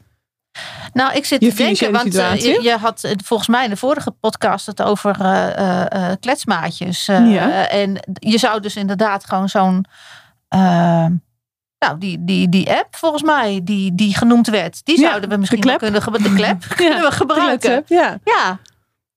Nou, 0.92 1.14
ik 1.14 1.24
zit 1.24 1.40
Je 1.42 1.48
te 1.50 1.56
denken, 1.56 1.92
want 1.92 2.14
eh, 2.14 2.34
je, 2.34 2.62
je 2.62 2.76
had 2.76 3.04
eh, 3.04 3.12
volgens 3.24 3.48
mij 3.48 3.64
in 3.64 3.70
de 3.70 3.76
vorige 3.76 4.10
podcast 4.10 4.66
het 4.66 4.82
over 4.82 5.20
eh, 5.20 6.12
kletsmaatjes. 6.20 7.06
Ja. 7.06 7.68
En 7.68 7.96
je 8.12 8.38
zou 8.38 8.60
dus 8.60 8.76
inderdaad 8.76 9.24
gewoon 9.24 9.48
zo'n. 9.48 9.84
nou, 11.78 11.98
die, 11.98 12.24
die, 12.24 12.48
die 12.48 12.70
app 12.70 12.96
volgens 12.96 13.22
mij, 13.22 13.60
die, 13.64 13.94
die 13.94 14.16
genoemd 14.16 14.46
werd, 14.46 14.80
die 14.84 15.00
Ja, 15.00 15.08
zouden 15.08 15.30
we 15.30 15.36
misschien 15.36 15.60
kunnen 15.60 16.02
gebruiken. 16.02 16.36
De 16.36 16.42
klep 16.42 16.66
kunnen 16.76 17.00
we 17.00 17.10
gebruiken. 17.10 17.84
Ja. 17.86 18.18
Ja. 18.24 18.58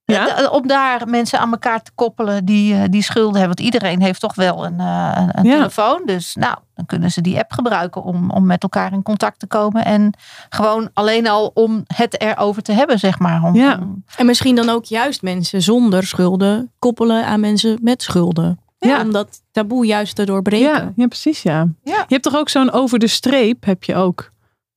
Ja. 0.06 0.38
Eh, 0.38 0.52
Om 0.54 0.68
daar 0.68 1.08
mensen 1.08 1.40
aan 1.40 1.52
elkaar 1.52 1.82
te 1.82 1.92
koppelen 1.96 2.46
die, 2.46 2.74
eh, 2.76 2.82
die 2.90 3.04
schulden 3.04 3.40
hebben. 3.40 3.56
Want 3.58 3.74
iedereen 3.74 4.02
heeft 4.02 4.20
toch 4.20 4.36
wel 4.36 4.66
een, 4.66 4.80
eh, 4.80 5.12
een, 5.16 5.30
een 5.38 5.44
Ja. 5.46 5.56
telefoon. 5.56 6.02
Dus 6.06 6.36
nou, 6.36 6.56
dan 6.76 6.86
kunnen 6.86 7.12
ze 7.12 7.22
die 7.22 7.38
app 7.38 7.52
gebruiken 7.52 8.04
om, 8.04 8.32
om 8.32 8.46
met 8.46 8.64
elkaar 8.64 8.94
in 8.94 9.04
contact 9.04 9.40
te 9.40 9.48
komen. 9.48 9.86
En 9.86 10.14
gewoon 10.50 10.90
alleen 10.94 11.28
al 11.28 11.52
om 11.54 11.84
het 11.96 12.22
erover 12.22 12.62
te 12.62 12.72
hebben, 12.72 13.00
zeg 13.00 13.20
maar. 13.20 13.44
Om, 13.44 13.56
Ja. 13.56 13.80
En 14.18 14.26
misschien 14.26 14.56
dan 14.56 14.70
ook 14.70 14.86
juist 14.86 15.22
mensen 15.22 15.62
zonder 15.62 16.04
schulden 16.06 16.72
koppelen 16.80 17.26
aan 17.26 17.40
mensen 17.40 17.78
met 17.82 18.02
schulden. 18.02 18.58
Ja. 18.80 19.02
Om 19.02 19.12
dat 19.12 19.42
taboe 19.52 19.86
juist 19.86 20.16
te 20.16 20.24
doorbreken. 20.26 20.68
Ja, 20.70 20.92
ja, 20.96 21.08
precies 21.08 21.42
ja. 21.42 21.68
Ja. 21.84 21.96
Je 21.98 22.04
hebt 22.08 22.24
toch 22.24 22.36
ook 22.36 22.50
zo'n 22.50 22.72
over 22.72 23.00
de 23.00 23.08
streep, 23.08 23.66
heb 23.66 23.84
je 23.84 23.96
ook. 23.96 24.32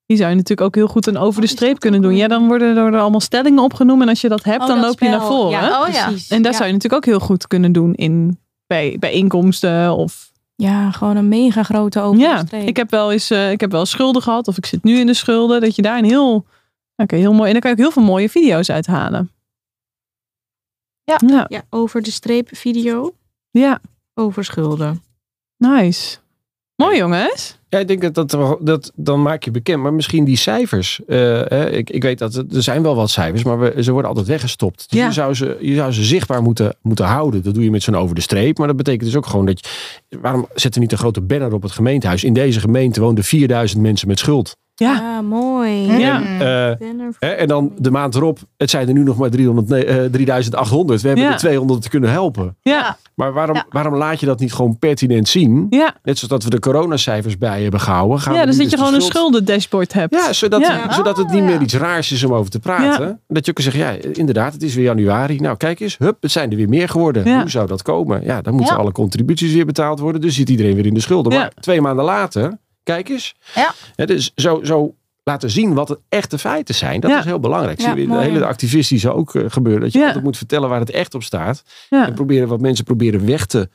Die 0.06 0.16
zou 0.16 0.28
je 0.30 0.34
natuurlijk 0.36 0.66
ook 0.66 0.74
heel 0.74 0.86
goed 0.88 1.06
een 1.06 1.16
over 1.16 1.40
de 1.40 1.46
is 1.46 1.52
streep 1.52 1.78
kunnen 1.78 2.02
doen. 2.02 2.16
Ja, 2.16 2.28
dan 2.28 2.46
worden 2.46 2.76
er 2.76 2.98
allemaal 3.00 3.20
stellingen 3.20 3.62
opgenomen. 3.62 4.02
En 4.02 4.08
als 4.08 4.20
je 4.20 4.28
dat 4.28 4.44
hebt, 4.44 4.60
Oh, 4.62 4.66
dan 4.66 4.76
dat 4.80 4.86
loop 4.86 5.00
je 5.00 5.08
naar 5.08 5.26
voren. 5.26 5.50
Ja, 5.50 5.82
Oh, 5.86 5.92
ja. 5.92 6.06
precies. 6.06 6.28
En 6.28 6.42
dat 6.42 6.52
ja. 6.52 6.56
zou 6.58 6.66
je 6.68 6.74
natuurlijk 6.74 7.06
ook 7.06 7.12
heel 7.14 7.26
goed 7.26 7.46
kunnen 7.46 7.72
doen 7.72 7.94
in 7.94 8.38
bij 8.66 8.96
bijeenkomsten 8.98 9.96
of 9.96 10.32
Ja, 10.56 10.90
gewoon 10.90 11.16
een 11.16 11.28
mega 11.28 11.62
grote 11.62 12.00
over 12.00 12.20
ja. 12.20 12.40
de 12.40 12.46
streep. 12.46 12.68
Ik 12.68 12.76
heb 12.76 12.90
wel 12.90 13.12
eens 13.12 13.30
eh, 13.30 13.50
ik 13.50 13.60
heb 13.60 13.70
wel 13.70 13.86
schulden 13.86 14.22
gehad 14.22 14.48
of 14.48 14.56
ik 14.56 14.66
zit 14.66 14.82
nu 14.84 14.98
in 14.98 15.06
de 15.06 15.14
schulden. 15.14 15.60
Dat 15.60 15.76
je 15.76 15.82
daar 15.82 15.98
een 15.98 16.04
heel, 16.04 16.46
oké, 16.96 17.16
heel 17.16 17.32
mooi 17.32 17.46
en 17.46 17.52
dan 17.52 17.60
kan 17.60 17.70
je 17.70 17.76
ook 17.76 17.82
heel 17.82 17.90
veel 17.92 18.02
mooie 18.12 18.28
video's 18.30 18.70
uithalen. 18.70 19.30
Ja. 21.04 21.20
ja, 21.26 21.44
Ja, 21.48 21.62
over 21.70 22.02
de 22.02 22.10
streep 22.10 22.48
video. 22.56 23.14
ja, 23.50 23.80
Over 24.14 24.44
schulden. 24.44 25.02
nice. 25.56 26.16
Mooi 26.76 26.96
jongens. 26.98 27.58
Ja, 27.68 27.78
ik 27.78 27.88
denk 27.88 28.14
dat, 28.14 28.30
dat, 28.30 28.56
dat 28.60 28.92
dan 28.94 29.22
maak 29.22 29.42
je 29.44 29.50
bekend. 29.50 29.82
Maar 29.82 29.94
misschien 29.94 30.24
die 30.24 30.36
cijfers. 30.36 31.00
eh, 31.06 31.16
hè, 31.44 31.70
ik, 31.70 31.90
ik 31.90 32.02
weet 32.02 32.18
dat 32.18 32.34
er 32.34 32.44
zijn 32.62 32.82
wel 32.82 32.94
wat 32.94 33.10
cijfers, 33.10 33.42
maar 33.44 33.58
we, 33.58 33.82
ze 33.82 33.92
worden 33.92 34.08
altijd 34.10 34.28
weggestopt. 34.28 34.90
Dus 34.90 34.98
Ja. 34.98 35.06
je, 35.06 35.12
zou 35.12 35.34
ze, 35.34 35.56
je 35.60 35.74
zou 35.74 35.92
ze 35.92 36.04
zichtbaar 36.04 36.42
moeten, 36.42 36.76
moeten 36.82 37.04
houden. 37.04 37.42
Dat 37.42 37.54
doe 37.54 37.64
je 37.64 37.70
met 37.70 37.82
zo'n 37.82 37.96
over 37.96 38.14
de 38.14 38.20
streep. 38.20 38.58
Maar 38.58 38.66
dat 38.66 38.76
betekent 38.76 39.04
dus 39.04 39.16
ook 39.16 39.26
gewoon 39.26 39.46
dat 39.46 39.66
je. 40.08 40.18
Waarom 40.20 40.46
zetten 40.54 40.72
we 40.72 40.80
niet 40.80 40.92
een 40.92 40.98
grote 40.98 41.20
banner 41.20 41.52
op 41.52 41.62
het 41.62 41.72
gemeentehuis? 41.72 42.24
In 42.24 42.32
deze 42.32 42.60
gemeente 42.60 43.00
woonden 43.00 43.24
4000 43.24 43.82
mensen 43.82 44.08
met 44.08 44.18
schuld. 44.18 44.56
Ja, 44.78 45.16
Ah, 45.16 45.22
mooi. 45.28 45.70
Ja. 45.98 46.22
Eh, 46.22 46.76
hè, 47.18 47.28
en 47.28 47.48
dan 47.48 47.72
de 47.78 47.90
maand 47.90 48.14
erop, 48.14 48.38
het 48.56 48.70
zijn 48.70 48.88
er 48.88 48.94
nu 48.94 49.02
nog 49.02 49.16
maar 49.16 49.30
300, 49.30 49.68
nee, 49.68 49.84
eh, 49.84 50.04
3800. 50.10 51.00
We 51.02 51.06
hebben 51.08 51.26
Ja. 51.26 51.32
er 51.32 51.38
200 51.38 51.82
te 51.82 51.88
kunnen 51.88 52.10
helpen. 52.10 52.56
ja, 52.60 52.96
Maar 53.14 53.32
waarom, 53.32 53.56
Ja. 53.56 53.66
waarom 53.70 53.94
laat 53.96 54.20
je 54.20 54.26
dat 54.26 54.40
niet 54.40 54.52
gewoon 54.52 54.78
pertinent 54.78 55.28
zien? 55.28 55.66
ja. 55.70 55.94
Net 56.02 56.18
zoals 56.18 56.32
dat 56.32 56.44
we 56.44 56.50
de 56.50 56.58
coronacijfers 56.58 57.38
bij 57.38 57.62
hebben 57.62 57.80
gehouden. 57.80 58.20
Gaan 58.20 58.34
ja 58.34 58.46
dus 58.46 58.56
dat 58.56 58.64
je 58.64 58.70
de 58.70 58.76
gewoon 58.76 58.94
een 58.94 59.00
schuld- 59.00 59.16
schuldendashboard 59.16 59.92
hebt. 59.92 60.14
Ja, 60.14 60.32
zodat, 60.32 60.60
Ja. 60.60 60.92
zodat 60.92 61.16
het 61.16 61.26
Oh, 61.26 61.32
niet 61.32 61.42
meer 61.42 61.54
ja. 61.54 61.60
iets 61.60 61.74
raars 61.74 62.12
is 62.12 62.24
om 62.24 62.32
over 62.34 62.50
te 62.50 62.58
praten. 62.58 63.20
Dat 63.28 63.44
je 63.44 63.50
ook 63.50 63.56
kan 63.62 63.72
zeggen, 63.72 63.82
ja, 63.82 64.12
inderdaad, 64.12 64.52
het 64.52 64.62
is 64.62 64.74
weer 64.74 64.84
januari. 64.84 65.36
Nou, 65.40 65.56
kijk 65.56 65.80
eens, 65.80 65.98
hup, 65.98 66.16
het 66.22 66.30
zijn 66.30 66.50
er 66.50 66.56
weer 66.56 66.68
meer 66.68 66.88
geworden. 66.88 67.24
Ja. 67.24 67.40
Hoe 67.40 67.50
zou 67.50 67.66
dat 67.66 67.82
komen? 67.82 68.24
Ja, 68.24 68.40
dan 68.42 68.54
moeten 68.54 68.74
Ja. 68.74 68.80
alle 68.80 68.92
contributies 68.92 69.52
weer 69.52 69.66
betaald 69.66 69.98
worden. 70.00 70.20
Dus 70.20 70.34
zit 70.34 70.48
iedereen 70.50 70.74
weer 70.74 70.86
in 70.86 70.94
de 70.94 71.00
schulden. 71.00 71.32
Ja. 71.32 71.38
Maar 71.38 71.52
twee 71.60 71.80
maanden 71.80 72.04
later, 72.04 72.58
kijk 72.86 73.08
eens. 73.08 73.34
Ja. 73.54 74.04
Dus 74.06 74.32
zo, 74.34 74.60
zo 74.64 74.94
laten 75.24 75.50
zien 75.50 75.74
wat 75.74 75.88
de 75.88 75.98
echte 76.08 76.38
feiten 76.38 76.74
zijn. 76.74 77.00
Dat 77.00 77.10
Ja. 77.10 77.18
is 77.18 77.24
heel 77.24 77.40
belangrijk. 77.40 77.80
Ja, 77.80 77.92
Zie 77.92 78.00
je 78.00 78.08
de 78.08 78.18
hele 78.20 78.46
activistische 78.46 79.12
ook 79.12 79.34
eh, 79.34 79.44
gebeuren. 79.48 79.82
Dat 79.82 79.92
je 79.92 79.98
Ja. 79.98 80.06
altijd 80.06 80.24
moet 80.24 80.36
vertellen 80.36 80.68
waar 80.68 80.80
het 80.80 80.90
echt 80.90 81.14
op 81.14 81.22
staat. 81.22 81.62
Ja. 81.90 82.06
En 82.06 82.14
proberen 82.14 82.48
wat 82.48 82.60
mensen 82.60 82.84
proberen 82.84 83.26
weg 83.26 83.46
te 83.46 83.68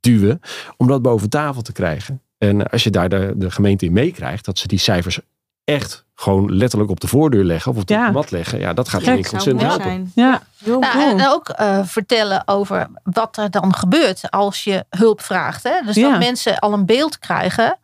duwen. 0.00 0.40
Om 0.76 0.86
dat 0.86 1.02
boven 1.02 1.28
tafel 1.30 1.62
te 1.62 1.72
krijgen. 1.72 2.22
En 2.38 2.70
als 2.70 2.84
je 2.84 2.90
daar 2.90 3.08
de, 3.08 3.32
de 3.36 3.50
gemeente 3.50 3.84
in 3.84 3.92
meekrijgt. 3.92 4.44
Dat 4.44 4.58
ze 4.58 4.66
die 4.68 4.78
cijfers 4.78 5.20
echt 5.64 6.04
gewoon 6.14 6.52
letterlijk 6.56 6.90
op 6.90 7.00
de 7.00 7.06
voordeur 7.06 7.44
leggen. 7.44 7.72
Of 7.72 7.78
op 7.78 7.86
de 7.86 7.94
Ja. 7.94 8.10
mat 8.10 8.30
leggen. 8.30 8.58
Ja, 8.60 8.72
dat 8.72 8.88
gaat 8.88 9.02
zou 9.02 9.16
ontzettend 9.16 9.60
helpen. 9.62 9.82
zijn. 9.84 10.12
Ja. 10.14 10.42
Heel 10.64 10.78
Nou, 10.80 11.18
en 11.18 11.28
ook 11.28 11.48
eh, 11.48 11.84
vertellen 11.84 12.42
over 12.48 12.86
wat 13.02 13.36
er 13.36 13.50
dan 13.50 13.74
gebeurt 13.74 14.30
als 14.30 14.64
je 14.64 14.84
hulp 14.90 15.20
vraagt. 15.22 15.62
Hè? 15.62 15.72
Dus 15.86 15.94
Ja. 15.94 16.10
dat 16.10 16.18
mensen 16.18 16.58
al 16.58 16.72
een 16.72 16.86
beeld 16.86 17.18
krijgen. 17.18 17.78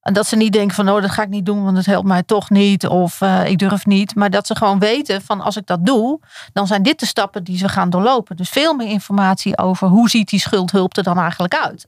En 0.00 0.12
dat 0.12 0.26
ze 0.26 0.36
niet 0.36 0.52
denken 0.52 0.74
van, 0.74 0.88
oh, 0.88 1.00
dat 1.02 1.10
ga 1.10 1.22
ik 1.22 1.28
niet 1.28 1.46
doen, 1.46 1.64
want 1.64 1.76
het 1.76 1.86
helpt 1.86 2.06
mij 2.06 2.22
toch 2.22 2.50
niet. 2.50 2.86
Of 2.86 3.20
eh, 3.20 3.46
ik 3.50 3.58
durf 3.58 3.86
niet. 3.86 4.14
Maar 4.14 4.30
dat 4.30 4.46
ze 4.46 4.56
gewoon 4.56 4.78
weten 4.78 5.22
van, 5.22 5.40
als 5.40 5.56
ik 5.56 5.66
dat 5.66 5.86
doe, 5.86 6.20
dan 6.52 6.66
zijn 6.66 6.82
dit 6.82 7.00
de 7.00 7.06
stappen 7.06 7.44
die 7.44 7.58
ze 7.58 7.68
gaan 7.68 7.90
doorlopen. 7.90 8.36
Dus 8.36 8.48
veel 8.48 8.74
meer 8.74 8.88
informatie 8.88 9.58
over 9.58 9.88
hoe 9.88 10.08
ziet 10.10 10.28
die 10.28 10.40
schuldhulp 10.40 10.96
er 10.96 11.02
dan 11.02 11.18
eigenlijk 11.18 11.54
uit. 11.54 11.86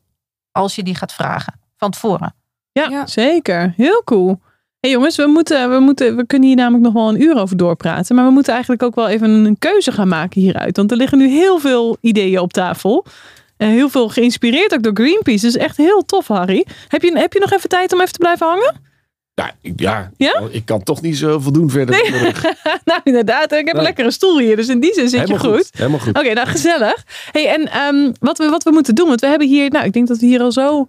Als 0.50 0.74
je 0.74 0.82
die 0.82 0.94
gaat 0.94 1.12
vragen 1.12 1.60
van 1.76 1.90
tevoren. 1.90 2.34
Ja, 2.72 2.88
Ja. 2.88 3.06
zeker. 3.06 3.72
Heel 3.76 4.02
cool. 4.04 4.40
hey 4.80 4.90
jongens, 4.90 5.16
we, 5.16 5.26
moeten, 5.26 5.70
we, 5.70 5.78
moeten, 5.78 6.16
we 6.16 6.26
kunnen 6.26 6.48
hier 6.48 6.56
namelijk 6.56 6.84
nog 6.84 6.92
wel 6.92 7.08
een 7.08 7.22
uur 7.22 7.36
over 7.36 7.56
doorpraten. 7.56 8.14
Maar 8.14 8.24
we 8.24 8.30
moeten 8.30 8.52
eigenlijk 8.52 8.82
ook 8.82 8.94
wel 8.94 9.08
even 9.08 9.30
een 9.30 9.58
keuze 9.58 9.92
gaan 9.92 10.08
maken 10.08 10.40
hieruit. 10.40 10.76
Want 10.76 10.90
er 10.90 10.96
liggen 10.96 11.18
nu 11.18 11.28
heel 11.28 11.58
veel 11.58 11.96
ideeën 12.00 12.38
op 12.38 12.52
tafel. 12.52 13.06
En 13.62 13.68
heel 13.70 13.88
veel 13.88 14.08
geïnspireerd 14.08 14.74
ook 14.74 14.82
door 14.82 14.94
Greenpeace. 14.94 15.44
Dus 15.46 15.56
echt 15.56 15.76
heel 15.76 16.04
tof, 16.04 16.26
Harry. 16.28 16.66
Heb 16.88 17.02
je, 17.02 17.18
heb 17.18 17.32
je 17.32 17.38
nog 17.40 17.52
even 17.52 17.68
tijd 17.68 17.92
om 17.92 18.00
even 18.00 18.12
te 18.12 18.18
blijven 18.18 18.46
hangen? 18.46 18.90
Ja, 19.34 19.50
ik- 19.60 19.80
ja, 19.80 20.10
Ja? 20.16 20.42
ik 20.50 20.64
kan 20.64 20.82
toch 20.82 21.02
niet 21.02 21.16
zo 21.16 21.38
voldoen 21.38 21.70
verder. 21.70 21.94
Nee. 22.10 22.32
nou, 22.84 23.00
inderdaad. 23.04 23.52
Ik 23.52 23.66
heb 23.66 23.76
een 23.76 23.82
lekkere 23.82 24.10
stoel 24.10 24.38
hier. 24.38 24.56
Dus 24.56 24.68
in 24.68 24.80
die 24.80 24.92
zin 24.94 25.08
zit 25.08 25.20
Helemaal 25.20 25.50
je 25.50 25.56
goed. 25.58 25.68
Helemaal 25.76 25.98
goed. 25.98 26.18
Oké, 26.18 26.32
nou 26.32 26.46
gezellig. 26.48 27.04
Hey, 27.32 27.48
en 27.48 27.70
ehm, 27.70 28.12
wat, 28.20 28.38
we, 28.38 28.48
wat 28.48 28.62
we 28.62 28.70
moeten 28.70 28.94
doen, 28.94 29.08
want 29.08 29.20
we 29.20 29.26
hebben 29.26 29.48
hier, 29.48 29.70
nou, 29.70 29.84
ik 29.84 29.92
denk 29.92 30.08
dat 30.08 30.18
we 30.18 30.26
hier 30.26 30.40
al 30.40 30.52
zo, 30.52 30.88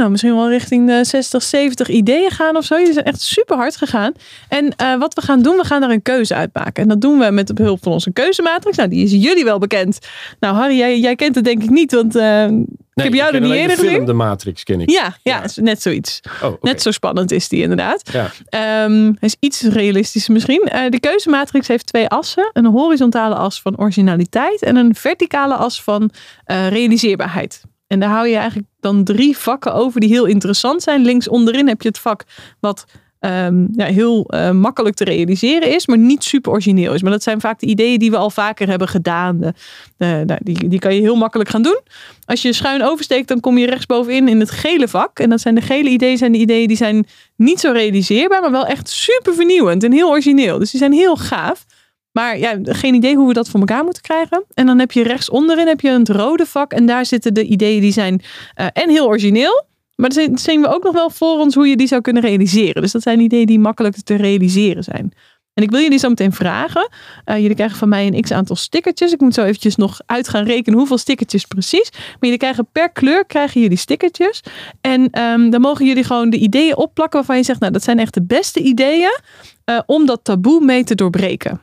nou, 0.00 0.12
misschien 0.12 0.34
wel 0.34 0.48
richting 0.48 0.86
de 0.86 1.04
60, 1.04 1.42
70 1.42 1.88
ideeën 1.88 2.30
gaan 2.30 2.56
of 2.56 2.64
zo. 2.64 2.78
Jullie 2.78 2.92
zijn 2.92 3.04
echt 3.04 3.20
super 3.20 3.56
hard 3.56 3.76
gegaan. 3.76 4.12
En 4.48 4.76
eh, 4.76 4.98
wat 4.98 5.14
we 5.14 5.20
gaan 5.20 5.42
doen, 5.42 5.56
we 5.56 5.64
gaan 5.64 5.80
daar 5.80 5.90
een 5.90 6.02
keuze 6.02 6.34
uitmaken. 6.34 6.82
En 6.82 6.88
dat 6.88 7.00
doen 7.00 7.18
we 7.18 7.30
met 7.30 7.54
behulp 7.54 7.82
van 7.82 7.92
onze 7.92 8.12
keuzematrix. 8.12 8.76
Nou, 8.76 8.88
die 8.88 9.04
is 9.04 9.10
jullie 9.10 9.44
wel 9.44 9.58
bekend. 9.58 9.98
Nou, 10.40 10.54
Harry, 10.54 10.76
jij, 10.76 11.00
jij 11.00 11.16
kent 11.16 11.34
het 11.34 11.44
denk 11.44 11.62
ik 11.62 11.70
niet, 11.70 11.92
want 11.92 12.16
eh, 12.16 12.44
ik 12.44 13.02
heb 13.02 13.14
jou 13.14 13.34
er 13.34 13.40
niet 13.40 13.52
eerder 13.52 13.76
gezien. 13.76 14.04
De 14.04 14.12
Matrix 14.12 14.64
ken 14.64 14.80
ik. 14.80 14.90
Ja, 14.90 15.16
ja, 15.22 15.44
net 15.54 15.82
zoiets. 15.82 16.20
Oh. 16.42 16.52
Net 16.60 16.82
zo 16.82 16.90
spannend 16.90 17.30
is 17.30 17.48
die 17.48 17.62
inderdaad. 17.62 18.12
Ja. 18.12 18.30
Ehm, 18.48 19.12
is 19.18 19.36
iets 19.40 19.62
realistischer 19.62 20.32
misschien. 20.32 20.62
Eh, 20.62 20.90
de 20.90 21.00
keuzematrix 21.00 21.68
heeft 21.68 21.86
twee 21.86 22.08
assen. 22.08 22.50
Een 22.52 22.66
horizontale 22.66 23.34
as 23.34 23.60
van 23.60 23.78
originaliteit 23.78 24.62
en 24.62 24.76
een 24.76 24.94
verticale 24.94 25.54
as 25.54 25.82
van 25.82 26.10
realiseerbaarheid. 26.46 27.62
En 27.90 28.00
daar 28.00 28.10
hou 28.10 28.28
je 28.28 28.36
eigenlijk 28.36 28.68
dan 28.80 29.04
drie 29.04 29.36
vakken 29.36 29.74
over 29.74 30.00
die 30.00 30.08
heel 30.08 30.24
interessant 30.24 30.82
zijn. 30.82 31.04
Links 31.04 31.28
onderin 31.28 31.68
heb 31.68 31.82
je 31.82 31.88
het 31.88 31.98
vak 31.98 32.24
wat 32.60 32.84
ehm, 33.18 33.66
ja, 33.72 33.84
heel 33.84 34.24
eh, 34.26 34.50
makkelijk 34.50 34.96
te 34.96 35.04
realiseren 35.04 35.74
is, 35.74 35.86
maar 35.86 35.98
niet 35.98 36.24
super 36.24 36.52
origineel 36.52 36.94
is. 36.94 37.02
Maar 37.02 37.10
dat 37.10 37.22
zijn 37.22 37.40
vaak 37.40 37.60
de 37.60 37.66
ideeën 37.66 37.98
die 37.98 38.10
we 38.10 38.16
al 38.16 38.30
vaker 38.30 38.68
hebben 38.68 38.88
gedaan. 38.88 39.54
Nou, 39.98 40.24
die, 40.42 40.68
die 40.68 40.78
kan 40.78 40.94
je 40.94 41.00
heel 41.00 41.16
makkelijk 41.16 41.50
gaan 41.50 41.62
doen. 41.62 41.80
Als 42.24 42.42
je 42.42 42.52
schuin 42.52 42.82
oversteekt, 42.82 43.28
dan 43.28 43.40
kom 43.40 43.58
je 43.58 43.66
rechtsbovenin 43.66 44.28
in 44.28 44.40
het 44.40 44.50
gele 44.50 44.88
vak. 44.88 45.18
En 45.18 45.30
dat 45.30 45.40
zijn 45.40 45.54
de 45.54 45.60
gele 45.60 45.88
ideeën, 45.88 46.18
zijn 46.18 46.32
de 46.32 46.38
ideeën 46.38 46.68
die 46.68 46.76
zijn 46.76 47.06
niet 47.36 47.60
zo 47.60 47.72
realiseerbaar, 47.72 48.40
maar 48.40 48.50
wel 48.50 48.66
echt 48.66 48.88
super 48.88 49.34
vernieuwend 49.34 49.84
en 49.84 49.92
heel 49.92 50.08
origineel. 50.10 50.58
Dus 50.58 50.70
die 50.70 50.80
zijn 50.80 50.92
heel 50.92 51.16
gaaf. 51.16 51.66
Maar 52.12 52.38
ja, 52.38 52.58
geen 52.62 52.94
idee 52.94 53.16
hoe 53.16 53.28
we 53.28 53.32
dat 53.34 53.48
voor 53.48 53.60
elkaar 53.60 53.84
moeten 53.84 54.02
krijgen. 54.02 54.44
En 54.54 54.66
dan 54.66 54.78
heb 54.78 54.92
je 54.92 55.02
rechts 55.02 55.30
onderin 55.30 55.66
heb 55.66 55.80
je 55.80 55.90
het 55.90 56.08
rode 56.08 56.46
vak. 56.46 56.72
En 56.72 56.86
daar 56.86 57.06
zitten 57.06 57.34
de 57.34 57.44
ideeën 57.44 57.80
die 57.80 57.92
zijn 57.92 58.22
eh, 58.54 58.66
en 58.72 58.90
heel 58.90 59.06
origineel. 59.06 59.64
Maar 59.96 60.12
zijn- 60.12 60.38
zien 60.38 60.60
we 60.60 60.68
ook 60.74 60.82
nog 60.82 60.92
wel 60.92 61.10
voor 61.10 61.38
ons 61.38 61.54
hoe 61.54 61.68
je 61.68 61.76
die 61.76 61.86
zou 61.86 62.00
kunnen 62.00 62.22
realiseren. 62.22 62.82
Dus 62.82 62.92
dat 62.92 63.02
zijn 63.02 63.20
ideeën 63.20 63.46
die 63.46 63.58
makkelijk 63.58 63.96
te 63.96 64.14
realiseren 64.14 64.84
zijn. 64.84 65.12
En 65.54 65.62
ik 65.62 65.70
wil 65.70 65.80
jullie 65.80 65.98
zo 65.98 66.08
meteen 66.08 66.32
vragen. 66.32 66.88
Eh, 67.24 67.38
jullie 67.38 67.54
krijgen 67.54 67.76
van 67.78 67.88
mij 67.88 68.06
een 68.06 68.20
x 68.20 68.30
aantal 68.32 68.56
stickertjes. 68.56 69.12
Ik 69.12 69.20
moet 69.20 69.34
zo 69.34 69.42
eventjes 69.42 69.76
nog 69.76 70.00
uit 70.06 70.28
gaan 70.28 70.44
rekenen 70.44 70.78
hoeveel 70.78 70.98
stickertjes 70.98 71.44
precies. 71.44 71.90
Maar 71.92 72.16
jullie 72.20 72.36
krijgen 72.38 72.68
per 72.72 72.90
kleur 72.92 73.26
krijgen 73.26 73.60
jullie 73.60 73.76
stickertjes. 73.76 74.42
En 74.80 75.10
ehm, 75.10 75.50
dan 75.50 75.60
mogen 75.60 75.86
jullie 75.86 76.04
gewoon 76.04 76.30
de 76.30 76.38
ideeën 76.38 76.76
opplakken 76.76 77.18
waarvan 77.18 77.36
je 77.36 77.42
zegt, 77.42 77.60
nou 77.60 77.72
dat 77.72 77.82
zijn 77.82 77.98
echt 77.98 78.14
de 78.14 78.22
beste 78.22 78.60
ideeën 78.60 79.20
eh, 79.64 79.78
om 79.86 80.06
dat 80.06 80.20
taboe 80.24 80.64
mee 80.64 80.84
te 80.84 80.94
doorbreken. 80.94 81.60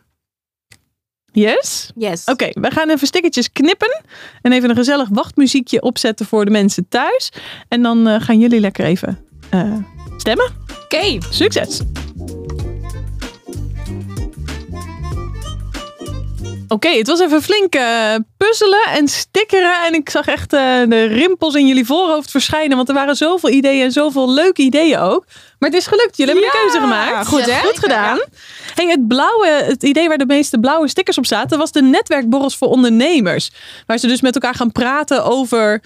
Yes? 1.40 1.92
Yes. 1.96 2.26
Oké, 2.26 2.50
we 2.52 2.72
gaan 2.72 2.90
even 2.90 3.08
stickertjes 3.08 3.52
knippen. 3.52 4.02
En 4.42 4.52
even 4.52 4.70
een 4.70 4.76
gezellig 4.76 5.08
wachtmuziekje 5.12 5.82
opzetten 5.82 6.26
voor 6.26 6.46
de 6.46 6.52
mensen 6.52 6.86
thuis. 6.90 7.32
En 7.68 7.82
dan 7.82 8.08
eh, 8.08 8.22
gaan 8.22 8.40
jullie 8.40 8.60
lekker 8.60 8.86
even 8.86 9.20
eh, 9.50 9.74
stemmen. 10.18 10.52
Oké. 10.84 11.18
Succes! 11.30 11.82
Oké, 16.68 16.90
het 16.90 17.08
was 17.08 17.20
even 17.20 17.42
flink 17.42 17.76
eh, 17.76 18.16
puzzelen 18.38 18.84
en 18.86 19.08
stickeren. 19.08 19.86
En 19.86 19.94
ik 19.94 20.10
zag 20.10 20.28
echt 20.28 20.54
eh, 20.54 20.60
de 20.88 21.04
rimpels 21.06 21.56
in 21.56 21.68
jullie 21.68 21.86
voorhoofd 21.86 22.32
verschijnen. 22.32 22.76
Want 22.78 22.90
er 22.90 22.96
waren 22.96 23.16
zoveel 23.16 23.50
ideeën 23.50 23.84
en 23.84 23.92
zoveel 23.92 24.34
leuke 24.34 24.62
ideeën 24.62 24.98
ook. 25.00 25.26
Maar 25.60 25.70
het 25.70 25.80
is 25.80 25.88
gelukt. 25.88 26.18
Jullie 26.18 26.34
hebben 26.34 26.52
Ja, 26.54 26.60
een 26.60 26.70
keuze 26.72 26.86
gemaakt. 26.88 27.28
goed, 27.28 27.46
hè? 27.46 27.60
Goed 27.68 27.80
gedaan. 27.80 28.20
Hey, 28.76 28.86
het 28.86 29.08
blauwe, 29.08 29.48
het 29.48 29.84
idee 29.84 30.08
waar 30.08 30.18
de 30.18 30.26
meeste 30.26 30.60
blauwe 30.60 30.88
stickers 30.88 31.18
op 31.18 31.26
zaten, 31.26 31.58
was 31.58 31.72
de 31.72 31.82
netwerkborrels 31.82 32.58
voor 32.58 32.68
ondernemers. 32.68 33.52
Waar 33.86 33.98
ze 33.98 34.08
dus 34.08 34.22
met 34.22 34.34
elkaar 34.36 34.56
gaan 34.56 34.72
praten 34.72 35.24
over 35.24 35.82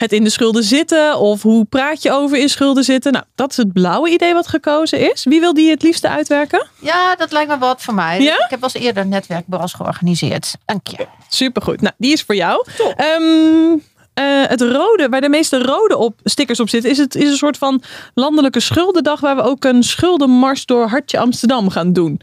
het 0.00 0.12
in 0.12 0.24
de 0.24 0.30
schulden 0.30 0.64
zitten. 0.64 1.18
Of 1.18 1.42
hoe 1.42 1.64
praat 1.64 2.02
je 2.02 2.12
over 2.12 2.38
in 2.38 2.48
schulden 2.48 2.84
zitten. 2.84 3.12
Nou, 3.12 3.24
dat 3.34 3.50
is 3.50 3.56
het 3.56 3.72
blauwe 3.72 4.10
idee 4.10 4.34
wat 4.34 4.48
gekozen 4.48 5.10
is. 5.12 5.24
Wie 5.24 5.40
wil 5.40 5.54
die 5.54 5.70
het 5.70 5.82
liefste 5.82 6.08
uitwerken? 6.08 6.66
Ja, 6.78 7.16
dat 7.16 7.32
lijkt 7.32 7.50
me 7.50 7.58
wat 7.58 7.82
voor 7.82 7.94
mij. 7.94 8.20
Ja? 8.20 8.34
Ik 8.34 8.50
heb 8.50 8.60
wel 8.60 8.70
eens 8.74 8.84
eerder 8.84 9.06
netwerkborrels 9.06 9.72
georganiseerd. 9.72 10.54
Dank 10.64 10.86
je. 10.86 11.06
Supergoed. 11.28 11.80
Nou, 11.80 11.94
die 11.98 12.12
is 12.12 12.22
voor 12.22 12.34
jou. 12.34 12.64
Ehm, 12.96 13.78
eh, 14.14 14.24
het 14.48 14.60
rode, 14.60 15.08
waar 15.08 15.20
de 15.20 15.28
meeste 15.28 15.62
rode 15.62 15.96
op, 15.96 16.20
stickers 16.24 16.60
op 16.60 16.68
zitten, 16.68 16.90
is, 16.90 16.98
het, 16.98 17.14
is 17.14 17.30
een 17.30 17.36
soort 17.36 17.58
van 17.58 17.82
landelijke 18.14 18.60
schuldendag. 18.60 19.20
Waar 19.20 19.36
we 19.36 19.42
ook 19.42 19.64
een 19.64 19.82
schuldenmars 19.82 20.66
door 20.66 20.88
Hartje 20.88 21.18
Amsterdam 21.18 21.70
gaan 21.70 21.92
doen. 21.92 22.20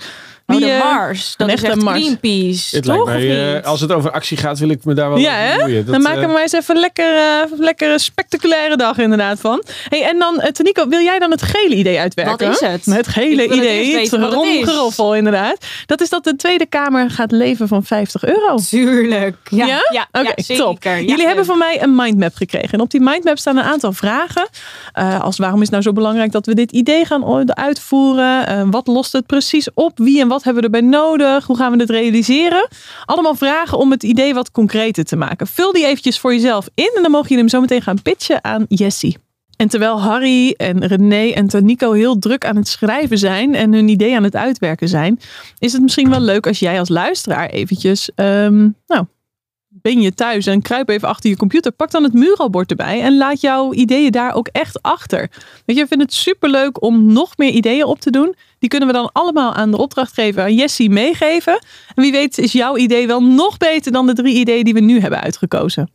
Oh, 0.53 0.57
de 0.59 0.65
eh, 0.71 0.83
Mars. 0.83 1.33
Dat 1.37 1.47
een 1.47 1.53
is 1.53 1.63
echt 1.63 1.75
Mars. 1.81 1.99
Greenpeace. 1.99 2.75
Het 2.75 2.85
toch, 2.85 2.95
lijkt 2.95 3.03
of 3.03 3.27
mij, 3.27 3.57
eh, 3.59 3.65
als 3.65 3.81
het 3.81 3.91
over 3.91 4.11
actie 4.11 4.37
gaat, 4.37 4.59
wil 4.59 4.69
ik 4.69 4.85
me 4.85 4.93
daar 4.93 5.09
wel 5.09 5.17
Ja, 5.17 5.43
over 5.45 5.57
bemoeien. 5.57 5.85
Dan 5.85 6.01
maken 6.01 6.21
eh, 6.21 6.27
we 6.27 6.31
maar 6.33 6.41
eens 6.41 6.51
even 6.51 6.75
een 6.75 6.81
lekker, 6.81 7.15
eh, 7.15 7.59
lekkere 7.59 7.99
spectaculaire 7.99 8.77
dag 8.77 8.97
inderdaad 8.97 9.39
van. 9.39 9.63
Hey, 9.89 10.03
en 10.03 10.19
dan, 10.19 10.35
uh, 10.35 10.45
Tanico, 10.45 10.87
wil 10.87 10.99
jij 10.99 11.19
dan 11.19 11.31
het 11.31 11.41
gele 11.41 11.75
idee 11.75 11.99
uitwerken? 11.99 12.47
Wat 12.47 12.61
is 12.61 12.67
het? 12.67 12.85
Het 12.85 13.07
gele 13.07 13.45
idee, 13.45 13.99
het, 13.99 14.11
het 14.11 14.33
romgeroffel 14.33 15.15
inderdaad. 15.15 15.65
Dat 15.85 16.01
is 16.01 16.09
dat 16.09 16.23
de 16.23 16.35
Tweede 16.35 16.65
Kamer 16.65 17.09
gaat 17.11 17.31
leven 17.31 17.67
van 17.67 17.83
50 17.83 18.23
euro. 18.23 18.57
Tuurlijk. 18.69 19.37
Ja, 19.49 19.65
Ja? 19.65 19.79
ja, 19.91 20.07
Oké, 20.11 20.27
ja, 20.27 20.33
zeker. 20.35 20.63
top. 20.63 20.83
Ja, 20.83 20.97
Jullie 20.99 21.25
hebben 21.25 21.45
van 21.45 21.57
mij 21.57 21.83
een 21.83 21.95
mindmap 21.95 22.35
gekregen. 22.35 22.69
En 22.71 22.79
op 22.79 22.91
die 22.91 23.01
mindmap 23.01 23.37
staan 23.37 23.57
een 23.57 23.63
aantal 23.63 23.93
vragen. 23.93 24.47
Eh, 24.93 25.21
als 25.21 25.37
waarom 25.37 25.57
is 25.57 25.63
het 25.63 25.71
nou 25.71 25.83
zo 25.83 25.93
belangrijk 25.93 26.31
dat 26.31 26.45
we 26.45 26.53
dit 26.53 26.71
idee 26.71 27.05
gaan 27.05 27.55
uitvoeren? 27.55 28.47
Eh, 28.47 28.61
wat 28.69 28.87
lost 28.87 29.11
het 29.13 29.25
precies 29.25 29.67
op? 29.73 29.91
Wie 29.97 30.21
en 30.21 30.27
wat 30.27 30.36
hebben 30.43 30.63
we 30.63 30.77
erbij 30.77 30.89
nodig? 30.89 31.45
Hoe 31.45 31.57
gaan 31.57 31.71
we 31.71 31.77
dit 31.77 31.89
realiseren? 31.89 32.67
Allemaal 33.05 33.35
vragen 33.35 33.77
om 33.77 33.91
het 33.91 34.03
idee 34.03 34.33
wat 34.33 34.51
concreter 34.51 35.03
te 35.03 35.15
maken. 35.15 35.47
Vul 35.47 35.71
die 35.71 35.85
eventjes 35.85 36.19
voor 36.19 36.33
jezelf 36.33 36.69
in. 36.73 36.91
En 36.95 37.01
dan 37.01 37.11
mogen 37.11 37.27
jullie 37.27 37.43
hem 37.43 37.51
zo 37.51 37.61
meteen 37.61 37.81
gaan 37.81 38.01
pitchen 38.01 38.43
aan 38.43 38.65
Jessie. 38.67 39.17
En 39.57 39.67
terwijl 39.67 40.01
Harry 40.01 40.53
en 40.57 40.85
René 40.85 41.31
en 41.31 41.47
Tanico 41.47 41.91
heel 41.91 42.19
druk 42.19 42.45
aan 42.45 42.55
het 42.55 42.67
schrijven 42.67 43.17
zijn 43.17 43.55
en 43.55 43.73
hun 43.73 43.87
idee 43.87 44.15
aan 44.15 44.23
het 44.23 44.35
uitwerken 44.35 44.87
zijn, 44.87 45.19
is 45.59 45.73
het 45.73 45.81
misschien 45.81 46.09
wel 46.09 46.19
leuk 46.19 46.47
als 46.47 46.59
jij 46.59 46.79
als 46.79 46.89
luisteraar 46.89 47.49
eventjes, 47.49 48.09
ehm, 48.15 48.69
nou, 48.87 49.05
ben 49.69 50.01
je 50.01 50.13
thuis 50.13 50.45
en 50.45 50.61
kruip 50.61 50.89
even 50.89 51.07
achter 51.07 51.29
je 51.29 51.37
computer, 51.37 51.71
pak 51.71 51.91
dan 51.91 52.03
het 52.03 52.13
muralbord 52.13 52.69
erbij 52.69 53.01
en 53.01 53.17
laat 53.17 53.41
jouw 53.41 53.73
ideeën 53.73 54.11
daar 54.11 54.33
ook 54.33 54.47
echt 54.47 54.81
achter. 54.81 55.29
Weet 55.65 55.75
je, 55.75 55.81
ik 55.81 55.87
vind 55.87 56.01
het 56.01 56.13
superleuk 56.13 56.81
om 56.81 57.13
nog 57.13 57.37
meer 57.37 57.51
ideeën 57.51 57.85
op 57.85 57.99
te 57.99 58.09
doen. 58.11 58.35
Die 58.59 58.69
kunnen 58.69 58.87
we 58.87 58.93
dan 58.93 59.09
allemaal 59.11 59.53
aan 59.53 59.71
de 59.71 59.77
opdrachtgever, 59.77 60.43
aan 60.43 60.55
Jessie, 60.55 60.89
meegeven. 60.89 61.53
En 61.95 62.03
wie 62.03 62.11
weet 62.11 62.37
is 62.37 62.51
jouw 62.51 62.77
idee 62.77 63.07
wel 63.07 63.23
nog 63.23 63.57
beter 63.57 63.91
dan 63.91 64.07
de 64.07 64.13
drie 64.13 64.35
ideeën 64.35 64.63
die 64.63 64.73
we 64.73 64.79
nu 64.79 64.99
hebben 64.99 65.21
uitgekozen. 65.21 65.91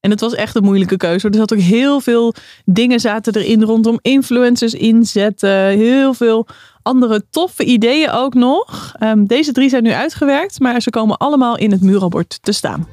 En 0.00 0.10
het 0.10 0.20
was 0.20 0.34
echt 0.34 0.56
een 0.56 0.64
moeilijke 0.64 0.96
keuze. 0.96 1.28
Er 1.28 1.34
zat 1.34 1.52
ook 1.52 1.58
heel 1.58 2.00
veel 2.00 2.34
dingen 2.64 3.00
zaten 3.00 3.34
erin 3.34 3.62
rondom 3.62 3.98
influencers 4.02 4.74
inzetten. 4.74 5.68
Heel 5.68 6.14
veel 6.14 6.46
andere 6.88 7.24
toffe 7.30 7.64
ideeën 7.64 8.10
ook 8.10 8.34
nog. 8.34 8.92
Ehm, 8.98 9.24
deze 9.24 9.52
drie 9.52 9.68
zijn 9.68 9.82
nu 9.82 9.92
uitgewerkt, 9.92 10.60
maar 10.60 10.80
ze 10.80 10.90
komen 10.90 11.16
allemaal 11.16 11.58
in 11.58 11.70
het 11.70 11.82
muralbord 11.82 12.38
te 12.42 12.52
staan. 12.52 12.86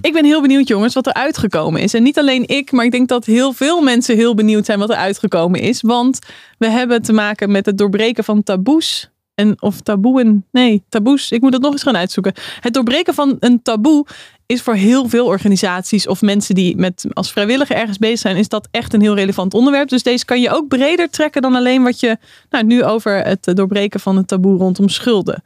Ik 0.00 0.12
ben 0.12 0.24
heel 0.24 0.40
benieuwd, 0.40 0.68
jongens, 0.68 0.94
wat 0.94 1.06
er 1.06 1.14
uitgekomen 1.14 1.80
is. 1.80 1.94
En 1.94 2.02
niet 2.02 2.18
alleen 2.18 2.48
ik, 2.48 2.72
maar 2.72 2.84
ik 2.84 2.90
denk 2.90 3.08
dat 3.08 3.24
heel 3.24 3.52
veel 3.52 3.82
mensen 3.82 4.16
heel 4.16 4.34
benieuwd 4.34 4.66
zijn 4.66 4.78
wat 4.78 4.90
er 4.90 4.96
uitgekomen 4.96 5.60
is. 5.60 5.80
Want 5.80 6.18
we 6.58 6.68
hebben 6.68 7.02
te 7.02 7.12
maken 7.12 7.50
met 7.50 7.66
het 7.66 7.78
doorbreken 7.78 8.24
van 8.24 8.42
taboes. 8.42 9.10
En, 9.34 9.62
of 9.62 9.80
taboeën. 9.80 10.44
Nee, 10.52 10.82
taboes. 10.88 11.30
Ik 11.30 11.40
moet 11.40 11.52
dat 11.52 11.60
nog 11.60 11.72
eens 11.72 11.82
gaan 11.82 11.96
uitzoeken. 11.96 12.32
Het 12.60 12.74
doorbreken 12.74 13.14
van 13.14 13.36
een 13.40 13.62
taboe 13.62 14.06
is 14.46 14.62
voor 14.62 14.74
heel 14.74 15.08
veel 15.08 15.26
organisaties 15.26 16.06
of 16.06 16.22
mensen 16.22 16.54
die 16.54 16.76
met, 16.76 17.04
als 17.12 17.32
vrijwilliger 17.32 17.76
ergens 17.76 17.98
bezig 17.98 18.18
zijn, 18.18 18.36
is 18.36 18.48
dat 18.48 18.68
echt 18.70 18.94
een 18.94 19.00
heel 19.00 19.14
relevant 19.14 19.54
onderwerp. 19.54 19.88
Dus 19.88 20.02
deze 20.02 20.24
kan 20.24 20.40
je 20.40 20.50
ook 20.50 20.68
breder 20.68 21.10
trekken 21.10 21.42
dan 21.42 21.54
alleen 21.54 21.82
wat 21.82 22.00
je 22.00 22.18
nou, 22.50 22.64
nu 22.64 22.84
over 22.84 23.24
het 23.24 23.50
doorbreken 23.54 24.00
van 24.00 24.16
een 24.16 24.24
taboe 24.24 24.58
rondom 24.58 24.88
schulden 24.88 25.42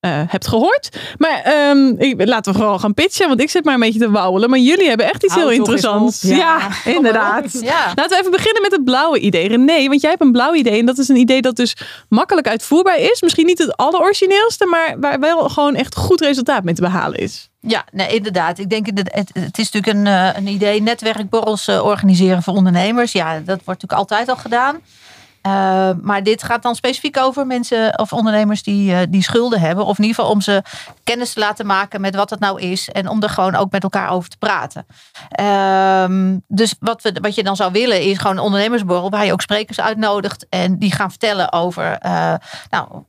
eh, 0.00 0.22
hebt 0.26 0.48
gehoord. 0.48 0.98
Maar 1.16 1.40
ehm, 1.44 1.94
ik, 1.98 2.26
laten 2.26 2.52
we 2.52 2.58
vooral 2.58 2.78
gaan 2.78 2.94
pitchen, 2.94 3.28
want 3.28 3.40
ik 3.40 3.50
zit 3.50 3.64
maar 3.64 3.74
een 3.74 3.80
beetje 3.80 3.98
te 3.98 4.10
wauwelen. 4.10 4.50
Maar 4.50 4.58
jullie 4.58 4.88
hebben 4.88 5.06
echt 5.06 5.24
iets 5.24 5.34
heel 5.34 5.50
interessants. 5.50 6.22
Ja, 6.22 6.36
Ja, 6.36 6.70
inderdaad. 6.96 7.52
Ja. 7.68 7.92
Laten 7.94 8.08
we 8.08 8.18
even 8.18 8.30
beginnen 8.30 8.62
met 8.62 8.72
het 8.72 8.84
blauwe 8.84 9.18
idee. 9.18 9.48
René, 9.48 9.88
want 9.88 10.00
jij 10.00 10.10
hebt 10.10 10.22
een 10.22 10.32
blauw 10.32 10.54
idee. 10.54 10.78
En 10.78 10.86
dat 10.86 10.98
is 10.98 11.08
een 11.08 11.16
idee 11.16 11.42
dat 11.42 11.56
dus 11.56 11.76
makkelijk 12.08 12.48
uitvoerbaar 12.48 12.98
is. 12.98 13.22
Misschien 13.22 13.46
niet 13.46 13.58
het 13.58 13.76
allerorigineelste, 13.76 14.66
maar 14.66 14.96
waar 15.00 15.20
wel 15.20 15.48
gewoon 15.48 15.74
echt 15.74 15.96
goed 15.96 16.20
resultaat 16.20 16.64
mee 16.64 16.74
te 16.74 16.80
behalen 16.80 17.18
is. 17.18 17.50
Ja, 17.68 17.84
nee, 17.92 18.14
inderdaad. 18.14 18.58
Ik 18.58 18.70
denk 18.70 18.86
het, 18.86 19.30
het 19.32 19.58
is 19.58 19.70
natuurlijk 19.70 19.86
een, 19.86 20.06
eh, 20.06 20.36
een 20.36 20.46
idee, 20.46 20.82
netwerkborrels 20.82 21.68
eh, 21.68 21.84
organiseren 21.84 22.42
voor 22.42 22.54
ondernemers. 22.54 23.12
Ja, 23.12 23.32
dat 23.34 23.44
wordt 23.64 23.66
natuurlijk 23.66 23.92
altijd 23.92 24.28
al 24.28 24.36
gedaan. 24.36 24.80
Eh, 25.42 25.90
maar 26.02 26.22
dit 26.22 26.42
gaat 26.42 26.62
dan 26.62 26.74
specifiek 26.74 27.18
over 27.18 27.46
mensen 27.46 27.98
of 27.98 28.12
ondernemers 28.12 28.62
die, 28.62 29.08
die 29.08 29.22
schulden 29.22 29.60
hebben. 29.60 29.84
Of 29.84 29.98
in 29.98 30.04
ieder 30.04 30.16
geval 30.16 30.30
om 30.30 30.40
ze 30.40 30.62
kennis 31.04 31.32
te 31.32 31.40
laten 31.40 31.66
maken 31.66 32.00
met 32.00 32.14
wat 32.14 32.30
het 32.30 32.40
nou 32.40 32.60
is. 32.60 32.88
En 32.88 33.08
om 33.08 33.22
er 33.22 33.30
gewoon 33.30 33.54
ook 33.54 33.70
met 33.70 33.82
elkaar 33.82 34.10
over 34.10 34.28
te 34.28 34.38
praten. 34.38 34.86
Ehm, 35.28 36.38
dus 36.46 36.74
wat, 36.80 37.02
we, 37.02 37.16
wat 37.20 37.34
je 37.34 37.42
dan 37.42 37.56
zou 37.56 37.72
willen 37.72 38.02
is 38.02 38.18
gewoon 38.18 38.36
een 38.36 38.42
ondernemersborrel. 38.42 39.10
Waar 39.10 39.24
je 39.24 39.32
ook 39.32 39.40
sprekers 39.40 39.80
uitnodigt. 39.80 40.46
En 40.48 40.78
die 40.78 40.92
gaan 40.92 41.10
vertellen 41.10 41.52
over 41.52 41.98
nou, 42.70 43.04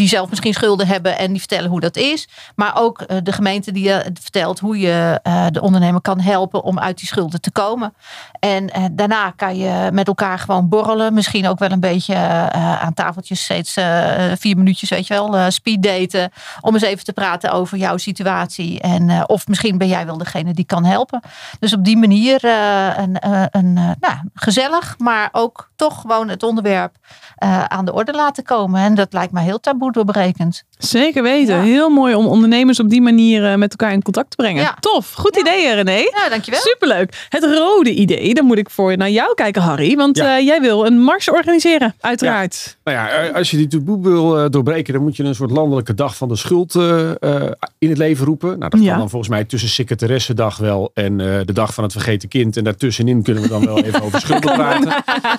die 0.00 0.08
zelf 0.08 0.28
misschien 0.28 0.54
schulden 0.54 0.86
hebben 0.86 1.18
en 1.18 1.30
die 1.30 1.38
vertellen 1.38 1.70
hoe 1.70 1.80
dat 1.80 1.96
is. 1.96 2.28
Maar 2.54 2.72
ook 2.76 3.00
eh, 3.00 3.16
de 3.22 3.32
gemeente 3.32 3.72
die 3.72 3.84
je 3.84 4.10
vertelt 4.20 4.58
hoe 4.58 4.78
je 4.78 5.20
eh, 5.22 5.46
de 5.50 5.60
ondernemer 5.60 6.00
kan 6.00 6.20
helpen 6.20 6.62
om 6.62 6.78
uit 6.78 6.98
die 6.98 7.06
schulden 7.08 7.40
te 7.40 7.50
komen. 7.50 7.94
En 8.38 8.70
eh, 8.70 8.84
daarna 8.92 9.30
kan 9.30 9.56
je 9.56 9.90
met 9.92 10.06
elkaar 10.06 10.38
gewoon 10.38 10.68
borrelen. 10.68 11.14
Misschien 11.14 11.48
ook 11.48 11.58
wel 11.58 11.70
een 11.70 11.80
beetje 11.80 12.14
eh, 12.14 12.82
aan 12.82 12.94
tafeltjes 12.94 13.44
steeds 13.44 13.76
eh, 13.76 14.32
vier 14.38 14.56
minuutjes, 14.56 14.90
weet 14.90 15.06
je 15.06 15.14
wel, 15.14 15.36
eh, 15.36 15.44
speed 15.48 15.82
daten. 15.82 16.30
Om 16.60 16.74
eens 16.74 16.82
even 16.82 17.04
te 17.04 17.12
praten 17.12 17.52
over 17.52 17.78
jouw 17.78 17.96
situatie. 17.96 18.80
En 18.80 19.10
eh, 19.10 19.22
of 19.26 19.46
misschien 19.46 19.78
ben 19.78 19.88
jij 19.88 20.06
wel 20.06 20.18
degene 20.18 20.52
die 20.54 20.64
kan 20.64 20.84
helpen. 20.84 21.20
Dus 21.58 21.72
op 21.72 21.84
die 21.84 21.96
manier 21.96 22.44
eh, 22.44 22.98
een, 22.98 23.18
eh, 23.18 23.42
eh, 23.42 23.96
nou, 24.00 24.16
gezellig, 24.34 24.94
maar 24.98 25.28
ook 25.32 25.70
toch 25.76 26.00
gewoon 26.00 26.28
het 26.28 26.42
onderwerp 26.42 26.96
eh, 27.36 27.64
aan 27.64 27.84
de 27.84 27.92
orde 27.92 28.12
laten 28.12 28.44
komen. 28.44 28.80
En 28.80 28.94
dat 28.94 29.12
lijkt 29.12 29.32
me 29.32 29.40
heel 29.40 29.60
taboe 29.60 29.89
goed 29.94 30.04
doorbrekend. 30.04 30.62
Zeker 30.78 31.22
weten. 31.22 31.54
Ja. 31.54 31.62
Heel 31.62 31.88
mooi 31.88 32.14
om 32.14 32.26
ondernemers 32.26 32.80
op 32.80 32.88
die 32.90 33.00
manier 33.02 33.44
eh, 33.50 33.54
met 33.56 33.70
elkaar 33.70 33.92
in 33.92 34.02
contact 34.02 34.30
te 34.30 34.36
brengen. 34.36 34.62
Ja. 34.62 34.76
Tof. 34.80 35.12
Goed 35.12 35.34
Ja. 35.34 35.40
idee, 35.40 35.74
René. 35.74 35.90
Ja, 35.96 36.28
dankjewel. 36.28 36.60
Superleuk. 36.60 37.26
Het 37.28 37.44
rode 37.44 37.94
idee, 37.94 38.34
dan 38.34 38.44
moet 38.44 38.58
ik 38.58 38.70
voor 38.70 38.96
naar 38.96 39.10
jou 39.10 39.34
kijken, 39.34 39.62
Harry. 39.62 39.96
Want 39.96 40.16
Ja. 40.16 40.36
eh, 40.38 40.44
jij 40.44 40.60
wil 40.60 40.86
een 40.86 41.00
mars 41.00 41.30
organiseren, 41.30 41.94
uiteraard. 42.00 42.78
Nou 42.84 42.96
ja, 42.96 43.08
eh, 43.08 43.34
als 43.34 43.50
je 43.50 43.56
die 43.56 43.66
taboe 43.66 44.02
wil 44.02 44.50
doorbreken, 44.50 44.92
dan 44.94 45.02
moet 45.02 45.16
je 45.16 45.24
een 45.24 45.34
soort 45.34 45.50
landelijke 45.50 45.94
dag 45.94 46.16
van 46.16 46.28
de 46.28 46.36
schuld 46.36 46.74
eh, 46.74 47.10
eh, 47.22 47.50
in 47.78 47.88
het 47.88 47.98
leven 47.98 48.26
roepen. 48.26 48.58
Nou, 48.58 48.70
dat 48.70 48.80
Ja. 48.82 48.88
kan 48.88 48.98
dan 48.98 49.10
volgens 49.10 49.30
mij 49.30 49.44
tussen 49.44 49.68
secretaressendag 49.68 50.56
wel 50.56 50.90
en 50.94 51.20
eh, 51.20 51.40
de 51.44 51.52
dag 51.52 51.74
van 51.74 51.84
het 51.84 51.92
vergeten 51.92 52.28
kind. 52.28 52.56
En 52.56 52.64
daartussenin 52.64 53.22
kunnen 53.22 53.42
we 53.42 53.48
dan 53.48 53.64
wel 53.66 53.78
even 53.84 54.02
over 54.02 54.20
schulden 54.24 54.54
praten. 54.54 54.92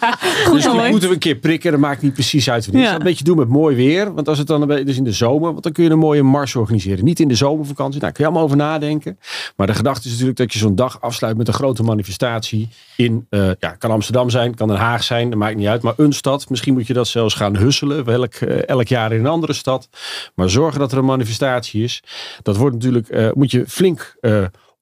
dus 0.54 0.64
die 0.64 0.90
moeten 0.90 1.08
we 1.10 1.14
een 1.14 1.20
keer 1.20 1.36
prikken. 1.36 1.72
Dat 1.72 1.80
maakt 1.80 2.02
niet 2.02 2.14
precies 2.14 2.50
uit. 2.50 2.68
Ja. 2.72 2.82
Dat 2.84 2.94
een 2.94 3.04
beetje 3.04 3.24
doen 3.24 3.38
met 3.38 3.48
mooi 3.48 3.76
weer. 3.76 4.14
Want 4.14 4.28
als 4.28 4.38
het 4.50 4.60
dan 4.60 4.68
dus 4.68 4.98
in 4.98 5.04
de 5.04 5.12
zomer, 5.12 5.52
want 5.52 5.64
dan 5.64 5.72
kun 5.72 5.84
je 5.84 5.90
een 5.90 6.00
mooie 6.00 6.24
mars 6.24 6.56
organiseren. 6.56 7.06
Niet 7.06 7.20
in 7.20 7.28
de 7.28 7.36
zomervakantie. 7.36 8.00
Daar 8.00 8.12
kun 8.12 8.24
je 8.24 8.30
allemaal 8.30 8.46
over 8.46 8.58
nadenken. 8.58 9.20
Maar 9.56 9.68
de 9.68 9.74
gedachte 9.74 10.06
is 10.06 10.12
natuurlijk 10.12 10.38
dat 10.38 10.54
je 10.54 10.60
zo'n 10.60 10.76
dag 10.76 11.02
afsluit 11.02 11.38
met 11.38 11.48
een 11.48 11.54
grote 11.54 11.84
manifestatie 11.84 12.70
in, 12.98 13.26
eh, 13.30 13.50
ja, 13.60 13.70
kan 13.70 13.92
Amsterdam 13.92 14.30
zijn, 14.30 14.56
kan 14.56 14.68
Den 14.68 14.78
Haag 14.78 15.04
zijn, 15.04 15.30
dat 15.30 15.40
maakt 15.40 15.56
niet 15.56 15.68
uit. 15.68 15.82
Maar 15.82 15.94
een 15.98 16.14
stad, 16.14 16.50
misschien 16.50 16.74
moet 16.74 16.88
je 16.88 16.94
dat 16.94 17.08
zelfs 17.08 17.34
gaan 17.34 17.58
husselen, 17.58 18.06
elk, 18.06 18.34
eh, 18.34 18.68
elk 18.68 18.88
jaar 18.88 19.12
in 19.12 19.20
een 19.20 19.32
andere 19.32 19.54
stad. 19.54 19.90
Maar 20.36 20.50
zorgen 20.50 20.80
dat 20.80 20.92
er 20.92 20.98
een 20.98 21.06
manifestatie 21.06 21.84
is. 21.84 22.04
Dat 22.42 22.58
wordt 22.58 22.76
natuurlijk, 22.76 23.10
eh, 23.10 23.30
moet 23.34 23.52
je 23.52 23.64
flink 23.68 24.16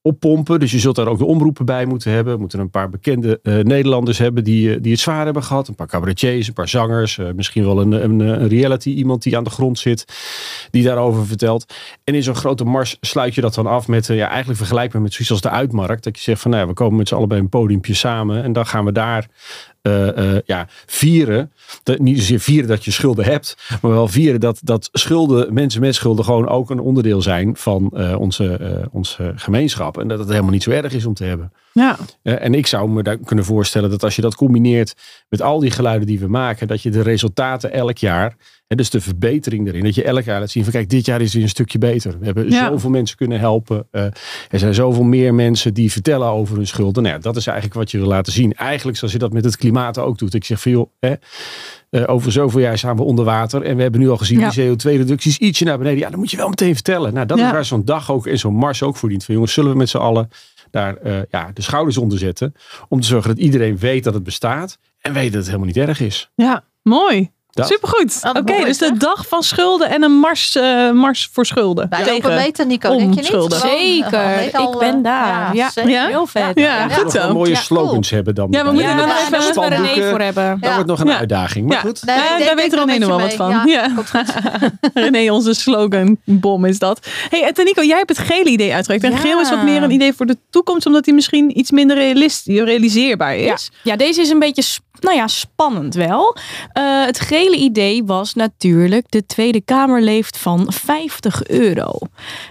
oppompen. 0.02 0.60
Dus 0.60 0.70
je 0.70 0.78
zult 0.78 0.96
daar 0.96 1.06
ook 1.06 1.18
de 1.18 1.24
omroepen 1.24 1.64
bij 1.64 1.86
moeten 1.86 2.12
hebben. 2.12 2.34
We 2.34 2.40
moeten 2.40 2.60
een 2.60 2.70
paar 2.70 2.90
bekende 2.90 3.40
eh, 3.42 3.58
Nederlanders 3.58 4.18
hebben 4.18 4.44
die, 4.44 4.74
eh, 4.74 4.82
die 4.82 4.92
het 4.92 5.00
zwaar 5.00 5.24
hebben 5.24 5.42
gehad. 5.42 5.68
Een 5.68 5.74
paar 5.74 5.86
cabaretiers, 5.86 6.48
een 6.48 6.52
paar 6.54 6.68
zangers. 6.68 7.18
eh, 7.18 7.26
misschien 7.34 7.64
wel 7.64 7.80
een, 7.80 7.92
een, 7.92 8.20
een 8.20 8.48
reality 8.48 8.90
iemand 8.90 9.22
die 9.22 9.36
aan 9.36 9.44
de 9.44 9.50
grond 9.50 9.78
zit. 9.78 10.04
Die 10.70 10.82
daarover 10.82 11.26
vertelt. 11.26 11.74
En 12.04 12.14
in 12.14 12.22
zo'n 12.22 12.34
grote 12.34 12.64
mars 12.64 12.96
sluit 13.00 13.34
je 13.34 13.40
dat 13.40 13.54
dan 13.54 13.66
af 13.66 13.88
met, 13.88 14.06
ja, 14.06 14.28
eigenlijk 14.28 14.58
vergelijkbaar 14.58 15.02
met 15.02 15.12
zoiets 15.12 15.30
als 15.30 15.40
de 15.40 15.50
uitmarkt. 15.50 16.04
Dat 16.04 16.16
je 16.16 16.22
zegt 16.22 16.40
van, 16.40 16.50
nou 16.50 16.62
ja, 16.62 16.68
we 16.68 16.74
komen 16.74 16.96
met 16.96 17.08
z'n 17.08 17.14
allen 17.14 17.28
bij 17.28 17.38
een 17.38 17.48
podiumpje 17.48 17.94
samen. 17.94 18.42
En 18.42 18.52
dan 18.52 18.66
gaan 18.66 18.84
we 18.84 18.92
daar 18.92 19.28
ja, 20.44 20.66
vieren. 20.86 21.52
Dat, 21.82 21.98
niet 21.98 22.18
zozeer 22.18 22.40
vieren 22.40 22.68
dat 22.68 22.84
je 22.84 22.90
schulden 22.90 23.24
hebt. 23.24 23.56
Maar 23.82 23.90
wel 23.90 24.08
vieren 24.08 24.40
dat, 24.40 24.60
dat 24.62 24.88
schulden, 24.92 25.54
mensen 25.54 25.80
met 25.80 25.94
schulden 25.94 26.24
gewoon 26.24 26.48
ook 26.48 26.70
een 26.70 26.80
onderdeel 26.80 27.22
zijn 27.22 27.56
van 27.56 27.90
eh, 27.94 28.20
onze, 28.20 28.56
eh, 28.56 28.86
onze 28.90 29.32
gemeenschap. 29.36 29.98
En 29.98 30.08
dat 30.08 30.18
het 30.18 30.28
helemaal 30.28 30.50
niet 30.50 30.62
zo 30.62 30.70
erg 30.70 30.92
is 30.92 31.06
om 31.06 31.14
te 31.14 31.24
hebben. 31.24 31.52
Ja. 31.72 31.98
Eh, 32.22 32.44
en 32.44 32.54
ik 32.54 32.66
zou 32.66 32.90
me 32.90 33.02
daar 33.02 33.18
kunnen 33.18 33.44
voorstellen 33.44 33.90
dat 33.90 34.02
als 34.04 34.16
je 34.16 34.22
dat 34.22 34.34
combineert 34.34 34.94
met 35.28 35.42
al 35.42 35.58
die 35.60 35.70
geluiden 35.70 36.06
die 36.06 36.18
we 36.20 36.28
maken, 36.28 36.66
dat 36.68 36.82
je 36.82 36.90
de 36.90 37.02
resultaten 37.02 37.72
elk 37.72 37.98
jaar, 37.98 38.36
en 38.66 38.76
dus 38.76 38.90
de 38.90 39.00
verbetering 39.00 39.68
erin, 39.68 39.84
dat 39.84 39.94
je 39.94 40.04
elk 40.04 40.24
jaar 40.24 40.40
laat 40.40 40.50
zien 40.50 40.62
van 40.62 40.72
kijk, 40.72 40.90
dit 40.90 41.06
jaar 41.06 41.20
is 41.20 41.34
weer 41.34 41.42
een 41.42 41.48
stukje 41.48 41.78
beter. 41.78 42.18
We 42.18 42.24
hebben 42.24 42.50
Ja. 42.50 42.68
zoveel 42.68 42.90
mensen 42.90 43.16
kunnen 43.16 43.38
helpen. 43.38 43.86
Eh, 43.90 44.04
er 44.50 44.58
zijn 44.58 44.74
zoveel 44.74 45.02
meer 45.02 45.34
mensen 45.34 45.74
die 45.74 45.92
vertellen 45.92 46.28
over 46.28 46.56
hun 46.56 46.66
schulden. 46.66 47.02
Nou 47.02 47.14
ja, 47.14 47.20
dat 47.20 47.36
is 47.36 47.46
eigenlijk 47.46 47.78
wat 47.78 47.90
je 47.90 47.98
wil 47.98 48.06
laten 48.06 48.32
zien. 48.32 48.54
Eigenlijk 48.54 48.98
zoals 48.98 49.12
je 49.12 49.18
dat 49.20 49.32
met 49.32 49.44
het 49.44 49.56
klimaat 49.56 49.98
ook 49.98 50.18
doet. 50.18 50.34
Ik 50.34 50.44
zeg 50.44 50.60
van 50.60 50.72
joh, 50.72 50.90
hè, 51.00 51.14
eh, 51.90 52.02
over 52.06 52.32
zoveel 52.32 52.60
jaar 52.60 52.78
staan 52.78 52.96
we 52.96 53.02
onder 53.02 53.24
water. 53.24 53.62
En 53.62 53.76
we 53.76 53.82
hebben 53.82 54.00
nu 54.00 54.10
al 54.10 54.16
gezien 54.16 54.38
Ja. 54.38 54.50
die 54.50 54.64
CO2-reducties 54.68 55.38
ietsje 55.38 55.64
naar 55.64 55.78
beneden. 55.78 55.98
Ja, 55.98 56.10
dan 56.10 56.18
moet 56.18 56.30
je 56.30 56.36
wel 56.36 56.48
meteen 56.48 56.74
vertellen. 56.74 57.14
Nou, 57.14 57.26
dat 57.26 57.38
is 57.38 57.50
waar 57.50 57.64
zo'n 57.64 57.84
dag 57.84 58.10
ook 58.10 58.26
en 58.26 58.38
zo'n 58.38 58.54
mars 58.54 58.82
ook 58.82 58.96
voor 58.96 59.08
dient. 59.08 59.24
Van 59.24 59.34
jongens, 59.34 59.52
zullen 59.52 59.70
we 59.70 59.76
met 59.76 59.88
z'n 59.88 59.96
allen 59.96 60.28
daar 60.70 60.96
eh, 60.96 61.22
ja, 61.30 61.50
de 61.54 61.62
schouders 61.62 61.96
onder 61.96 62.18
zetten. 62.18 62.54
Om 62.88 63.00
te 63.00 63.06
zorgen 63.06 63.34
dat 63.34 63.44
iedereen 63.44 63.78
weet 63.78 64.04
dat 64.04 64.14
het 64.14 64.22
bestaat. 64.22 64.78
En 65.00 65.12
weet 65.12 65.26
dat 65.26 65.34
het 65.34 65.46
helemaal 65.46 65.66
niet 65.66 65.76
erg 65.76 66.00
is. 66.00 66.30
Ja, 66.34 66.64
mooi. 66.82 67.30
Dat. 67.52 67.66
Supergoed. 67.66 68.20
Wat 68.20 68.38
Oké, 68.38 68.64
dus 68.64 68.78
de 68.78 68.96
dag 68.96 69.26
van 69.28 69.42
schulden 69.42 69.90
en 69.90 70.02
een 70.02 70.12
mars, 70.12 70.56
eh, 70.56 70.90
mars 70.90 71.28
voor 71.32 71.46
schulden. 71.46 71.86
Wij 71.90 72.02
Tegen- 72.04 72.34
beter, 72.34 72.66
Nico, 72.66 72.88
denk 72.96 73.14
je 73.14 73.20
niet? 73.20 73.52
eh, 73.52 73.60
Zeker, 73.60 74.50
al, 74.52 74.72
ik 74.72 74.78
ben 74.78 74.96
eh, 74.96 75.02
daar. 75.02 75.54
Ja, 75.54 75.70
heel 76.06 76.26
vet. 76.26 76.50
Ja, 76.54 76.64
Ja, 76.78 76.88
goed 76.88 77.12
zo. 77.12 77.32
mooie 77.32 77.50
Ja, 77.50 77.56
slogans 77.56 78.10
hebben 78.10 78.34
dan. 78.34 78.48
Ja, 78.50 78.64
we 78.64 78.70
moeten 78.72 78.90
Ja, 78.90 78.98
er 79.00 79.06
nog 79.06 79.16
even... 79.16 79.60
we 79.62 79.68
René 79.68 80.10
voor 80.10 80.20
hebben. 80.20 80.50
Dat 80.60 80.68
Ja. 80.68 80.74
wordt 80.74 80.88
nog 80.88 81.00
een 81.00 81.06
Ja. 81.06 81.18
uitdaging. 81.18 81.66
Maar 81.66 81.76
Ja. 81.76 81.82
goed. 81.82 82.04
Nee, 82.04 82.16
Ja, 82.16 82.38
ik 82.38 82.44
daar 82.44 82.56
weet 82.56 82.72
René 82.74 82.98
nog 82.98 83.08
wel 83.08 83.20
wat 83.20 83.34
van. 83.34 83.50
Ja, 83.50 83.62
Ja. 83.66 83.88
komt 83.94 84.10
goed. 84.10 84.34
René, 84.94 85.32
onze 85.32 85.54
sloganbom 85.54 86.64
is 86.64 86.78
dat. 86.78 87.06
hey, 87.30 87.52
en 87.54 87.64
Nico, 87.64 87.82
jij 87.82 87.96
hebt 87.96 88.08
het 88.16 88.18
gele 88.18 88.50
idee 88.50 88.74
uitgewerkt. 88.74 89.04
En 89.04 89.16
geel 89.18 89.40
is 89.40 89.50
wat 89.50 89.62
meer 89.62 89.82
een 89.82 89.90
idee 89.90 90.12
voor 90.12 90.26
de 90.26 90.36
toekomst, 90.50 90.86
omdat 90.86 91.04
die 91.04 91.14
misschien 91.14 91.58
iets 91.58 91.70
minder 91.70 91.96
realiseerbaar 92.54 93.36
is. 93.36 93.70
Ja, 93.82 93.96
deze 93.96 94.20
is 94.20 94.30
een 94.30 94.38
beetje 94.38 94.62
nou 95.00 95.16
ja, 95.16 95.26
spannend 95.26 95.94
wel. 95.94 96.36
Eh, 96.72 97.04
het 97.04 97.20
gele 97.20 97.39
idee 97.48 98.04
was 98.04 98.34
natuurlijk 98.34 99.10
de 99.10 99.26
Tweede 99.26 99.60
Kamer 99.60 100.02
leeft 100.02 100.38
van 100.38 100.72
50 100.72 101.46
euro. 101.46 101.92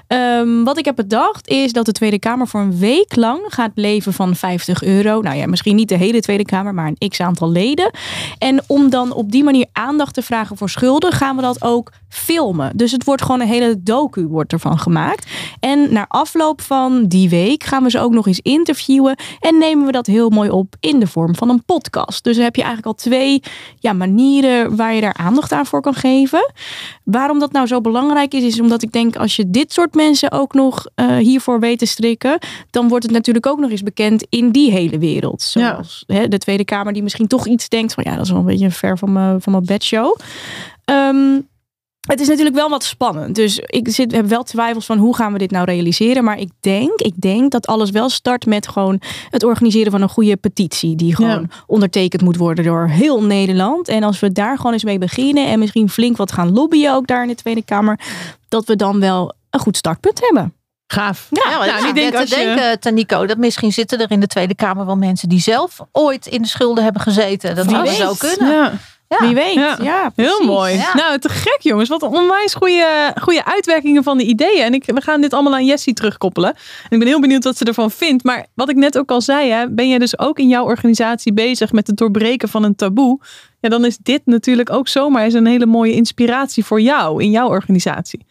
Ehm, 0.08 0.64
wat 0.64 0.78
ik 0.78 0.86
heb 0.86 0.96
bedacht 0.96 1.48
is 1.48 1.74
dat 1.74 1.86
de 1.86 1.92
Tweede 1.92 2.20
Kamer 2.20 2.48
voor 2.48 2.62
een 2.62 2.78
week 2.78 3.16
lang 3.16 3.42
gaat 3.48 3.72
leven 3.76 4.14
van 4.14 4.36
50 4.36 4.84
euro. 4.84 5.22
Nou 5.22 5.38
ja, 5.38 5.48
misschien 5.48 5.76
niet 5.76 5.90
de 5.90 5.98
hele 5.98 6.20
Tweede 6.20 6.46
Kamer, 6.46 6.74
maar 6.74 6.92
een 6.96 7.10
x 7.10 7.20
aantal 7.20 7.52
leden. 7.52 7.92
En 8.38 8.64
om 8.68 8.90
dan 8.90 9.14
op 9.14 9.32
die 9.32 9.44
manier 9.44 9.68
aandacht 9.72 10.14
te 10.14 10.22
vragen 10.22 10.58
voor 10.58 10.70
schulden, 10.70 11.12
gaan 11.12 11.36
we 11.36 11.42
dat 11.42 11.64
ook 11.64 11.92
filmen. 12.10 12.78
Dus 12.78 12.92
het 12.92 13.04
wordt 13.04 13.22
gewoon 13.22 13.42
een 13.42 13.48
hele 13.48 13.84
docu 13.84 14.28
wordt 14.28 14.54
ervan 14.54 14.80
gemaakt. 14.80 15.28
En 15.60 15.94
na 15.94 16.06
afloop 16.08 16.62
van 16.62 17.06
die 17.08 17.30
week 17.30 17.64
gaan 17.64 17.84
we 17.84 17.90
ze 17.90 18.00
ook 18.00 18.14
nog 18.14 18.28
eens 18.28 18.40
interviewen. 18.40 19.18
En 19.40 19.58
nemen 19.58 19.86
we 19.86 19.92
dat 19.92 20.06
heel 20.06 20.30
mooi 20.30 20.50
op 20.50 20.76
in 20.80 21.00
de 21.00 21.08
vorm 21.08 21.36
van 21.36 21.50
een 21.50 21.64
podcast. 21.66 22.24
Dus 22.24 22.36
dan 22.36 22.44
heb 22.44 22.56
je 22.56 22.64
eigenlijk 22.64 22.98
al 22.98 23.04
twee 23.04 23.42
ja, 23.80 23.94
manieren 23.94 24.76
waar 24.80 24.94
je 24.94 25.02
daar 25.02 25.14
aandacht 25.14 25.52
aan 25.52 25.66
voor 25.66 25.82
kan 25.82 25.94
geven. 25.94 26.52
Waarom 27.04 27.40
dat 27.40 27.52
nou 27.52 27.68
zo 27.68 27.82
belangrijk 27.82 28.34
is, 28.34 28.44
is 28.44 28.60
omdat 28.60 28.82
ik 28.82 28.92
denk 28.92 29.16
als 29.16 29.36
je 29.36 29.50
dit 29.50 29.74
soort 29.74 29.94
mensen 29.94 30.32
ook 30.32 30.54
nog 30.54 30.86
eh, 30.96 31.18
hiervoor 31.18 31.60
weet 31.60 31.80
te 31.80 31.86
strikken, 31.86 32.40
dan 32.70 32.88
wordt 32.88 33.04
het 33.04 33.14
natuurlijk 33.14 33.46
ook 33.46 33.60
nog 33.60 33.72
eens 33.72 33.84
bekend 33.84 34.26
in 34.30 34.52
die 34.52 34.72
hele 34.72 34.98
wereld. 34.98 35.42
Zoals 35.42 36.04
hè, 36.08 36.28
de 36.28 36.38
Tweede 36.38 36.66
Kamer 36.66 36.94
die 36.94 37.04
misschien 37.04 37.28
toch 37.28 37.48
iets 37.48 37.70
denkt 37.70 37.94
van 37.94 38.04
ja, 38.08 38.16
dat 38.16 38.26
is 38.26 38.32
wel 38.32 38.40
een 38.40 38.46
beetje 38.46 38.72
ver 38.72 38.98
van 38.98 39.12
mijn, 39.12 39.42
van 39.42 39.52
mijn 39.52 39.66
bedshow. 39.66 40.16
Ehm, 40.86 41.40
het 42.10 42.20
is 42.20 42.28
natuurlijk 42.28 42.56
wel 42.56 42.70
wat 42.70 42.84
spannend. 42.84 43.36
Dus 43.36 43.60
ik 43.60 43.90
zit, 43.90 44.12
heb 44.12 44.26
wel 44.26 44.44
twijfels 44.44 44.86
van 44.86 44.98
hoe 44.98 45.16
gaan 45.16 45.34
we 45.34 45.38
dit 45.40 45.52
nou 45.52 45.66
realiseren. 45.66 46.24
Maar 46.24 46.38
ik 46.38 46.50
denk, 46.60 47.00
ik 47.00 47.14
denk 47.22 47.52
dat 47.52 47.68
alles 47.68 47.90
wel 47.90 48.10
start 48.10 48.46
met 48.46 48.68
gewoon 48.68 49.02
het 49.30 49.44
organiseren 49.44 49.92
van 49.92 50.02
een 50.02 50.10
goede 50.10 50.38
petitie. 50.38 50.96
Die 50.96 51.16
gewoon 51.16 51.50
ondertekend 51.68 52.22
moet 52.22 52.38
worden 52.38 52.64
door 52.64 52.88
heel 52.88 53.24
Nederland. 53.24 53.88
En 53.88 54.04
als 54.04 54.20
we 54.20 54.32
daar 54.32 54.58
gewoon 54.58 54.74
eens 54.74 54.84
mee 54.84 54.98
beginnen. 54.98 55.48
En 55.48 55.60
misschien 55.60 55.90
flink 55.90 56.18
wat 56.18 56.32
gaan 56.32 56.54
lobbyen 56.54 56.94
ook 56.94 57.08
daar 57.08 57.22
in 57.22 57.28
de 57.28 57.36
Tweede 57.36 57.64
Kamer. 57.64 58.00
Dat 58.48 58.66
we 58.66 58.76
dan 58.76 59.00
wel 59.00 59.34
een 59.50 59.60
goed 59.60 59.78
startpunt 59.78 60.20
hebben. 60.22 60.54
Gaaf. 60.88 61.28
Ja, 61.30 61.50
nou, 61.50 61.66
ik 61.66 61.88
ik 61.88 61.96
denk 61.96 62.14
te 62.16 62.20
je- 62.20 62.46
denken, 62.46 62.80
Tanico, 62.80 63.26
dat 63.26 63.38
misschien 63.38 63.72
zitten 63.74 64.00
er 64.00 64.12
in 64.12 64.20
de 64.20 64.28
Tweede 64.28 64.56
Kamer 64.56 64.86
wel 64.86 64.96
mensen 64.98 65.30
die 65.30 65.40
zelf 65.40 65.80
ooit 65.92 66.26
in 66.28 66.42
de 66.42 66.48
schulden 66.48 66.84
hebben 66.84 67.02
gezeten. 67.02 67.56
Dat 67.56 67.70
zou 67.70 67.88
zo 67.88 68.14
kunnen. 68.18 68.54
Ja. 68.54 68.74
Ja. 69.10 69.26
Wie 69.26 69.36
weet. 69.36 69.54
Ja. 69.54 69.78
Ja, 69.82 70.12
Heel 70.16 70.46
mooi. 70.46 70.74
Ja. 70.76 70.94
Nou, 70.96 71.20
te 71.20 71.30
gek 71.30 71.58
jongens. 71.60 71.90
Wat 71.90 72.02
een 72.02 72.10
onwijs 72.10 72.54
goede, 72.54 73.14
goede 73.22 73.46
uitwerkingen 73.46 74.04
van 74.04 74.18
de 74.18 74.24
ideeën. 74.24 74.64
En 74.64 74.74
ik, 74.74 74.84
we 74.86 75.02
gaan 75.02 75.22
dit 75.22 75.34
allemaal 75.34 75.54
aan 75.54 75.66
Jessie 75.66 75.94
terugkoppelen. 75.94 76.50
En 76.50 76.90
ik 76.90 77.00
ben 77.00 77.08
heel 77.08 77.20
benieuwd 77.20 77.44
wat 77.44 77.58
ze 77.58 77.66
ervan 77.66 77.92
vindt. 77.92 78.24
Maar 78.24 78.46
wat 78.54 78.70
ik 78.70 78.76
net 78.76 78.98
ook 78.98 79.12
al 79.12 79.22
zei, 79.22 79.52
hè, 79.52 79.70
ben 79.70 79.90
jij 79.90 79.98
dus 79.98 80.20
ook 80.20 80.40
in 80.40 80.48
jouw 80.48 80.64
organisatie 80.64 81.34
bezig 81.34 81.72
met 81.72 81.88
het 81.88 81.98
doorbreken 81.98 82.50
van 82.50 82.64
een 82.64 82.76
taboe. 82.76 83.20
Ja, 83.60 83.70
dan 83.70 83.86
is 83.86 83.98
dit 83.98 84.22
natuurlijk 84.26 84.72
ook 84.72 84.88
zomaar 84.88 85.24
eens 85.24 85.34
een 85.34 85.46
hele 85.46 85.66
mooie 85.66 85.94
inspiratie 85.94 86.66
voor 86.66 86.82
jou 86.82 87.24
in 87.24 87.32
jouw 87.32 87.48
organisatie. 87.48 88.26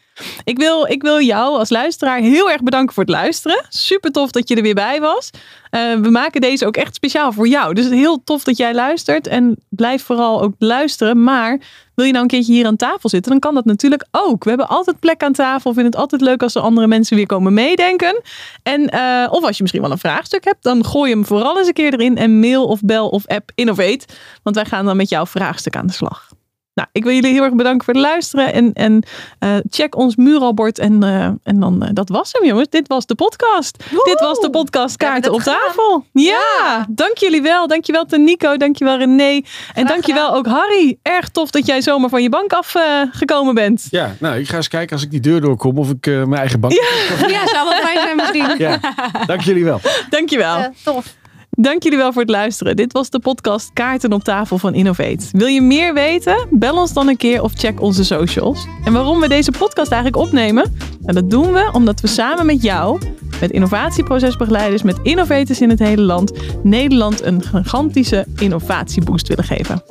Ik 0.45 0.59
wil, 0.59 0.87
ik 0.87 1.03
wil 1.03 1.21
jou 1.21 1.59
als 1.59 1.71
luisteraar 1.71 2.19
heel 2.19 2.51
erg 2.51 2.62
bedanken 2.62 2.95
voor 2.95 3.03
het 3.03 3.12
luisteren. 3.12 3.64
Super 3.69 4.11
tof 4.11 4.31
dat 4.31 4.49
je 4.49 4.55
er 4.55 4.62
weer 4.62 4.75
bij 4.75 5.01
was. 5.01 5.31
Eh, 5.71 5.95
we 5.95 6.11
maken 6.11 6.41
deze 6.41 6.66
ook 6.66 6.77
echt 6.77 6.95
speciaal 6.95 7.33
voor 7.33 7.49
jou. 7.49 7.75
Dus 7.75 7.89
heel 7.89 8.23
tof 8.25 8.45
dat 8.45 8.57
jij 8.57 8.75
luistert. 8.75 9.27
En 9.27 9.57
blijf 9.69 10.03
vooral 10.03 10.43
ook 10.43 10.55
luisteren. 10.59 11.23
Maar 11.23 11.59
wil 11.95 12.07
je 12.07 12.12
nou 12.12 12.25
een 12.25 12.31
keertje 12.31 12.53
hier 12.53 12.66
aan 12.66 12.77
tafel 12.77 13.09
zitten, 13.09 13.31
dan 13.31 13.41
kan 13.41 13.55
dat 13.55 13.64
natuurlijk 13.64 14.07
ook. 14.11 14.45
We 14.45 14.49
hebben 14.49 14.69
altijd 14.69 15.01
plek 15.01 15.23
aan 15.23 15.33
tafel. 15.33 15.71
We 15.71 15.75
vinden 15.81 15.93
het 15.93 16.01
altijd 16.01 16.21
leuk 16.21 16.43
als 16.43 16.55
er 16.55 16.62
andere 16.62 16.87
mensen 16.87 17.16
weer 17.16 17.27
komen 17.27 17.55
meedenken. 17.55 18.23
En, 18.62 18.89
eh, 18.89 19.27
of 19.31 19.45
als 19.45 19.57
je 19.57 19.62
misschien 19.62 19.83
wel 19.83 19.91
een 19.91 19.99
vraagstuk 19.99 20.45
hebt, 20.45 20.62
dan 20.62 20.85
gooi 20.85 21.11
hem 21.11 21.25
vooral 21.25 21.59
eens 21.59 21.66
een 21.66 21.73
keer 21.73 21.93
erin. 21.93 22.16
En 22.16 22.41
mail 22.41 22.66
of 22.66 22.81
bel 22.81 23.09
of 23.09 23.27
app 23.27 23.51
Innovate. 23.55 24.07
Want 24.43 24.57
wij 24.57 24.64
gaan 24.64 24.85
dan 24.85 24.97
met 24.97 25.09
jouw 25.09 25.27
vraagstuk 25.27 25.77
aan 25.77 25.87
de 25.87 25.93
slag. 25.93 26.29
Nou, 26.79 26.91
ik 26.93 27.05
wil 27.05 27.12
jullie 27.12 27.33
heel 27.33 27.43
erg 27.43 27.55
bedanken 27.55 27.85
voor 27.85 27.95
het 27.95 28.03
luisteren. 28.03 28.53
En, 28.53 28.72
en 28.72 29.03
eh, 29.39 29.57
check 29.70 29.97
ons 29.97 30.16
muuralbord. 30.16 30.79
En, 30.79 31.03
eh, 31.03 31.24
en 31.43 31.61
dan, 31.61 31.83
eh, 31.83 31.91
dat 31.93 32.09
was 32.09 32.33
hem, 32.33 32.45
jongens. 32.45 32.68
Dit 32.68 32.89
was 32.89 33.07
de 33.07 33.14
podcast. 33.14 33.85
Dit 34.05 34.20
was 34.20 34.41
de 34.41 34.51
podcast 34.51 34.97
Kaarten 34.97 35.33
op 35.33 35.41
tafel. 35.41 36.05
Ja, 36.12 36.87
dank 36.89 37.16
jullie 37.16 37.43
wel. 37.43 37.66
Dankjewel 37.66 38.07
Nico. 38.11 38.57
Dankjewel 38.57 38.99
René. 38.99 39.41
En 39.74 39.87
dankjewel 39.87 40.35
ook 40.35 40.47
Harry. 40.47 40.99
Erg 41.03 41.29
tof 41.29 41.51
dat 41.51 41.66
jij 41.66 41.81
zomaar 41.81 42.09
van 42.09 42.22
je 42.22 42.29
bank 42.29 42.53
afgekomen 42.53 43.11
gekomen 43.12 43.55
bent. 43.55 43.87
Ja, 43.91 44.14
nou, 44.20 44.39
ik 44.39 44.49
ga 44.49 44.57
eens 44.57 44.68
kijken 44.68 44.93
als 44.93 45.05
ik 45.05 45.11
die 45.11 45.20
deur 45.20 45.41
doorkom 45.41 45.79
of 45.79 45.91
ik 45.91 46.07
eh, 46.07 46.14
mijn 46.14 46.41
eigen 46.41 46.61
bank. 46.61 46.72
Ja, 46.72 47.47
zou 47.47 47.68
wel 47.68 47.79
fijn 47.79 47.99
zijn 48.01 48.16
misschien. 48.16 48.59
Ja, 48.59 48.81
dank 49.26 49.41
jullie 49.41 49.64
wel. 49.64 49.81
Dankjewel. 50.11 50.57
Eh, 50.57 50.66
tof. 50.85 51.14
Dank 51.61 51.83
jullie 51.83 51.99
wel 51.99 52.13
voor 52.13 52.23
het 52.23 52.31
luisteren. 52.31 52.77
Dit 52.77 52.93
was 52.93 53.11
de 53.11 53.19
podcast 53.19 53.73
Kaarten 53.73 54.13
op 54.13 54.25
tafel 54.25 54.59
van 54.59 54.75
Innovate. 54.75 55.27
Wil 55.33 55.47
je 55.47 55.63
meer 55.63 55.95
weten? 55.95 56.47
Bel 56.51 56.77
ons 56.77 56.93
dan 56.93 57.09
een 57.09 57.17
keer 57.17 57.43
of 57.43 57.53
check 57.53 57.81
onze 57.81 58.05
socials. 58.05 58.67
En 58.85 58.93
waarom 58.93 59.21
we 59.21 59.29
deze 59.29 59.51
podcast 59.51 59.93
eigenlijk 59.93 60.23
opnemen? 60.23 60.77
En 61.05 61.15
dat 61.15 61.31
doen 61.31 61.53
we 61.53 61.71
omdat 61.73 62.01
we 62.01 62.07
samen 62.07 62.47
met 62.47 62.63
jou, 62.63 63.01
met 63.41 63.51
innovatieprocesbegeleiders, 63.51 64.83
met 64.83 64.99
innovators 65.03 65.61
in 65.61 65.71
het 65.71 65.79
hele 65.79 66.03
land, 66.03 66.33
Nederland 66.63 67.23
een 67.23 67.43
gigantische 67.43 68.27
innovatieboost 68.37 69.29
willen 69.29 69.45
geven. 69.45 69.83